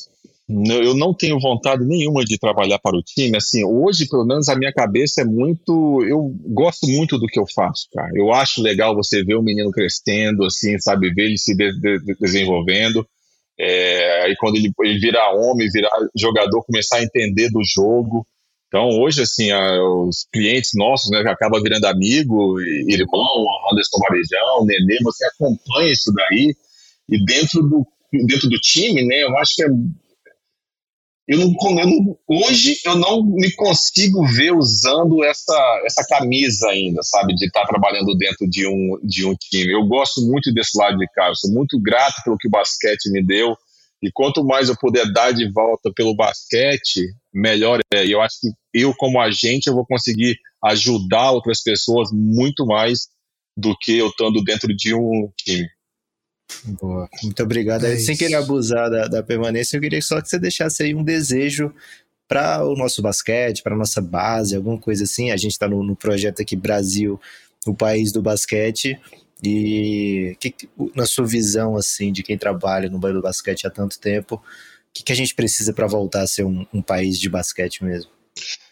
Eu 0.48 0.94
não 0.94 1.12
tenho 1.12 1.38
vontade 1.38 1.84
nenhuma 1.84 2.24
de 2.24 2.38
trabalhar 2.38 2.78
para 2.78 2.96
o 2.96 3.02
time. 3.02 3.36
Assim, 3.36 3.62
hoje, 3.64 4.08
pelo 4.08 4.24
menos, 4.24 4.48
a 4.48 4.56
minha 4.56 4.72
cabeça 4.72 5.20
é 5.20 5.24
muito. 5.24 6.02
Eu 6.04 6.34
gosto 6.46 6.86
muito 6.86 7.18
do 7.18 7.26
que 7.26 7.38
eu 7.38 7.44
faço, 7.54 7.86
cara. 7.92 8.10
Eu 8.14 8.32
acho 8.32 8.62
legal 8.62 8.94
você 8.94 9.22
ver 9.22 9.34
o 9.34 9.42
menino 9.42 9.70
crescendo, 9.70 10.46
assim, 10.46 10.78
sabe, 10.78 11.12
ver 11.12 11.26
ele 11.26 11.36
se 11.36 11.54
de 11.54 11.70
de 11.78 12.14
desenvolvendo. 12.18 13.06
É, 13.60 14.22
aí 14.24 14.36
quando 14.36 14.56
ele, 14.56 14.72
ele 14.80 14.98
virar 14.98 15.34
homem, 15.34 15.68
virar 15.70 15.90
jogador, 16.18 16.64
começar 16.64 16.96
a 16.96 17.02
entender 17.02 17.50
do 17.50 17.60
jogo. 17.62 18.26
Então, 18.68 19.00
hoje, 19.00 19.22
assim, 19.22 19.50
a, 19.50 19.82
os 19.82 20.26
clientes 20.30 20.72
nossos, 20.74 21.10
né, 21.10 21.20
acaba 21.20 21.60
virando 21.60 21.86
amigo, 21.86 22.60
irmão, 22.60 23.46
Anderson 23.72 23.98
Varejão, 23.98 24.66
Nenê, 24.66 24.98
você 25.02 25.24
acompanha 25.24 25.90
isso 25.90 26.12
daí, 26.12 26.54
e 27.08 27.24
dentro 27.24 27.62
do, 27.62 27.86
dentro 28.26 28.48
do 28.48 28.60
time, 28.60 29.06
né, 29.06 29.22
eu 29.22 29.36
acho 29.38 29.54
que 29.56 29.64
é, 29.64 29.68
eu 31.28 31.38
não, 31.38 31.54
eu 31.78 31.86
não, 31.86 32.18
hoje 32.26 32.78
eu 32.86 32.96
não 32.96 33.22
me 33.22 33.50
consigo 33.52 34.26
ver 34.26 34.52
usando 34.52 35.22
essa, 35.22 35.82
essa 35.84 36.02
camisa 36.06 36.68
ainda, 36.68 37.02
sabe, 37.02 37.34
de 37.34 37.46
estar 37.46 37.66
trabalhando 37.66 38.16
dentro 38.16 38.48
de 38.48 38.66
um, 38.66 38.98
de 39.02 39.26
um 39.26 39.34
time. 39.34 39.70
Eu 39.70 39.86
gosto 39.86 40.22
muito 40.22 40.50
desse 40.52 40.78
lado 40.78 40.96
de 40.96 41.06
cá, 41.08 41.28
eu 41.28 41.34
sou 41.34 41.50
muito 41.50 41.78
grato 41.80 42.22
pelo 42.24 42.38
que 42.38 42.48
o 42.48 42.50
basquete 42.50 43.10
me 43.10 43.22
deu, 43.22 43.54
e 44.02 44.10
quanto 44.12 44.44
mais 44.44 44.68
eu 44.68 44.76
puder 44.76 45.10
dar 45.12 45.32
de 45.32 45.50
volta 45.50 45.92
pelo 45.94 46.14
basquete, 46.14 47.02
melhor 47.32 47.80
é. 47.92 48.06
E 48.06 48.12
eu 48.12 48.20
acho 48.20 48.36
que 48.40 48.48
eu, 48.72 48.94
como 48.94 49.20
agente, 49.20 49.68
eu 49.68 49.74
vou 49.74 49.84
conseguir 49.84 50.36
ajudar 50.64 51.32
outras 51.32 51.62
pessoas 51.62 52.10
muito 52.12 52.64
mais 52.64 53.08
do 53.56 53.76
que 53.76 53.98
eu 53.98 54.08
estando 54.08 54.42
dentro 54.44 54.74
de 54.74 54.94
um 54.94 55.30
time. 55.36 55.68
Boa, 56.80 57.08
muito 57.22 57.42
obrigado. 57.42 57.84
É 57.84 57.96
Sem 57.96 58.16
querer 58.16 58.36
abusar 58.36 58.90
da, 58.90 59.06
da 59.08 59.22
permanência, 59.22 59.76
eu 59.76 59.80
queria 59.80 60.00
só 60.00 60.20
que 60.20 60.28
você 60.28 60.38
deixasse 60.38 60.82
aí 60.82 60.94
um 60.94 61.04
desejo 61.04 61.72
para 62.28 62.64
o 62.64 62.76
nosso 62.76 63.00
basquete, 63.02 63.62
para 63.62 63.76
nossa 63.76 64.00
base, 64.00 64.54
alguma 64.54 64.78
coisa 64.78 65.04
assim. 65.04 65.30
A 65.30 65.36
gente 65.36 65.52
está 65.52 65.66
no, 65.66 65.82
no, 65.82 65.96
projeto 65.96 66.42
aqui 66.42 66.54
Brasil, 66.54 67.20
o 67.66 67.74
país 67.74 68.12
do 68.12 68.22
basquete. 68.22 69.00
E 69.42 70.36
que, 70.40 70.54
na 70.94 71.06
sua 71.06 71.26
visão 71.26 71.76
assim 71.76 72.12
de 72.12 72.22
quem 72.22 72.36
trabalha 72.36 72.90
no 72.90 72.98
do 72.98 73.22
basquete 73.22 73.66
há 73.66 73.70
tanto 73.70 73.98
tempo, 73.98 74.36
o 74.36 74.40
que, 74.92 75.04
que 75.04 75.12
a 75.12 75.16
gente 75.16 75.34
precisa 75.34 75.72
para 75.72 75.86
voltar 75.86 76.22
a 76.22 76.26
ser 76.26 76.44
um, 76.44 76.66
um 76.72 76.82
país 76.82 77.18
de 77.18 77.28
basquete 77.28 77.84
mesmo? 77.84 78.10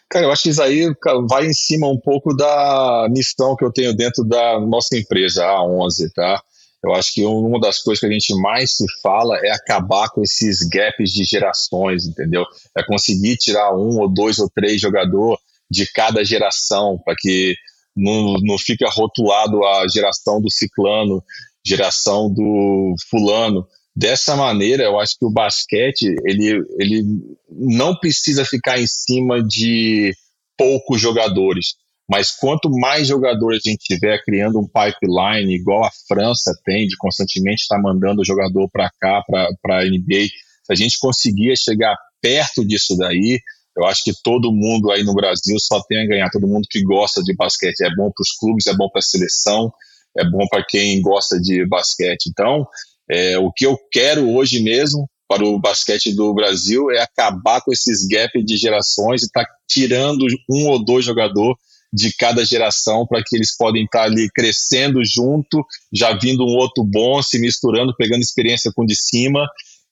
Cara, 0.09 0.25
eu 0.25 0.31
acho 0.31 0.43
que 0.43 0.49
isso 0.49 0.61
aí 0.61 0.93
vai 1.29 1.45
em 1.45 1.53
cima 1.53 1.87
um 1.87 1.99
pouco 1.99 2.33
da 2.35 3.07
missão 3.09 3.55
que 3.55 3.63
eu 3.63 3.71
tenho 3.71 3.93
dentro 3.93 4.23
da 4.23 4.59
nossa 4.59 4.97
empresa, 4.97 5.45
a 5.45 5.63
11, 5.63 6.13
tá? 6.13 6.41
Eu 6.83 6.93
acho 6.93 7.13
que 7.13 7.25
uma 7.25 7.59
das 7.59 7.79
coisas 7.79 7.99
que 7.99 8.05
a 8.05 8.11
gente 8.11 8.33
mais 8.35 8.77
se 8.77 8.85
fala 9.01 9.37
é 9.39 9.51
acabar 9.51 10.09
com 10.09 10.21
esses 10.21 10.59
gaps 10.59 11.11
de 11.11 11.23
gerações, 11.23 12.05
entendeu? 12.05 12.43
É 12.77 12.83
conseguir 12.83 13.35
tirar 13.37 13.75
um 13.75 13.99
ou 13.99 14.07
dois 14.07 14.39
ou 14.39 14.49
três 14.49 14.79
jogadores 14.79 15.39
de 15.69 15.85
cada 15.91 16.23
geração 16.23 16.97
para 17.03 17.15
que 17.17 17.55
não, 17.97 18.35
não 18.41 18.57
fica 18.57 18.89
rotulado 18.89 19.65
a 19.65 19.87
geração 19.87 20.39
do 20.39 20.49
ciclano, 20.51 21.23
geração 21.65 22.31
do 22.31 22.95
fulano. 23.09 23.67
Dessa 23.95 24.35
maneira, 24.35 24.83
eu 24.83 24.99
acho 24.99 25.17
que 25.17 25.25
o 25.25 25.31
basquete 25.31 26.15
ele, 26.23 26.63
ele 26.79 27.03
não 27.49 27.95
precisa 27.95 28.45
ficar 28.45 28.79
em 28.79 28.87
cima 28.87 29.43
de 29.43 30.13
poucos 30.55 31.01
jogadores, 31.01 31.75
mas 32.09 32.31
quanto 32.31 32.69
mais 32.69 33.07
jogadores 33.07 33.61
a 33.65 33.69
gente 33.69 33.83
tiver 33.83 34.23
criando 34.23 34.59
um 34.59 34.67
pipeline, 34.67 35.53
igual 35.53 35.83
a 35.83 35.91
França 36.07 36.57
tem, 36.63 36.87
de 36.87 36.95
constantemente 36.95 37.63
estar 37.63 37.79
mandando 37.79 38.23
jogador 38.23 38.69
para 38.71 38.89
cá, 38.99 39.21
para 39.27 39.79
a 39.79 39.85
NBA, 39.85 40.27
se 40.63 40.71
a 40.71 40.75
gente 40.75 40.97
conseguir 40.99 41.57
chegar 41.57 41.97
perto 42.21 42.65
disso 42.65 42.95
daí, 42.97 43.39
eu 43.77 43.85
acho 43.85 44.03
que 44.03 44.13
todo 44.23 44.51
mundo 44.51 44.91
aí 44.91 45.03
no 45.03 45.13
Brasil 45.13 45.55
só 45.59 45.81
tem 45.87 46.03
a 46.03 46.07
ganhar, 46.07 46.29
todo 46.31 46.47
mundo 46.47 46.67
que 46.69 46.81
gosta 46.81 47.21
de 47.21 47.35
basquete. 47.35 47.81
É 47.81 47.95
bom 47.95 48.11
para 48.11 48.23
os 48.23 48.31
clubes, 48.31 48.65
é 48.65 48.73
bom 48.73 48.89
para 48.89 48.99
a 48.99 49.03
seleção, 49.03 49.71
é 50.17 50.27
bom 50.27 50.47
para 50.49 50.65
quem 50.67 50.99
gosta 50.99 51.39
de 51.39 51.63
basquete. 51.67 52.25
Então, 52.27 52.65
é, 53.09 53.37
o 53.37 53.51
que 53.51 53.67
eu 53.67 53.77
quero 53.91 54.33
hoje 54.33 54.63
mesmo 54.63 55.07
para 55.27 55.45
o 55.45 55.59
basquete 55.59 56.15
do 56.15 56.33
Brasil 56.33 56.89
é 56.89 57.01
acabar 57.01 57.61
com 57.61 57.71
esses 57.71 58.07
gaps 58.07 58.43
de 58.43 58.57
gerações 58.57 59.21
e 59.21 59.25
estar 59.25 59.45
tá 59.45 59.51
tirando 59.69 60.25
um 60.49 60.69
ou 60.69 60.83
dois 60.83 61.05
jogadores 61.05 61.55
de 61.93 62.11
cada 62.17 62.43
geração 62.43 63.05
para 63.05 63.23
que 63.23 63.35
eles 63.35 63.55
podem 63.55 63.85
estar 63.85 63.99
tá 63.99 64.05
ali 64.05 64.27
crescendo 64.33 65.01
junto, 65.05 65.63
já 65.93 66.17
vindo 66.17 66.43
um 66.43 66.55
outro 66.57 66.83
bom, 66.83 67.21
se 67.21 67.39
misturando, 67.39 67.95
pegando 67.95 68.21
experiência 68.21 68.71
com 68.75 68.85
de 68.85 68.95
cima 68.95 69.47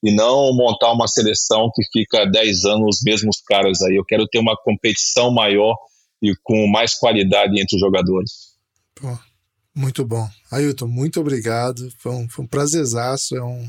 e 0.06 0.11
não 0.11 0.53
montar 0.53 0.91
uma 0.91 1.07
seleção 1.07 1.72
que 1.73 1.84
fica 1.91 2.26
10 2.26 2.65
anos 2.65 2.98
os 2.98 3.03
mesmos 3.03 3.41
caras 3.41 3.82
aí. 3.82 3.95
Eu 3.95 4.06
quero 4.06 4.27
ter 4.27 4.38
uma 4.38 4.56
competição 4.56 5.34
maior 5.34 5.76
e 6.22 6.32
com 6.44 6.68
mais 6.68 6.94
qualidade 6.94 7.60
entre 7.60 7.76
os 7.76 7.82
jogadores. 7.82 8.53
Pô, 8.94 9.18
muito 9.76 10.06
bom. 10.06 10.30
Ailton, 10.52 10.88
muito 10.88 11.19
obrigado. 11.19 11.91
Foi 11.98 12.11
um, 12.11 12.30
foi 12.30 12.45
um 12.45 12.48
prazerzaço. 12.48 13.36
É 13.36 13.44
um, 13.44 13.68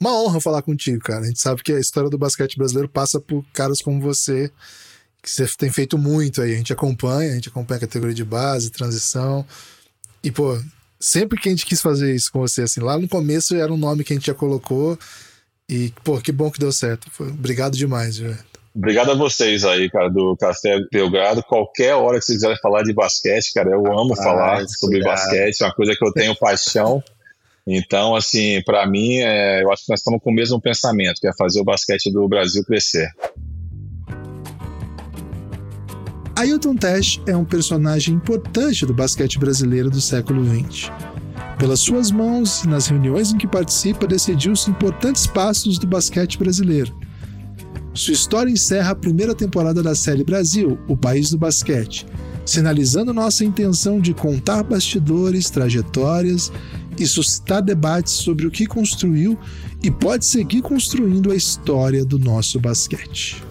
uma 0.00 0.12
honra 0.20 0.40
falar 0.40 0.60
contigo, 0.60 0.98
cara. 0.98 1.20
A 1.20 1.26
gente 1.28 1.40
sabe 1.40 1.62
que 1.62 1.72
a 1.72 1.78
história 1.78 2.10
do 2.10 2.18
basquete 2.18 2.58
brasileiro 2.58 2.88
passa 2.88 3.20
por 3.20 3.44
caras 3.52 3.80
como 3.80 4.00
você, 4.00 4.50
que 5.22 5.30
você 5.30 5.46
tem 5.56 5.70
feito 5.70 5.96
muito 5.96 6.42
aí. 6.42 6.54
A 6.54 6.56
gente 6.56 6.72
acompanha, 6.72 7.30
a 7.30 7.34
gente 7.36 7.48
acompanha 7.48 7.76
a 7.76 7.82
categoria 7.82 8.14
de 8.14 8.24
base, 8.24 8.70
transição. 8.70 9.46
E, 10.20 10.32
pô, 10.32 10.60
sempre 10.98 11.40
que 11.40 11.48
a 11.48 11.52
gente 11.52 11.64
quis 11.64 11.80
fazer 11.80 12.12
isso 12.12 12.32
com 12.32 12.40
você, 12.40 12.62
assim, 12.62 12.80
lá 12.80 12.98
no 12.98 13.08
começo 13.08 13.54
era 13.54 13.72
um 13.72 13.76
nome 13.76 14.02
que 14.02 14.12
a 14.12 14.16
gente 14.16 14.26
já 14.26 14.34
colocou 14.34 14.98
e, 15.68 15.92
pô, 16.04 16.20
que 16.20 16.30
bom 16.30 16.50
que 16.50 16.58
deu 16.58 16.72
certo. 16.72 17.08
Foi, 17.10 17.28
obrigado 17.28 17.76
demais, 17.76 18.18
velho. 18.18 18.38
Obrigado 18.74 19.10
a 19.10 19.14
vocês 19.14 19.64
aí, 19.64 19.88
cara, 19.88 20.10
do 20.10 20.36
Café 20.36 20.78
Belgrado. 20.92 21.42
Qualquer 21.42 21.94
hora 21.94 22.18
que 22.18 22.26
vocês 22.26 22.38
quiserem 22.38 22.58
falar 22.60 22.82
de 22.82 22.92
basquete, 22.92 23.54
cara, 23.54 23.70
eu 23.70 23.86
amo 23.86 24.12
ah, 24.12 24.22
falar 24.22 24.68
sobre 24.68 25.02
basquete, 25.02 25.62
é 25.62 25.64
uma 25.64 25.74
coisa 25.74 25.94
que 25.96 26.04
eu 26.04 26.12
tenho 26.12 26.36
paixão. 26.36 27.02
Então, 27.66 28.14
assim, 28.14 28.62
para 28.64 28.86
mim, 28.86 29.16
é, 29.16 29.62
eu 29.62 29.72
acho 29.72 29.86
que 29.86 29.90
nós 29.90 30.00
estamos 30.00 30.20
com 30.22 30.30
o 30.30 30.34
mesmo 30.34 30.60
pensamento, 30.60 31.20
que 31.20 31.26
é 31.26 31.32
fazer 31.32 31.60
o 31.60 31.64
basquete 31.64 32.12
do 32.12 32.28
Brasil 32.28 32.62
crescer. 32.64 33.10
Ailton 36.36 36.76
Tesh 36.76 37.18
é 37.26 37.34
um 37.34 37.46
personagem 37.46 38.14
importante 38.14 38.84
do 38.84 38.92
basquete 38.92 39.38
brasileiro 39.38 39.88
do 39.88 40.02
século 40.02 40.44
XX. 40.44 40.90
Pelas 41.58 41.80
suas 41.80 42.10
mãos 42.10 42.64
e 42.64 42.68
nas 42.68 42.86
reuniões 42.86 43.32
em 43.32 43.38
que 43.38 43.46
participa, 43.46 44.06
decidiu-se 44.06 44.70
importantes 44.70 45.26
passos 45.26 45.78
do 45.78 45.86
basquete 45.86 46.38
brasileiro. 46.38 46.94
Sua 47.94 48.12
história 48.12 48.50
encerra 48.50 48.90
a 48.90 48.94
primeira 48.94 49.34
temporada 49.34 49.82
da 49.82 49.94
série 49.94 50.22
Brasil, 50.22 50.78
o 50.86 50.94
país 50.94 51.30
do 51.30 51.38
basquete, 51.38 52.06
sinalizando 52.44 53.14
nossa 53.14 53.42
intenção 53.42 53.98
de 53.98 54.12
contar 54.12 54.62
bastidores, 54.64 55.48
trajetórias 55.48 56.52
e 56.98 57.06
suscitar 57.06 57.62
debates 57.62 58.12
sobre 58.12 58.46
o 58.46 58.50
que 58.50 58.66
construiu 58.66 59.38
e 59.82 59.90
pode 59.90 60.26
seguir 60.26 60.60
construindo 60.60 61.32
a 61.32 61.36
história 61.36 62.04
do 62.04 62.18
nosso 62.18 62.60
basquete. 62.60 63.45